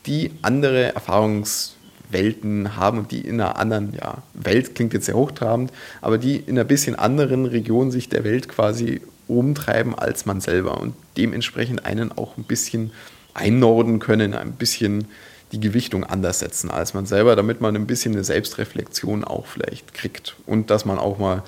die 0.07 0.33
andere 0.43 0.95
Erfahrungswelten 0.95 2.77
haben 2.77 2.99
und 2.99 3.11
die 3.11 3.21
in 3.21 3.41
einer 3.41 3.59
anderen, 3.59 3.95
ja, 3.95 4.19
Welt 4.35 4.75
klingt 4.75 4.93
jetzt 4.93 5.07
sehr 5.07 5.17
hochtrabend, 5.17 5.73
aber 6.01 6.19
die 6.19 6.37
in 6.37 6.59
einer 6.59 6.65
bisschen 6.65 6.97
anderen 6.97 7.47
Region 7.47 7.91
sich 7.91 8.09
der 8.09 8.25
Welt 8.25 8.49
quasi 8.49 9.01
umtreiben 9.29 9.95
als 9.95 10.27
man 10.27 10.41
selber 10.41 10.81
und 10.81 10.95
dementsprechend 11.17 11.87
einen 11.87 12.13
auch 12.13 12.37
ein 12.37 12.45
bisschen 12.45 12.91
einnorden 13.35 14.01
können, 14.01 14.35
ein 14.35 14.53
bisschen 14.53 15.07
die 15.53 15.61
Gewichtung 15.61 16.05
anders 16.05 16.39
setzen 16.39 16.71
als 16.71 16.95
man 16.95 17.07
selber, 17.07 17.37
damit 17.37 17.61
man 17.61 17.75
ein 17.77 17.87
bisschen 17.87 18.15
eine 18.15 18.25
Selbstreflexion 18.25 19.25
auch 19.25 19.47
vielleicht 19.47 19.95
kriegt 19.95 20.37
und 20.47 20.71
dass 20.71 20.85
man 20.85 20.99
auch 20.99 21.19
mal 21.19 21.43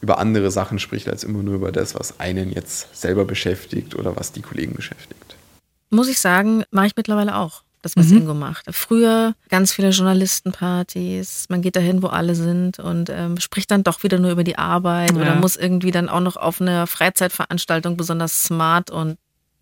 über 0.00 0.18
andere 0.18 0.50
Sachen 0.50 0.78
spricht, 0.78 1.08
als 1.08 1.24
immer 1.24 1.42
nur 1.42 1.54
über 1.54 1.72
das, 1.72 1.94
was 1.94 2.20
einen 2.20 2.52
jetzt 2.52 2.94
selber 2.94 3.24
beschäftigt 3.24 3.94
oder 3.94 4.16
was 4.16 4.32
die 4.32 4.42
Kollegen 4.42 4.74
beschäftigt. 4.74 5.36
Muss 5.90 6.08
ich 6.08 6.20
sagen, 6.20 6.64
mache 6.70 6.88
ich 6.88 6.96
mittlerweile 6.96 7.36
auch. 7.36 7.62
Das, 7.82 7.96
was 7.96 8.06
mhm. 8.08 8.22
Ingo 8.22 8.34
macht. 8.34 8.66
Früher 8.74 9.34
ganz 9.48 9.72
viele 9.72 9.90
Journalistenpartys, 9.90 11.44
man 11.48 11.62
geht 11.62 11.76
dahin, 11.76 12.02
wo 12.02 12.08
alle 12.08 12.34
sind 12.34 12.80
und 12.80 13.10
ähm, 13.10 13.38
spricht 13.38 13.70
dann 13.70 13.84
doch 13.84 14.02
wieder 14.02 14.18
nur 14.18 14.32
über 14.32 14.42
die 14.42 14.58
Arbeit 14.58 15.12
ja. 15.12 15.18
oder 15.18 15.34
muss 15.36 15.56
irgendwie 15.56 15.92
dann 15.92 16.08
auch 16.08 16.18
noch 16.18 16.36
auf 16.36 16.60
einer 16.60 16.88
Freizeitveranstaltung 16.88 17.96
besonders 17.96 18.42
smart 18.42 18.90
und 18.90 19.18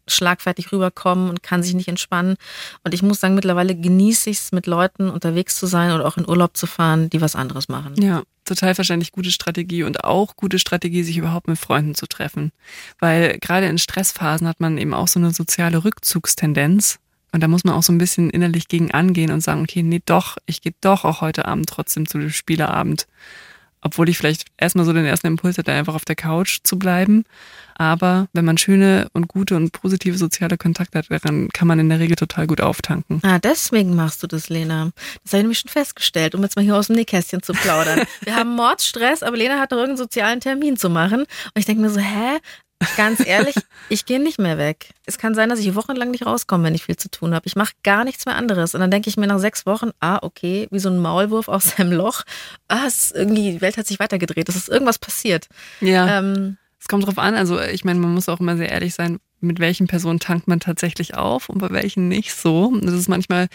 schlagfertig 0.08 0.72
rüberkommen 0.72 1.30
und 1.30 1.42
kann 1.42 1.62
sich 1.62 1.74
nicht 1.74 1.88
entspannen. 1.88 2.36
Und 2.84 2.94
ich 2.94 3.02
muss 3.02 3.20
sagen, 3.20 3.34
mittlerweile 3.34 3.74
genieße 3.74 4.30
ich 4.30 4.38
es, 4.38 4.52
mit 4.52 4.66
Leuten 4.66 5.10
unterwegs 5.10 5.56
zu 5.56 5.66
sein 5.66 5.92
oder 5.92 6.06
auch 6.06 6.16
in 6.16 6.28
Urlaub 6.28 6.56
zu 6.56 6.66
fahren, 6.66 7.10
die 7.10 7.20
was 7.20 7.36
anderes 7.36 7.68
machen. 7.68 7.94
Ja, 7.96 8.22
total 8.44 8.74
verständlich 8.74 9.12
gute 9.12 9.30
Strategie 9.30 9.82
und 9.82 10.04
auch 10.04 10.36
gute 10.36 10.58
Strategie, 10.58 11.02
sich 11.02 11.16
überhaupt 11.16 11.48
mit 11.48 11.58
Freunden 11.58 11.94
zu 11.94 12.06
treffen. 12.06 12.52
Weil 12.98 13.38
gerade 13.40 13.66
in 13.66 13.78
Stressphasen 13.78 14.46
hat 14.46 14.60
man 14.60 14.78
eben 14.78 14.94
auch 14.94 15.08
so 15.08 15.18
eine 15.18 15.32
soziale 15.32 15.84
Rückzugstendenz. 15.84 16.98
Und 17.32 17.42
da 17.42 17.48
muss 17.48 17.64
man 17.64 17.74
auch 17.74 17.82
so 17.82 17.92
ein 17.92 17.98
bisschen 17.98 18.30
innerlich 18.30 18.68
gegen 18.68 18.92
angehen 18.92 19.32
und 19.32 19.40
sagen, 19.40 19.62
okay, 19.62 19.82
nee, 19.82 20.00
doch, 20.06 20.36
ich 20.46 20.60
gehe 20.60 20.74
doch 20.80 21.04
auch 21.04 21.20
heute 21.20 21.46
Abend 21.46 21.68
trotzdem 21.68 22.06
zu 22.06 22.18
dem 22.18 22.30
Spieleabend. 22.30 23.08
Obwohl 23.84 24.08
ich 24.08 24.18
vielleicht 24.18 24.46
erstmal 24.56 24.86
so 24.86 24.92
den 24.92 25.04
ersten 25.04 25.26
Impuls 25.26 25.58
hatte, 25.58 25.72
einfach 25.72 25.94
auf 25.94 26.04
der 26.04 26.16
Couch 26.16 26.58
zu 26.64 26.78
bleiben. 26.78 27.24
Aber 27.76 28.28
wenn 28.32 28.44
man 28.44 28.56
schöne 28.56 29.08
und 29.12 29.28
gute 29.28 29.56
und 29.56 29.72
positive 29.72 30.16
soziale 30.16 30.56
Kontakte 30.56 30.98
hat, 30.98 31.24
dann 31.24 31.48
kann 31.50 31.68
man 31.68 31.78
in 31.78 31.88
der 31.88 31.98
Regel 31.98 32.16
total 32.16 32.46
gut 32.46 32.60
auftanken. 32.60 33.20
Ah, 33.22 33.38
deswegen 33.38 33.94
machst 33.94 34.22
du 34.22 34.26
das, 34.26 34.48
Lena. 34.48 34.90
Das 35.22 35.32
habe 35.32 35.38
ich 35.38 35.42
nämlich 35.42 35.58
schon 35.58 35.70
festgestellt, 35.70 36.34
um 36.34 36.42
jetzt 36.42 36.56
mal 36.56 36.62
hier 36.62 36.76
aus 36.76 36.86
dem 36.86 36.96
Nähkästchen 36.96 37.42
zu 37.42 37.52
plaudern. 37.52 38.02
Wir 38.22 38.36
haben 38.36 38.54
Mordstress, 38.54 39.22
aber 39.22 39.36
Lena 39.36 39.58
hat 39.58 39.72
doch 39.72 39.76
irgendeinen 39.76 39.98
sozialen 39.98 40.40
Termin 40.40 40.76
zu 40.76 40.88
machen. 40.88 41.20
Und 41.20 41.56
ich 41.56 41.66
denke 41.66 41.82
mir 41.82 41.90
so, 41.90 42.00
hä? 42.00 42.38
Ganz 42.96 43.24
ehrlich, 43.24 43.54
ich 43.88 44.06
gehe 44.06 44.20
nicht 44.20 44.38
mehr 44.38 44.58
weg. 44.58 44.90
Es 45.06 45.18
kann 45.18 45.34
sein, 45.34 45.48
dass 45.48 45.58
ich 45.58 45.74
wochenlang 45.74 46.10
nicht 46.10 46.26
rauskomme, 46.26 46.64
wenn 46.64 46.74
ich 46.74 46.84
viel 46.84 46.96
zu 46.96 47.10
tun 47.10 47.34
habe. 47.34 47.46
Ich 47.46 47.56
mache 47.56 47.72
gar 47.82 48.04
nichts 48.04 48.26
mehr 48.26 48.36
anderes. 48.36 48.74
Und 48.74 48.80
dann 48.80 48.90
denke 48.90 49.08
ich 49.08 49.16
mir 49.16 49.26
nach 49.26 49.38
sechs 49.38 49.66
Wochen, 49.66 49.90
ah, 50.00 50.18
okay, 50.22 50.68
wie 50.70 50.78
so 50.78 50.88
ein 50.88 50.98
Maulwurf 50.98 51.48
aus 51.48 51.76
seinem 51.76 51.92
Loch. 51.92 52.22
Ah, 52.68 52.84
es 52.86 53.06
ist 53.06 53.16
irgendwie, 53.16 53.52
die 53.52 53.60
Welt 53.60 53.76
hat 53.76 53.86
sich 53.86 53.98
weitergedreht. 53.98 54.48
Es 54.48 54.56
ist 54.56 54.68
irgendwas 54.68 54.98
passiert. 54.98 55.48
Ja. 55.80 56.18
Ähm, 56.18 56.56
es 56.80 56.88
kommt 56.88 57.06
drauf 57.06 57.18
an. 57.18 57.34
Also 57.34 57.60
ich 57.60 57.84
meine, 57.84 57.98
man 57.98 58.12
muss 58.12 58.28
auch 58.28 58.40
immer 58.40 58.56
sehr 58.56 58.70
ehrlich 58.70 58.94
sein, 58.94 59.18
mit 59.40 59.60
welchen 59.60 59.86
Personen 59.86 60.20
tankt 60.20 60.48
man 60.48 60.60
tatsächlich 60.60 61.14
auf 61.14 61.48
und 61.48 61.58
bei 61.58 61.70
welchen 61.70 62.08
nicht 62.08 62.34
so. 62.34 62.74
Das 62.80 62.94
ist 62.94 63.08
manchmal 63.08 63.48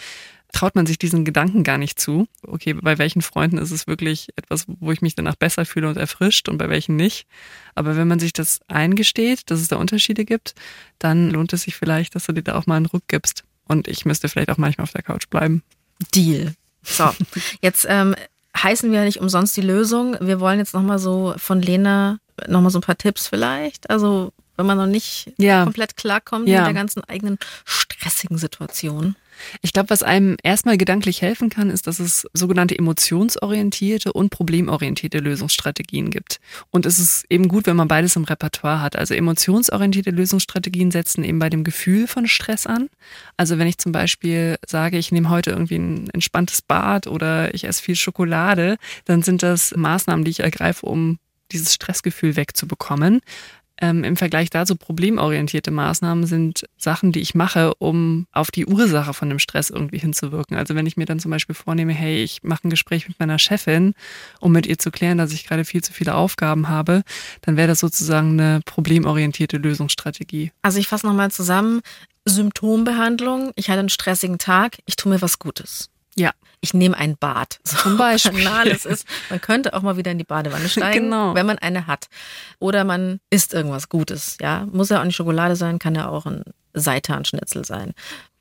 traut 0.52 0.74
man 0.74 0.86
sich 0.86 0.98
diesen 0.98 1.24
Gedanken 1.24 1.62
gar 1.64 1.78
nicht 1.78 2.00
zu. 2.00 2.26
Okay, 2.42 2.74
bei 2.74 2.98
welchen 2.98 3.22
Freunden 3.22 3.58
ist 3.58 3.70
es 3.70 3.86
wirklich 3.86 4.28
etwas, 4.36 4.64
wo 4.66 4.92
ich 4.92 5.02
mich 5.02 5.14
danach 5.14 5.36
besser 5.36 5.64
fühle 5.64 5.88
und 5.88 5.96
erfrischt 5.96 6.48
und 6.48 6.58
bei 6.58 6.68
welchen 6.68 6.96
nicht. 6.96 7.26
Aber 7.74 7.96
wenn 7.96 8.08
man 8.08 8.18
sich 8.18 8.32
das 8.32 8.60
eingesteht, 8.68 9.50
dass 9.50 9.60
es 9.60 9.68
da 9.68 9.76
Unterschiede 9.76 10.24
gibt, 10.24 10.54
dann 10.98 11.30
lohnt 11.30 11.52
es 11.52 11.62
sich 11.62 11.76
vielleicht, 11.76 12.14
dass 12.14 12.26
du 12.26 12.32
dir 12.32 12.42
da 12.42 12.56
auch 12.56 12.66
mal 12.66 12.76
einen 12.76 12.86
Ruck 12.86 13.04
gibst. 13.08 13.44
Und 13.66 13.86
ich 13.86 14.04
müsste 14.04 14.28
vielleicht 14.28 14.50
auch 14.50 14.58
manchmal 14.58 14.84
auf 14.84 14.92
der 14.92 15.02
Couch 15.02 15.28
bleiben. 15.28 15.62
Deal. 16.14 16.54
So, 16.82 17.10
jetzt 17.60 17.86
ähm, 17.88 18.16
heißen 18.56 18.90
wir 18.90 19.04
nicht 19.04 19.20
umsonst 19.20 19.56
die 19.56 19.62
Lösung. 19.62 20.16
Wir 20.20 20.40
wollen 20.40 20.58
jetzt 20.58 20.74
nochmal 20.74 20.98
so 20.98 21.34
von 21.36 21.62
Lena 21.62 22.18
nochmal 22.48 22.70
so 22.70 22.78
ein 22.78 22.82
paar 22.82 22.98
Tipps 22.98 23.28
vielleicht. 23.28 23.90
Also 23.90 24.32
wenn 24.60 24.66
man 24.66 24.78
noch 24.78 24.86
nicht 24.86 25.32
ja. 25.38 25.64
komplett 25.64 25.96
klarkommt 25.96 26.48
ja. 26.48 26.58
mit 26.58 26.66
der 26.68 26.74
ganzen 26.74 27.02
eigenen 27.04 27.38
stressigen 27.64 28.38
Situation. 28.38 29.16
Ich 29.62 29.72
glaube, 29.72 29.90
was 29.90 30.02
einem 30.02 30.36
erstmal 30.42 30.76
gedanklich 30.76 31.22
helfen 31.22 31.48
kann, 31.48 31.70
ist, 31.70 31.86
dass 31.86 31.98
es 31.98 32.26
sogenannte 32.34 32.78
emotionsorientierte 32.78 34.12
und 34.12 34.30
problemorientierte 34.30 35.18
Lösungsstrategien 35.18 36.10
gibt. 36.10 36.40
Und 36.70 36.86
es 36.86 36.98
ist 36.98 37.24
eben 37.30 37.48
gut, 37.48 37.66
wenn 37.66 37.76
man 37.76 37.88
beides 37.88 38.16
im 38.16 38.24
Repertoire 38.24 38.82
hat. 38.82 38.96
Also 38.96 39.14
emotionsorientierte 39.14 40.10
Lösungsstrategien 40.10 40.90
setzen 40.90 41.24
eben 41.24 41.38
bei 41.38 41.50
dem 41.50 41.64
Gefühl 41.64 42.06
von 42.06 42.28
Stress 42.28 42.66
an. 42.66 42.88
Also 43.36 43.58
wenn 43.58 43.66
ich 43.66 43.78
zum 43.78 43.92
Beispiel 43.92 44.58
sage, 44.66 44.98
ich 44.98 45.12
nehme 45.12 45.30
heute 45.30 45.50
irgendwie 45.50 45.78
ein 45.78 46.10
entspanntes 46.10 46.62
Bad 46.62 47.06
oder 47.06 47.54
ich 47.54 47.64
esse 47.64 47.82
viel 47.82 47.96
Schokolade, 47.96 48.76
dann 49.06 49.22
sind 49.22 49.42
das 49.42 49.74
Maßnahmen, 49.74 50.24
die 50.24 50.32
ich 50.32 50.40
ergreife, 50.40 50.86
um 50.86 51.18
dieses 51.52 51.74
Stressgefühl 51.74 52.36
wegzubekommen. 52.36 53.20
Ähm, 53.80 54.04
Im 54.04 54.16
Vergleich 54.16 54.50
dazu 54.50 54.76
problemorientierte 54.76 55.70
Maßnahmen 55.70 56.26
sind 56.26 56.64
Sachen, 56.76 57.12
die 57.12 57.20
ich 57.20 57.34
mache, 57.34 57.74
um 57.78 58.26
auf 58.30 58.50
die 58.50 58.66
Ursache 58.66 59.14
von 59.14 59.28
dem 59.30 59.38
Stress 59.38 59.70
irgendwie 59.70 59.98
hinzuwirken. 59.98 60.56
Also 60.56 60.74
wenn 60.74 60.86
ich 60.86 60.96
mir 60.96 61.06
dann 61.06 61.18
zum 61.18 61.30
Beispiel 61.30 61.54
vornehme, 61.54 61.92
hey, 61.92 62.22
ich 62.22 62.42
mache 62.42 62.68
ein 62.68 62.70
Gespräch 62.70 63.08
mit 63.08 63.18
meiner 63.18 63.38
Chefin, 63.38 63.94
um 64.40 64.52
mit 64.52 64.66
ihr 64.66 64.78
zu 64.78 64.90
klären, 64.90 65.18
dass 65.18 65.32
ich 65.32 65.46
gerade 65.46 65.64
viel 65.64 65.82
zu 65.82 65.92
viele 65.92 66.14
Aufgaben 66.14 66.68
habe, 66.68 67.02
dann 67.42 67.56
wäre 67.56 67.68
das 67.68 67.80
sozusagen 67.80 68.38
eine 68.38 68.60
problemorientierte 68.64 69.56
Lösungsstrategie. 69.56 70.52
Also 70.62 70.78
ich 70.78 70.88
fasse 70.88 71.06
nochmal 71.06 71.30
zusammen. 71.30 71.80
Symptombehandlung, 72.26 73.52
ich 73.56 73.70
hatte 73.70 73.80
einen 73.80 73.88
stressigen 73.88 74.36
Tag, 74.36 74.78
ich 74.84 74.96
tue 74.96 75.10
mir 75.10 75.22
was 75.22 75.38
Gutes. 75.38 75.88
Ja. 76.20 76.32
Ich 76.62 76.74
nehme 76.74 76.96
ein 76.96 77.16
Bad. 77.16 77.58
So 77.64 77.76
Zum 77.78 77.96
Beispiel. 77.98 78.44
banal 78.44 78.68
es 78.68 78.84
ist. 78.84 79.06
Man 79.30 79.40
könnte 79.40 79.72
auch 79.74 79.82
mal 79.82 79.96
wieder 79.96 80.10
in 80.10 80.18
die 80.18 80.24
Badewanne 80.24 80.68
steigen, 80.68 81.04
Genau. 81.04 81.34
wenn 81.34 81.46
man 81.46 81.58
eine 81.58 81.86
hat. 81.86 82.08
Oder 82.58 82.84
man 82.84 83.18
isst 83.30 83.54
irgendwas 83.54 83.88
Gutes. 83.88 84.36
Ja, 84.40 84.66
muss 84.70 84.90
ja 84.90 85.00
auch 85.00 85.04
nicht 85.04 85.16
Schokolade 85.16 85.56
sein, 85.56 85.78
kann 85.78 85.94
ja 85.94 86.08
auch 86.08 86.26
ein 86.26 86.44
Seitanschnitzel 86.74 87.64
sein. 87.64 87.94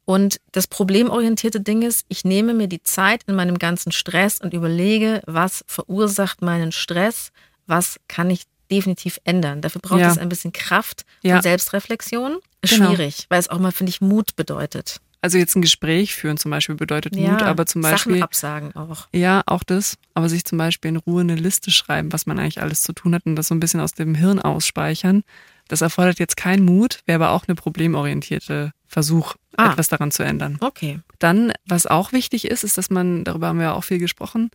Und 0.05 0.41
das 0.51 0.67
problemorientierte 0.67 1.61
Ding 1.61 1.83
ist, 1.83 2.03
ich 2.09 2.25
nehme 2.25 2.53
mir 2.53 2.67
die 2.67 2.81
Zeit 2.81 3.21
in 3.27 3.35
meinem 3.35 3.59
ganzen 3.59 3.91
Stress 3.91 4.39
und 4.41 4.53
überlege, 4.53 5.21
was 5.27 5.63
verursacht 5.67 6.41
meinen 6.41 6.71
Stress, 6.71 7.31
was 7.67 7.97
kann 8.07 8.29
ich 8.31 8.43
definitiv 8.71 9.19
ändern. 9.23 9.61
Dafür 9.61 9.81
braucht 9.81 9.99
Ja. 10.01 10.11
es 10.11 10.17
ein 10.17 10.29
bisschen 10.29 10.51
Kraft 10.51 11.03
Ja. 11.21 11.35
und 11.37 11.43
Selbstreflexion. 11.43 12.39
Ist 12.61 12.73
Genau. 12.73 12.87
schwierig, 12.89 13.27
weil 13.29 13.39
es 13.39 13.49
auch 13.49 13.59
mal, 13.59 13.71
finde 13.71 13.91
ich, 13.91 14.01
Mut 14.01 14.35
bedeutet. 14.35 14.99
Also 15.21 15.37
jetzt 15.37 15.55
ein 15.55 15.61
Gespräch 15.61 16.15
führen 16.15 16.37
zum 16.37 16.51
Beispiel 16.51 16.75
bedeutet 16.75 17.15
Mut, 17.15 17.41
aber 17.41 17.65
zum 17.65 17.81
Beispiel. 17.81 18.13
Sachen 18.13 18.23
absagen 18.23 18.75
auch. 18.75 19.07
Ja, 19.13 19.41
auch 19.45 19.63
das. 19.63 19.97
Aber 20.13 20.29
sich 20.29 20.45
zum 20.45 20.57
Beispiel 20.57 20.89
in 20.89 20.97
Ruhe 20.97 21.21
eine 21.21 21.35
Liste 21.35 21.71
schreiben, 21.71 22.13
was 22.13 22.25
man 22.25 22.39
eigentlich 22.39 22.61
alles 22.61 22.81
zu 22.83 22.93
tun 22.93 23.13
hat 23.13 23.25
und 23.25 23.35
das 23.35 23.49
so 23.49 23.55
ein 23.55 23.59
bisschen 23.59 23.81
aus 23.81 23.93
dem 23.93 24.15
Hirn 24.15 24.39
ausspeichern. 24.39 25.23
Das 25.67 25.81
erfordert 25.81 26.19
jetzt 26.19 26.37
keinen 26.37 26.63
Mut, 26.63 26.99
wäre 27.05 27.23
aber 27.23 27.33
auch 27.33 27.47
eine 27.47 27.55
problemorientierte 27.55 28.71
Versuch, 28.89 29.35
Ah. 29.55 29.71
etwas 29.71 29.87
daran 29.89 30.09
zu 30.11 30.23
ändern. 30.23 30.57
Okay. 30.61 30.99
Dann, 31.19 31.51
was 31.65 31.85
auch 31.85 32.11
wichtig 32.11 32.45
ist, 32.45 32.63
ist, 32.63 32.77
dass 32.77 32.89
man, 32.89 33.23
darüber 33.23 33.47
haben 33.47 33.59
wir 33.59 33.65
ja 33.65 33.73
auch 33.73 33.83
viel 33.83 33.99
gesprochen, 33.99 34.51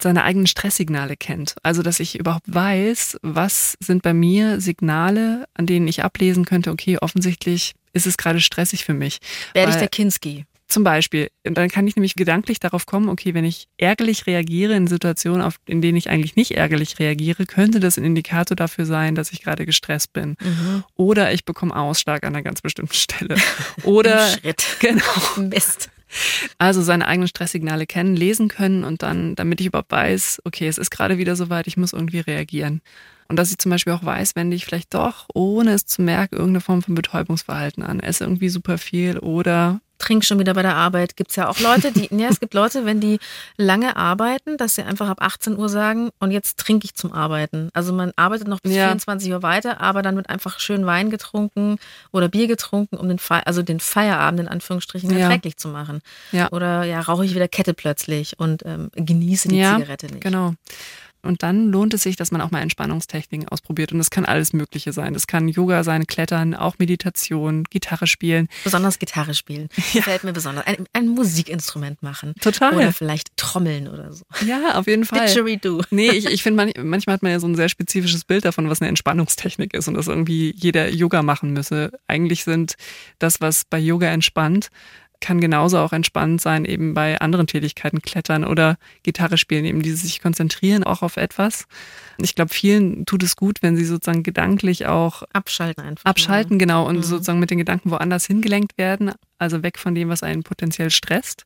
seine 0.00 0.24
eigenen 0.24 0.46
Stresssignale 0.46 1.16
kennt. 1.16 1.54
Also, 1.62 1.82
dass 1.82 2.00
ich 2.00 2.18
überhaupt 2.18 2.52
weiß, 2.52 3.18
was 3.22 3.76
sind 3.80 4.02
bei 4.02 4.12
mir 4.12 4.60
Signale, 4.60 5.46
an 5.54 5.66
denen 5.66 5.88
ich 5.88 6.04
ablesen 6.04 6.44
könnte, 6.44 6.70
okay, 6.70 6.98
offensichtlich 7.00 7.74
ist 7.92 8.06
es 8.06 8.16
gerade 8.16 8.40
stressig 8.40 8.84
für 8.84 8.94
mich. 8.94 9.18
Werde 9.54 9.72
ich 9.72 9.78
der 9.78 9.88
Kinski. 9.88 10.44
Zum 10.68 10.84
Beispiel, 10.84 11.30
dann 11.44 11.70
kann 11.70 11.86
ich 11.86 11.96
nämlich 11.96 12.14
gedanklich 12.14 12.60
darauf 12.60 12.84
kommen, 12.84 13.08
okay, 13.08 13.32
wenn 13.32 13.46
ich 13.46 13.68
ärgerlich 13.78 14.26
reagiere 14.26 14.74
in 14.74 14.86
Situationen, 14.86 15.40
auf, 15.40 15.56
in 15.64 15.80
denen 15.80 15.96
ich 15.96 16.10
eigentlich 16.10 16.36
nicht 16.36 16.50
ärgerlich 16.50 16.98
reagiere, 16.98 17.46
könnte 17.46 17.80
das 17.80 17.96
ein 17.96 18.04
Indikator 18.04 18.54
dafür 18.54 18.84
sein, 18.84 19.14
dass 19.14 19.32
ich 19.32 19.42
gerade 19.42 19.64
gestresst 19.64 20.12
bin. 20.12 20.36
Mhm. 20.40 20.84
Oder 20.94 21.32
ich 21.32 21.46
bekomme 21.46 21.74
Ausschlag 21.74 22.22
an 22.22 22.34
einer 22.34 22.42
ganz 22.42 22.60
bestimmten 22.60 22.92
Stelle. 22.94 23.36
Oder 23.82 24.28
Schritt. 24.28 24.62
genau. 24.80 25.02
Mist. 25.36 25.88
Also 26.58 26.82
seine 26.82 27.06
eigenen 27.06 27.28
Stresssignale 27.28 27.86
kennen, 27.86 28.14
lesen 28.14 28.48
können 28.48 28.84
und 28.84 29.02
dann, 29.02 29.36
damit 29.36 29.60
ich 29.60 29.68
überhaupt 29.68 29.92
weiß, 29.92 30.42
okay, 30.44 30.68
es 30.68 30.76
ist 30.76 30.90
gerade 30.90 31.16
wieder 31.16 31.34
soweit, 31.34 31.66
ich 31.66 31.78
muss 31.78 31.94
irgendwie 31.94 32.20
reagieren. 32.20 32.82
Und 33.28 33.36
dass 33.36 33.50
ich 33.50 33.58
zum 33.58 33.70
Beispiel 33.70 33.92
auch 33.94 34.04
weiß, 34.04 34.36
wenn 34.36 34.52
ich 34.52 34.64
vielleicht 34.66 34.92
doch, 34.94 35.28
ohne 35.34 35.72
es 35.72 35.86
zu 35.86 36.02
merken, 36.02 36.36
irgendeine 36.36 36.62
Form 36.62 36.82
von 36.82 36.94
Betäubungsverhalten 36.94 37.82
an, 37.82 38.00
esse 38.00 38.24
irgendwie 38.24 38.48
super 38.48 38.78
viel 38.78 39.18
oder 39.18 39.80
Trink 39.98 40.24
schon 40.24 40.38
wieder 40.38 40.54
bei 40.54 40.62
der 40.62 40.76
Arbeit. 40.76 41.16
Gibt's 41.16 41.36
ja 41.36 41.48
auch 41.48 41.58
Leute, 41.60 41.92
die, 41.92 42.08
ja, 42.16 42.28
es 42.28 42.40
gibt 42.40 42.54
Leute, 42.54 42.84
wenn 42.84 43.00
die 43.00 43.18
lange 43.56 43.96
arbeiten, 43.96 44.56
dass 44.56 44.76
sie 44.76 44.82
einfach 44.82 45.08
ab 45.08 45.18
18 45.20 45.58
Uhr 45.58 45.68
sagen, 45.68 46.10
und 46.20 46.30
jetzt 46.30 46.58
trinke 46.58 46.84
ich 46.84 46.94
zum 46.94 47.12
Arbeiten. 47.12 47.70
Also 47.74 47.92
man 47.92 48.12
arbeitet 48.16 48.48
noch 48.48 48.60
bis 48.60 48.74
Ja. 48.74 48.86
24 48.86 49.32
Uhr 49.32 49.42
weiter, 49.42 49.80
aber 49.80 50.02
dann 50.02 50.16
wird 50.16 50.28
einfach 50.30 50.60
schön 50.60 50.86
Wein 50.86 51.10
getrunken 51.10 51.78
oder 52.12 52.28
Bier 52.28 52.46
getrunken, 52.46 52.96
um 52.96 53.08
den, 53.08 53.18
Fe 53.18 53.46
also 53.46 53.62
den 53.62 53.80
Feierabend 53.80 54.40
in 54.40 54.48
Anführungsstrichen 54.48 55.10
Ja. 55.10 55.18
erträglich 55.18 55.56
zu 55.56 55.68
machen. 55.68 56.00
Ja. 56.32 56.50
Oder 56.52 56.84
ja, 56.84 57.00
rauche 57.00 57.24
ich 57.24 57.34
wieder 57.34 57.48
Kette 57.48 57.74
plötzlich 57.74 58.38
und 58.38 58.64
ähm, 58.64 58.90
genieße 58.94 59.48
die 59.48 59.56
Zigarette 59.62 60.06
nicht. 60.06 60.20
Genau. 60.22 60.54
Und 61.22 61.42
dann 61.42 61.68
lohnt 61.70 61.94
es 61.94 62.02
sich, 62.02 62.16
dass 62.16 62.30
man 62.30 62.40
auch 62.40 62.50
mal 62.50 62.60
Entspannungstechniken 62.60 63.48
ausprobiert. 63.48 63.92
Und 63.92 63.98
das 63.98 64.10
kann 64.10 64.24
alles 64.24 64.52
Mögliche 64.52 64.92
sein. 64.92 65.14
Das 65.14 65.26
kann 65.26 65.48
Yoga 65.48 65.82
sein, 65.84 66.06
Klettern, 66.06 66.54
auch 66.54 66.78
Meditation, 66.78 67.64
Gitarre 67.64 68.06
spielen. 68.06 68.48
Besonders 68.64 68.98
Gitarre 68.98 69.34
spielen. 69.34 69.68
Gefällt 69.92 70.24
mir 70.24 70.32
besonders. 70.32 70.66
Ein, 70.66 70.86
ein 70.92 71.08
Musikinstrument 71.08 72.02
machen. 72.02 72.34
Total. 72.40 72.74
Oder 72.74 72.92
vielleicht 72.92 73.36
trommeln 73.36 73.88
oder 73.88 74.12
so. 74.12 74.24
Ja, 74.46 74.76
auf 74.76 74.86
jeden 74.86 75.04
Fall. 75.04 75.26
Didgeridoo. 75.26 75.82
Nee, 75.90 76.10
ich, 76.10 76.26
ich 76.26 76.42
finde, 76.42 76.64
manch, 76.64 76.74
manchmal 76.80 77.14
hat 77.14 77.22
man 77.22 77.32
ja 77.32 77.40
so 77.40 77.48
ein 77.48 77.56
sehr 77.56 77.68
spezifisches 77.68 78.24
Bild 78.24 78.44
davon, 78.44 78.68
was 78.70 78.80
eine 78.80 78.88
Entspannungstechnik 78.88 79.74
ist 79.74 79.88
und 79.88 79.94
dass 79.94 80.06
irgendwie 80.06 80.54
jeder 80.56 80.88
Yoga 80.90 81.22
machen 81.22 81.52
müsse. 81.52 81.90
Eigentlich 82.06 82.44
sind 82.44 82.74
das, 83.18 83.40
was 83.40 83.64
bei 83.64 83.78
Yoga 83.78 84.08
entspannt, 84.08 84.68
kann 85.20 85.40
genauso 85.40 85.78
auch 85.78 85.92
entspannt 85.92 86.40
sein, 86.40 86.64
eben 86.64 86.94
bei 86.94 87.20
anderen 87.20 87.46
Tätigkeiten, 87.46 88.00
Klettern 88.02 88.44
oder 88.44 88.76
Gitarre 89.02 89.36
spielen, 89.36 89.64
eben 89.64 89.82
die 89.82 89.92
sich 89.92 90.20
konzentrieren 90.20 90.84
auch 90.84 91.02
auf 91.02 91.16
etwas. 91.16 91.66
Ich 92.18 92.34
glaube, 92.34 92.52
vielen 92.54 93.04
tut 93.06 93.22
es 93.22 93.34
gut, 93.36 93.58
wenn 93.60 93.76
sie 93.76 93.84
sozusagen 93.84 94.22
gedanklich 94.22 94.86
auch 94.86 95.22
Abschalten 95.32 95.84
einfach. 95.84 96.04
abschalten, 96.04 96.58
genau, 96.58 96.86
und 96.86 96.96
Mhm. 96.96 97.02
sozusagen 97.02 97.40
mit 97.40 97.50
den 97.50 97.58
Gedanken 97.58 97.90
woanders 97.90 98.26
hingelenkt 98.26 98.78
werden, 98.78 99.12
also 99.38 99.62
weg 99.62 99.78
von 99.78 99.94
dem, 99.94 100.08
was 100.08 100.22
einen 100.22 100.42
potenziell 100.44 100.90
stresst. 100.90 101.44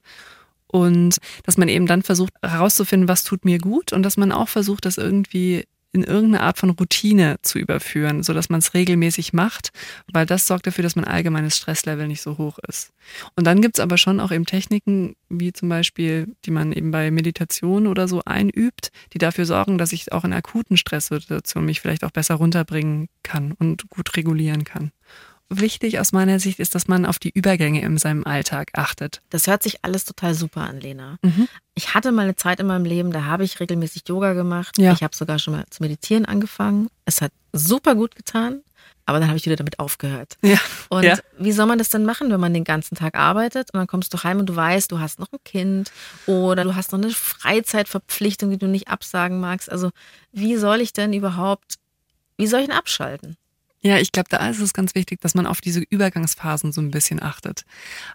Und 0.66 1.18
dass 1.44 1.58
man 1.58 1.68
eben 1.68 1.87
dann 1.87 2.02
versucht 2.02 2.32
herauszufinden, 2.42 3.08
was 3.08 3.24
tut 3.24 3.44
mir 3.44 3.58
gut 3.58 3.92
und 3.92 4.02
dass 4.02 4.16
man 4.16 4.32
auch 4.32 4.48
versucht, 4.48 4.87
das 4.87 4.96
irgendwie 4.98 5.64
in 5.92 6.05
irgendeine 6.05 6.42
Art 6.42 6.59
von 6.59 6.70
Routine 6.70 7.37
zu 7.42 7.59
überführen, 7.59 8.22
so 8.22 8.33
dass 8.33 8.48
man 8.48 8.61
es 8.61 8.72
regelmäßig 8.72 9.33
macht, 9.33 9.72
weil 10.11 10.24
das 10.24 10.46
sorgt 10.46 10.66
dafür, 10.66 10.83
dass 10.83 10.96
mein 10.96 11.05
allgemeines 11.05 11.57
Stresslevel 11.57 12.09
nicht 12.09 12.22
so 12.22 12.38
hoch 12.38 12.59
ist. 12.66 12.92
Und 13.37 13.46
dann 13.46 13.61
gibt's 13.61 13.81
aber 13.81 13.98
schon 13.98 14.18
auch 14.18 14.33
eben 14.33 14.46
Techniken, 14.46 15.16
wie 15.28 15.52
zum 15.52 15.68
Beispiel, 15.68 16.35
die 16.44 16.50
man 16.50 16.72
eben 16.72 16.90
bei 16.90 17.11
Meditation 17.11 17.87
oder 17.87 18.09
so 18.09 18.22
einübt, 18.24 18.90
die 19.12 19.18
dafür 19.18 19.44
sorgen, 19.44 19.76
dass 19.76 19.92
ich 19.92 20.12
auch 20.12 20.24
in 20.24 20.33
akuten 20.33 20.76
Stresssituationen 20.76 21.66
mich 21.66 21.81
vielleicht 21.81 22.05
auch 22.05 22.11
besser 22.11 22.37
runterbringen 22.37 23.09
kann 23.22 23.52
und 23.52 23.88
gut 23.90 24.16
regulieren 24.16 24.64
kann. 24.64 24.92
Wichtig 25.60 25.98
aus 26.00 26.12
meiner 26.12 26.38
Sicht 26.40 26.58
ist, 26.58 26.74
dass 26.74 26.88
man 26.88 27.04
auf 27.06 27.18
die 27.18 27.30
Übergänge 27.30 27.82
in 27.82 27.98
seinem 27.98 28.24
Alltag 28.24 28.70
achtet. 28.74 29.20
Das 29.30 29.46
hört 29.46 29.62
sich 29.62 29.84
alles 29.84 30.04
total 30.04 30.34
super 30.34 30.62
an, 30.62 30.80
Lena. 30.80 31.18
Mhm. 31.22 31.46
Ich 31.74 31.94
hatte 31.94 32.10
mal 32.12 32.22
eine 32.22 32.36
Zeit 32.36 32.60
in 32.60 32.66
meinem 32.66 32.84
Leben, 32.84 33.12
da 33.12 33.24
habe 33.24 33.44
ich 33.44 33.60
regelmäßig 33.60 34.02
Yoga 34.08 34.32
gemacht. 34.32 34.78
Ja. 34.78 34.92
Ich 34.92 35.02
habe 35.02 35.14
sogar 35.14 35.38
schon 35.38 35.54
mal 35.54 35.64
zu 35.70 35.82
meditieren 35.82 36.24
angefangen. 36.24 36.88
Es 37.04 37.20
hat 37.20 37.32
super 37.52 37.94
gut 37.94 38.14
getan, 38.16 38.62
aber 39.04 39.18
dann 39.20 39.28
habe 39.28 39.36
ich 39.36 39.44
wieder 39.44 39.56
damit 39.56 39.78
aufgehört. 39.78 40.36
Ja. 40.42 40.58
Und 40.88 41.04
Ja. 41.04 41.18
wie 41.38 41.52
soll 41.52 41.66
man 41.66 41.78
das 41.78 41.90
denn 41.90 42.04
machen, 42.04 42.30
wenn 42.30 42.40
man 42.40 42.54
den 42.54 42.64
ganzen 42.64 42.94
Tag 42.94 43.14
arbeitet 43.14 43.72
und 43.72 43.78
dann 43.78 43.86
kommst 43.86 44.12
du 44.14 44.22
heim 44.22 44.38
und 44.38 44.46
du 44.46 44.56
weißt, 44.56 44.90
du 44.90 45.00
hast 45.00 45.18
noch 45.18 45.30
ein 45.32 45.38
Kind 45.44 45.92
oder 46.26 46.64
du 46.64 46.74
hast 46.74 46.92
noch 46.92 46.98
eine 46.98 47.10
Freizeitverpflichtung, 47.10 48.50
die 48.50 48.58
du 48.58 48.66
nicht 48.68 48.88
absagen 48.88 49.40
magst. 49.40 49.70
Also 49.70 49.90
wie 50.32 50.56
soll 50.56 50.80
ich 50.80 50.92
denn 50.92 51.12
überhaupt, 51.12 51.74
wie 52.36 52.46
soll 52.46 52.60
ich 52.60 52.66
denn 52.68 52.76
abschalten? 52.76 53.36
Ja, 53.84 53.98
ich 53.98 54.12
glaube, 54.12 54.28
da 54.30 54.48
ist 54.48 54.60
es 54.60 54.74
ganz 54.74 54.94
wichtig, 54.94 55.20
dass 55.20 55.34
man 55.34 55.44
auf 55.44 55.60
diese 55.60 55.80
Übergangsphasen 55.80 56.70
so 56.70 56.80
ein 56.80 56.92
bisschen 56.92 57.20
achtet. 57.20 57.64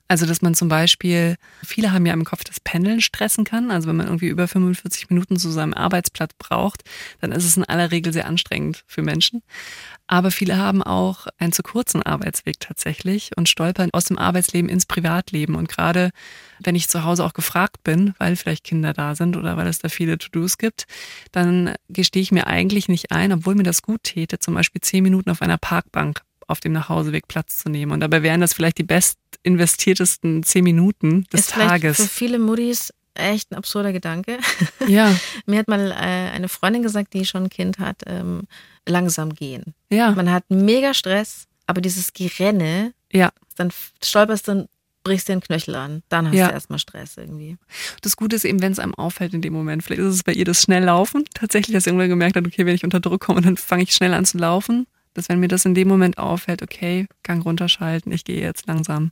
Also, 0.08 0.25
dass 0.25 0.41
man 0.41 0.56
zum 0.56 0.69
Beispiel, 0.69 1.36
viele 1.62 1.91
haben 1.91 2.06
ja 2.06 2.13
im 2.13 2.23
Kopf, 2.23 2.45
dass 2.45 2.62
Pendeln 2.62 3.01
stressen 3.01 3.43
kann. 3.43 3.69
Also, 3.69 3.89
wenn 3.89 3.97
man 3.97 4.08
irgendwie 4.08 4.30
über 4.30 4.47
45 4.47 5.10
Minuten 5.10 5.38
zu 5.38 5.49
seinem 5.49 5.73
Arbeitsplatz 5.73 6.32
braucht, 6.39 6.84
dann 7.19 7.34
ist 7.34 7.43
es 7.43 7.58
in 7.58 7.65
aller 7.65 7.91
Regel 7.91 8.13
sehr 8.13 8.27
anstrengend 8.27 8.86
für 8.88 9.01
Menschen. 9.01 9.43
Aber 10.08 10.32
viele 10.32 10.56
haben 10.58 10.82
auch 10.82 11.27
einen 11.38 11.51
zu 11.51 11.63
kurzen 11.63 12.01
Arbeitsweg 12.01 12.62
tatsächlich 12.62 13.32
und 13.36 13.49
stolpern 13.49 13.89
aus 13.91 14.06
dem 14.06 14.17
Arbeitsleben 14.17 14.69
ins 14.69 14.86
Privatleben. 14.86 15.56
Und 15.56 15.67
gerade 15.67 16.12
wenn 16.63 16.75
ich 16.75 16.88
zu 16.88 17.03
Hause 17.03 17.25
auch 17.25 17.34
gefragt 17.34 17.84
bin, 17.84 18.15
weil 18.17 18.38
vielleicht 18.38 18.63
Kinder 18.63 18.93
da 18.93 19.15
sind 19.15 19.36
oder 19.36 19.58
weil 19.58 19.67
es 19.67 19.80
da 19.80 19.89
viele 19.89 20.17
To-Dos 20.17 20.58
gibt, 20.58 20.86
dann 21.34 21.75
gestehe 21.89 22.21
ich 22.21 22.32
mir 22.32 22.47
eigentlich 22.47 22.88
nicht 22.88 23.12
ein, 23.12 23.34
obwohl 23.34 23.56
mir 23.56 23.63
das 23.63 23.82
gut 23.82 24.03
täte, 24.03 24.39
zum 24.39 24.53
Beispiel 24.53 24.80
zehn 24.82 25.03
Minuten 25.03 25.30
auf 25.30 25.41
einer 25.41 25.57
Parkbank 25.58 26.22
auf 26.48 26.60
dem 26.62 26.72
Nachhauseweg 26.72 27.28
Platz 27.28 27.58
zu 27.58 27.70
nehmen. 27.70 27.91
Und 27.91 28.00
dabei 28.00 28.24
wären 28.24 28.39
das 28.41 28.54
vielleicht 28.54 28.78
die 28.78 28.84
best 28.84 29.17
investiertesten 29.43 30.43
zehn 30.43 30.63
Minuten 30.63 31.26
des 31.34 31.41
ist 31.41 31.54
vielleicht 31.54 31.70
für 31.70 31.93
Tages. 31.93 32.08
viele 32.12 32.39
Muttis 32.39 32.93
echt 33.15 33.52
ein 33.52 33.56
absurder 33.56 33.91
Gedanke. 33.93 34.38
Ja, 34.88 35.13
Mir 35.46 35.60
hat 35.60 35.67
mal 35.67 35.91
äh, 35.91 35.96
eine 35.96 36.48
Freundin 36.48 36.84
gesagt, 36.84 37.13
die 37.13 37.26
schon 37.26 37.43
ein 37.46 37.50
Kind 37.50 37.80
hat, 37.80 38.04
ähm, 38.06 38.43
langsam 38.88 39.34
gehen. 39.34 39.74
ja, 39.89 40.12
Man 40.12 40.32
hat 40.32 40.46
mega 40.50 40.93
Stress, 40.93 41.48
aber 41.65 41.82
dieses 41.82 42.13
Gerenne, 42.13 42.93
ja. 43.12 43.32
dann 43.58 43.70
stolperst 44.04 44.48
du 44.48 44.52
und 44.54 44.70
brichst 45.04 45.28
dir 45.28 45.34
den 45.36 45.41
Knöchel 45.41 45.76
an. 45.76 46.04
Dann 46.10 46.28
hast 46.28 46.36
Ja. 46.36 46.48
du 46.48 46.54
erstmal 46.54 46.80
Stress 46.80 47.17
irgendwie. 47.17 47.58
Das 48.02 48.15
Gute 48.15 48.36
ist 48.38 48.46
eben, 48.46 48.62
wenn 48.62 48.72
es 48.72 48.80
einem 48.80 48.93
auffällt 48.96 49.34
in 49.34 49.41
dem 49.41 49.52
Moment. 49.54 49.84
Vielleicht 49.84 50.02
ist 50.02 50.13
es 50.15 50.24
bei 50.24 50.34
ihr 50.34 50.46
das 50.46 50.62
Schnelllaufen. 50.62 51.26
Tatsächlich, 51.34 51.74
dass 51.74 51.84
sie 51.86 51.89
irgendwann 51.89 52.10
gemerkt 52.10 52.36
hat, 52.38 52.46
okay, 52.46 52.65
wenn 52.65 52.76
ich 52.76 52.84
unter 52.86 53.00
Druck 53.02 53.22
komme, 53.22 53.41
dann 53.41 53.58
fange 53.58 53.84
ich 53.84 53.91
schnell 53.93 54.13
an 54.13 54.26
zu 54.26 54.38
laufen. 54.38 54.86
Dass 55.17 55.30
wenn 55.30 55.39
mir 55.39 55.47
das 55.47 55.65
in 55.65 55.73
dem 55.73 55.88
Moment 55.88 56.19
auffällt, 56.19 56.62
okay, 56.62 57.08
Gang 57.23 57.43
runterschalten, 57.43 58.12
ich 58.12 58.23
gehe 58.23 58.39
jetzt 58.39 58.67
langsam. 58.67 59.12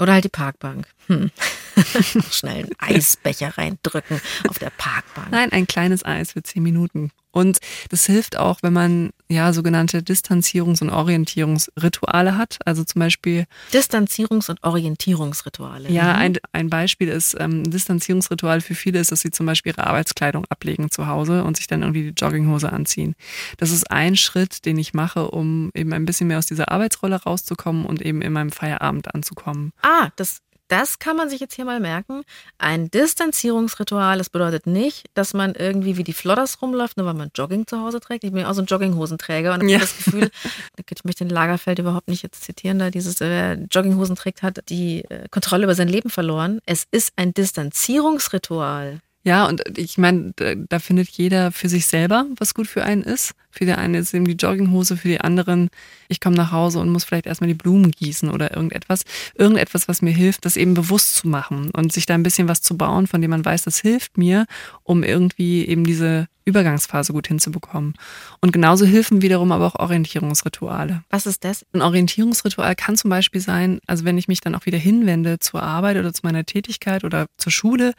Oder 0.00 0.14
halt 0.14 0.24
die 0.24 0.28
Parkbank. 0.28 0.88
Hm. 1.06 1.30
Schnell 2.32 2.64
einen 2.64 2.96
Eisbecher 2.96 3.56
reindrücken 3.56 4.20
auf 4.48 4.58
der 4.58 4.70
Parkbahn. 4.70 5.28
Nein, 5.30 5.52
ein 5.52 5.68
kleines 5.68 6.04
Eis 6.04 6.32
für 6.32 6.42
zehn 6.42 6.64
Minuten. 6.64 7.12
Und 7.32 7.58
das 7.90 8.06
hilft 8.06 8.38
auch, 8.38 8.58
wenn 8.62 8.72
man 8.72 9.10
ja 9.28 9.52
sogenannte 9.52 9.98
Distanzierungs- 9.98 10.82
und 10.82 10.90
Orientierungsrituale 10.90 12.36
hat. 12.36 12.58
Also 12.64 12.84
zum 12.84 13.00
Beispiel. 13.00 13.46
Distanzierungs- 13.72 14.50
und 14.50 14.62
Orientierungsrituale. 14.62 15.90
Ja, 15.90 16.12
Mhm. 16.14 16.18
ein, 16.18 16.38
ein 16.52 16.70
Beispiel 16.70 17.08
ist, 17.08 17.34
ähm, 17.38 17.62
ein 17.62 17.70
Distanzierungsritual 17.70 18.60
für 18.60 18.74
viele 18.74 18.98
ist, 19.00 19.12
dass 19.12 19.20
sie 19.20 19.30
zum 19.30 19.46
Beispiel 19.46 19.72
ihre 19.72 19.86
Arbeitskleidung 19.86 20.44
ablegen 20.48 20.90
zu 20.90 21.06
Hause 21.06 21.44
und 21.44 21.56
sich 21.56 21.66
dann 21.66 21.82
irgendwie 21.82 22.12
die 22.12 22.22
Jogginghose 22.24 22.72
anziehen. 22.72 23.14
Das 23.56 23.70
ist 23.70 23.90
ein 23.90 24.16
Schritt, 24.16 24.64
den 24.66 24.78
ich 24.78 24.94
mache, 24.94 25.30
um 25.30 25.70
eben 25.74 25.92
ein 25.92 26.04
bisschen 26.04 26.28
mehr 26.28 26.38
aus 26.38 26.46
dieser 26.46 26.70
Arbeitsrolle 26.70 27.16
rauszukommen 27.22 27.86
und 27.86 28.02
eben 28.02 28.22
in 28.22 28.32
meinem 28.32 28.52
Feierabend 28.52 29.14
anzukommen. 29.14 29.72
Ah, 29.82 30.10
das, 30.16 30.40
das 30.72 30.98
kann 30.98 31.16
man 31.16 31.28
sich 31.28 31.38
jetzt 31.40 31.54
hier 31.54 31.64
mal 31.66 31.80
merken. 31.80 32.22
Ein 32.58 32.90
Distanzierungsritual, 32.90 34.18
das 34.18 34.30
bedeutet 34.30 34.66
nicht, 34.66 35.04
dass 35.14 35.34
man 35.34 35.54
irgendwie 35.54 35.96
wie 35.98 36.04
die 36.04 36.12
Flodders 36.14 36.62
rumläuft, 36.62 36.96
nur 36.96 37.06
weil 37.06 37.14
man 37.14 37.30
Jogging 37.34 37.66
zu 37.66 37.80
Hause 37.80 38.00
trägt. 38.00 38.24
Ich 38.24 38.32
bin 38.32 38.40
ja 38.40 38.50
auch 38.50 38.54
so 38.54 38.62
ein 38.62 38.66
Jogginghosenträger 38.66 39.50
und 39.52 39.60
habe 39.60 39.70
Ja. 39.70 39.78
das 39.80 39.96
Gefühl, 39.96 40.30
ich 40.90 41.04
möchte 41.04 41.24
den 41.24 41.30
Lagerfeld 41.30 41.78
überhaupt 41.78 42.08
nicht 42.08 42.22
jetzt 42.22 42.42
zitieren, 42.44 42.78
da 42.78 42.90
dieses 42.90 43.20
äh, 43.20 43.54
Jogginghosen 43.70 44.16
trägt, 44.16 44.42
hat 44.42 44.60
die 44.70 45.04
äh, 45.10 45.28
Kontrolle 45.30 45.64
über 45.64 45.74
sein 45.74 45.88
Leben 45.88 46.10
verloren. 46.10 46.60
Es 46.66 46.86
ist 46.90 47.12
ein 47.16 47.34
Distanzierungsritual. 47.34 49.00
Ja, 49.24 49.46
und 49.46 49.62
ich 49.78 49.98
meine, 49.98 50.32
da, 50.36 50.54
da 50.56 50.78
findet 50.78 51.08
jeder 51.10 51.52
für 51.52 51.68
sich 51.68 51.86
selber, 51.86 52.26
was 52.38 52.54
gut 52.54 52.66
für 52.66 52.82
einen 52.82 53.02
ist. 53.02 53.32
Für 53.52 53.66
die 53.66 53.72
einen 53.72 53.94
ist 53.94 54.14
eben 54.14 54.24
die 54.24 54.32
Jogginghose, 54.32 54.96
für 54.96 55.08
die 55.08 55.20
anderen, 55.20 55.68
ich 56.08 56.20
komme 56.20 56.36
nach 56.36 56.50
Hause 56.52 56.80
und 56.80 56.90
muss 56.90 57.04
vielleicht 57.04 57.26
erstmal 57.26 57.48
die 57.48 57.54
Blumen 57.54 57.90
gießen 57.90 58.30
oder 58.30 58.56
irgendetwas. 58.56 59.02
Irgendetwas, 59.34 59.88
was 59.88 60.02
mir 60.02 60.12
hilft, 60.12 60.44
das 60.44 60.56
eben 60.56 60.74
bewusst 60.74 61.14
zu 61.14 61.28
machen 61.28 61.70
und 61.70 61.92
sich 61.92 62.06
da 62.06 62.14
ein 62.14 62.22
bisschen 62.22 62.48
was 62.48 62.62
zu 62.62 62.76
bauen, 62.76 63.06
von 63.06 63.20
dem 63.20 63.30
man 63.30 63.44
weiß, 63.44 63.62
das 63.62 63.78
hilft 63.78 64.18
mir, 64.18 64.46
um 64.82 65.02
irgendwie 65.04 65.66
eben 65.66 65.84
diese 65.84 66.28
Übergangsphase 66.44 67.12
gut 67.12 67.28
hinzubekommen. 67.28 67.94
Und 68.40 68.52
genauso 68.52 68.84
helfen 68.84 69.22
wiederum 69.22 69.52
aber 69.52 69.66
auch 69.66 69.76
Orientierungsrituale. 69.76 71.04
Was 71.10 71.26
ist 71.26 71.44
das? 71.44 71.64
Ein 71.72 71.82
Orientierungsritual 71.82 72.74
kann 72.74 72.96
zum 72.96 73.10
Beispiel 73.10 73.40
sein, 73.40 73.80
also 73.86 74.04
wenn 74.04 74.18
ich 74.18 74.28
mich 74.28 74.40
dann 74.40 74.54
auch 74.54 74.66
wieder 74.66 74.78
hinwende 74.78 75.38
zur 75.38 75.62
Arbeit 75.62 75.96
oder 75.96 76.12
zu 76.12 76.22
meiner 76.24 76.44
Tätigkeit 76.44 77.04
oder 77.04 77.26
zur 77.38 77.52
Schule, 77.52 77.94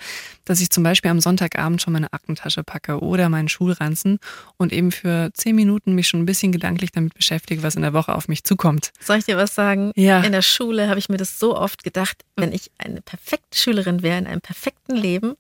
dass 0.46 0.60
ich 0.60 0.70
zum 0.70 0.84
Beispiel 0.84 1.12
am 1.12 1.22
Sonntagabend 1.22 1.82
schon 1.82 1.94
meine 1.94 2.12
Aktentasche 2.12 2.64
packe 2.64 3.00
oder 3.00 3.30
meinen 3.30 3.50
Schulranzen 3.50 4.20
und 4.58 4.74
eben 4.74 4.92
für 4.92 5.32
zehn 5.44 5.56
Minuten 5.56 5.94
mich 5.94 6.08
schon 6.08 6.22
ein 6.22 6.26
bisschen 6.26 6.52
gedanklich 6.54 6.92
damit 6.94 7.14
beschäftige, 7.14 7.64
was 7.64 7.76
in 7.76 7.82
der 7.82 7.94
Woche 7.94 8.16
auf 8.16 8.30
mich 8.30 8.44
zukommt. 8.46 8.92
Soll 9.02 9.18
ich 9.18 9.26
dir 9.26 9.36
was 9.36 9.54
sagen? 9.54 9.92
Ja. 9.96 10.22
In 10.22 10.32
der 10.32 10.42
Schule 10.42 10.88
habe 10.88 11.00
ich 11.00 11.10
mir 11.10 11.18
das 11.18 11.38
so 11.38 11.58
oft 11.58 11.84
gedacht, 11.84 12.24
wenn 12.38 12.54
ich 12.54 12.72
eine 12.78 13.02
perfekte 13.02 13.58
Schülerin 13.58 14.02
wäre 14.02 14.18
in 14.18 14.26
einem 14.26 14.40
perfekten 14.42 14.96
Leben, 14.96 15.36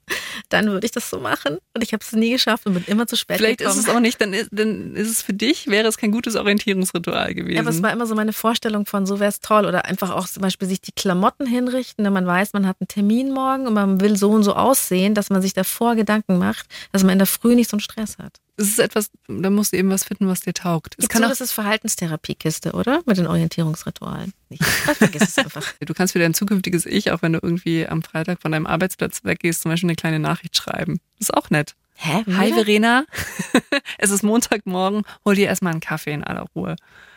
dann 0.49 0.67
würde 0.67 0.85
ich 0.85 0.91
das 0.91 1.09
so 1.09 1.19
machen. 1.19 1.57
Und 1.73 1.83
ich 1.83 1.93
habe 1.93 2.03
es 2.03 2.11
nie 2.11 2.31
geschafft 2.31 2.65
und 2.65 2.73
bin 2.73 2.83
immer 2.87 3.07
zu 3.07 3.15
spät 3.15 3.37
Vielleicht 3.37 3.59
gekommen. 3.59 3.79
ist 3.79 3.87
es 3.87 3.93
auch 3.93 4.01
nicht, 4.01 4.19
dann 4.19 4.33
ist, 4.33 4.49
dann 4.51 4.95
ist 4.95 5.09
es 5.09 5.21
für 5.21 5.33
dich, 5.33 5.67
wäre 5.67 5.87
es 5.87 5.97
kein 5.97 6.11
gutes 6.11 6.35
Orientierungsritual 6.35 7.33
gewesen. 7.33 7.55
Ja, 7.55 7.61
aber 7.61 7.69
es 7.69 7.81
war 7.81 7.91
immer 7.93 8.05
so 8.05 8.13
meine 8.13 8.33
Vorstellung 8.33 8.85
von, 8.85 9.05
so 9.05 9.21
wäre 9.21 9.29
es 9.29 9.39
toll. 9.39 9.65
Oder 9.65 9.85
einfach 9.85 10.11
auch 10.11 10.27
zum 10.27 10.41
Beispiel 10.41 10.67
sich 10.67 10.81
die 10.81 10.91
Klamotten 10.91 11.45
hinrichten, 11.45 12.03
wenn 12.03 12.13
man 12.13 12.27
weiß, 12.27 12.51
man 12.51 12.67
hat 12.67 12.77
einen 12.81 12.89
Termin 12.89 13.31
morgen 13.31 13.67
und 13.67 13.73
man 13.73 14.01
will 14.01 14.17
so 14.17 14.31
und 14.31 14.43
so 14.43 14.53
aussehen, 14.53 15.15
dass 15.15 15.29
man 15.29 15.41
sich 15.41 15.53
davor 15.53 15.95
Gedanken 15.95 16.37
macht, 16.37 16.65
dass 16.91 17.03
man 17.03 17.13
in 17.13 17.19
der 17.19 17.27
Früh 17.27 17.55
nicht 17.55 17.69
so 17.69 17.75
einen 17.75 17.81
Stress 17.81 18.17
hat. 18.17 18.42
Es 18.55 18.69
ist 18.69 18.79
etwas, 18.79 19.09
da 19.27 19.49
musst 19.49 19.73
du 19.73 19.77
eben 19.77 19.89
was 19.89 20.03
finden, 20.03 20.27
was 20.27 20.41
dir 20.41 20.53
taugt. 20.53 20.93
Es 20.93 21.03
Gibt's 21.03 21.09
kann 21.09 21.21
so, 21.21 21.25
auch, 21.25 21.29
das 21.29 21.41
ist 21.41 21.53
Verhaltenstherapiekiste, 21.53 22.73
oder? 22.73 23.01
Mit 23.05 23.17
den 23.17 23.27
Orientierungsritualen. 23.27 24.33
Nicht. 24.49 24.61
Ich 24.61 24.97
vergiss 24.97 25.23
es 25.23 25.37
einfach. 25.39 25.73
du 25.79 25.93
kannst 25.93 26.13
für 26.13 26.19
dein 26.19 26.33
zukünftiges 26.33 26.85
Ich, 26.85 27.11
auch 27.11 27.21
wenn 27.23 27.33
du 27.33 27.39
irgendwie 27.41 27.87
am 27.87 28.03
Freitag 28.03 28.41
von 28.41 28.51
deinem 28.51 28.67
Arbeitsplatz 28.67 29.23
weggehst, 29.23 29.63
zum 29.63 29.71
Beispiel 29.71 29.89
eine 29.89 29.95
kleine 29.95 30.19
Nachricht 30.19 30.55
schreiben. 30.55 30.99
Das 31.17 31.29
ist 31.29 31.33
auch 31.33 31.49
nett. 31.49 31.75
Hä? 31.95 32.23
Hi? 32.35 32.53
Verena, 32.53 33.05
es 33.97 34.11
ist 34.11 34.23
Montagmorgen, 34.23 35.03
hol 35.25 35.35
dir 35.35 35.47
erstmal 35.47 35.71
einen 35.71 35.81
Kaffee 35.81 36.13
in 36.13 36.23
aller 36.23 36.45
Ruhe. 36.55 36.75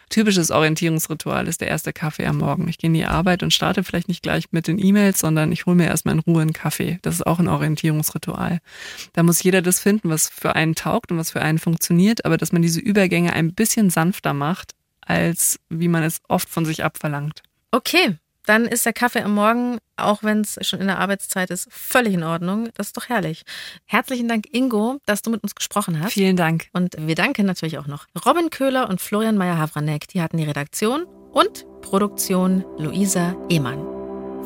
Typisches 0.08 0.52
Orientierungsritual 0.52 1.48
ist 1.48 1.60
der 1.60 1.68
erste 1.68 1.92
Kaffee 1.92 2.26
am 2.26 2.38
Morgen. 2.38 2.68
Ich 2.68 2.78
gehe 2.78 2.86
in 2.88 2.94
die 2.94 3.06
Arbeit 3.06 3.42
und 3.42 3.52
starte 3.52 3.82
vielleicht 3.82 4.06
nicht 4.06 4.22
gleich 4.22 4.44
mit 4.52 4.68
den 4.68 4.78
E-Mails, 4.78 5.18
sondern 5.18 5.50
ich 5.50 5.66
hole 5.66 5.74
mir 5.74 5.86
erstmal 5.86 6.14
in 6.14 6.20
Ruhe 6.20 6.42
einen 6.42 6.52
Kaffee. 6.52 7.00
Das 7.02 7.16
ist 7.16 7.26
auch 7.26 7.40
ein 7.40 7.48
Orientierungsritual. 7.48 8.60
Da 9.14 9.22
muss 9.24 9.42
jeder 9.42 9.62
das 9.62 9.80
finden, 9.80 10.08
was 10.08 10.28
für 10.28 10.54
einen 10.54 10.76
taugt 10.76 11.10
und 11.10 11.18
was 11.18 11.32
für 11.32 11.42
einen 11.42 11.58
funktioniert, 11.58 12.24
aber 12.24 12.36
dass 12.36 12.52
man 12.52 12.62
diese 12.62 12.78
Übergänge 12.78 13.32
ein 13.32 13.52
bisschen 13.52 13.90
sanfter 13.90 14.32
macht, 14.32 14.74
als 15.00 15.58
wie 15.70 15.88
man 15.88 16.04
es 16.04 16.20
oft 16.28 16.48
von 16.48 16.64
sich 16.64 16.84
abverlangt. 16.84 17.42
Okay, 17.72 18.16
dann 18.46 18.64
ist 18.64 18.86
der 18.86 18.92
Kaffee 18.92 19.22
am 19.22 19.34
Morgen, 19.34 19.78
auch 19.96 20.22
wenn 20.22 20.40
es 20.40 20.58
schon 20.62 20.80
in 20.80 20.86
der 20.86 20.98
Arbeitszeit 20.98 21.50
ist, 21.50 21.68
völlig 21.70 22.14
in 22.14 22.22
Ordnung. 22.22 22.68
Das 22.74 22.88
ist 22.88 22.96
doch 22.96 23.08
herrlich. 23.08 23.42
Herzlichen 23.84 24.28
Dank, 24.28 24.46
Ingo, 24.52 24.98
dass 25.04 25.22
du 25.22 25.30
mit 25.30 25.42
uns 25.42 25.54
gesprochen 25.54 26.00
hast. 26.00 26.12
Vielen 26.12 26.36
Dank. 26.36 26.68
Und 26.72 26.96
wir 26.98 27.14
danken 27.14 27.46
natürlich 27.46 27.78
auch 27.78 27.86
noch 27.86 28.06
Robin 28.24 28.50
Köhler 28.50 28.88
und 28.88 29.00
Florian 29.00 29.36
Meyer-Havranek. 29.36 30.08
Die 30.08 30.22
hatten 30.22 30.38
die 30.38 30.44
Redaktion 30.44 31.04
und 31.32 31.66
Produktion 31.82 32.64
Luisa 32.78 33.36
Ehmann. 33.48 33.96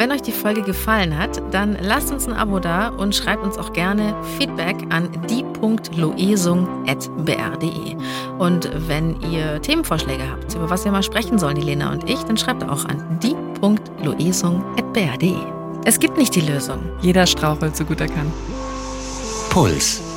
Wenn 0.00 0.10
euch 0.12 0.22
die 0.22 0.32
Folge 0.32 0.62
gefallen 0.62 1.18
hat, 1.18 1.42
dann 1.52 1.76
lasst 1.78 2.10
uns 2.10 2.26
ein 2.26 2.32
Abo 2.32 2.58
da 2.58 2.88
und 2.88 3.14
schreibt 3.14 3.44
uns 3.44 3.58
auch 3.58 3.74
gerne 3.74 4.16
Feedback 4.38 4.76
an 4.88 5.10
die.loesung.br.de. 5.28 7.96
Und 8.38 8.70
wenn 8.88 9.20
ihr 9.30 9.60
Themenvorschläge 9.60 10.22
habt, 10.30 10.54
über 10.54 10.70
was 10.70 10.86
wir 10.86 10.92
mal 10.92 11.02
sprechen 11.02 11.38
sollen, 11.38 11.56
die 11.56 11.62
Lena 11.62 11.92
und 11.92 12.08
ich, 12.08 12.22
dann 12.22 12.38
schreibt 12.38 12.64
auch 12.64 12.86
an 12.86 13.18
die.loesung.br.de. 13.62 15.36
Es 15.84 15.98
gibt 15.98 16.18
nicht 16.18 16.34
die 16.34 16.40
Lösung. 16.42 16.80
Jeder 17.00 17.26
strauchelt 17.26 17.76
so 17.76 17.84
gut 17.84 18.00
er 18.00 18.08
kann. 18.08 18.32
Puls. 19.50 20.09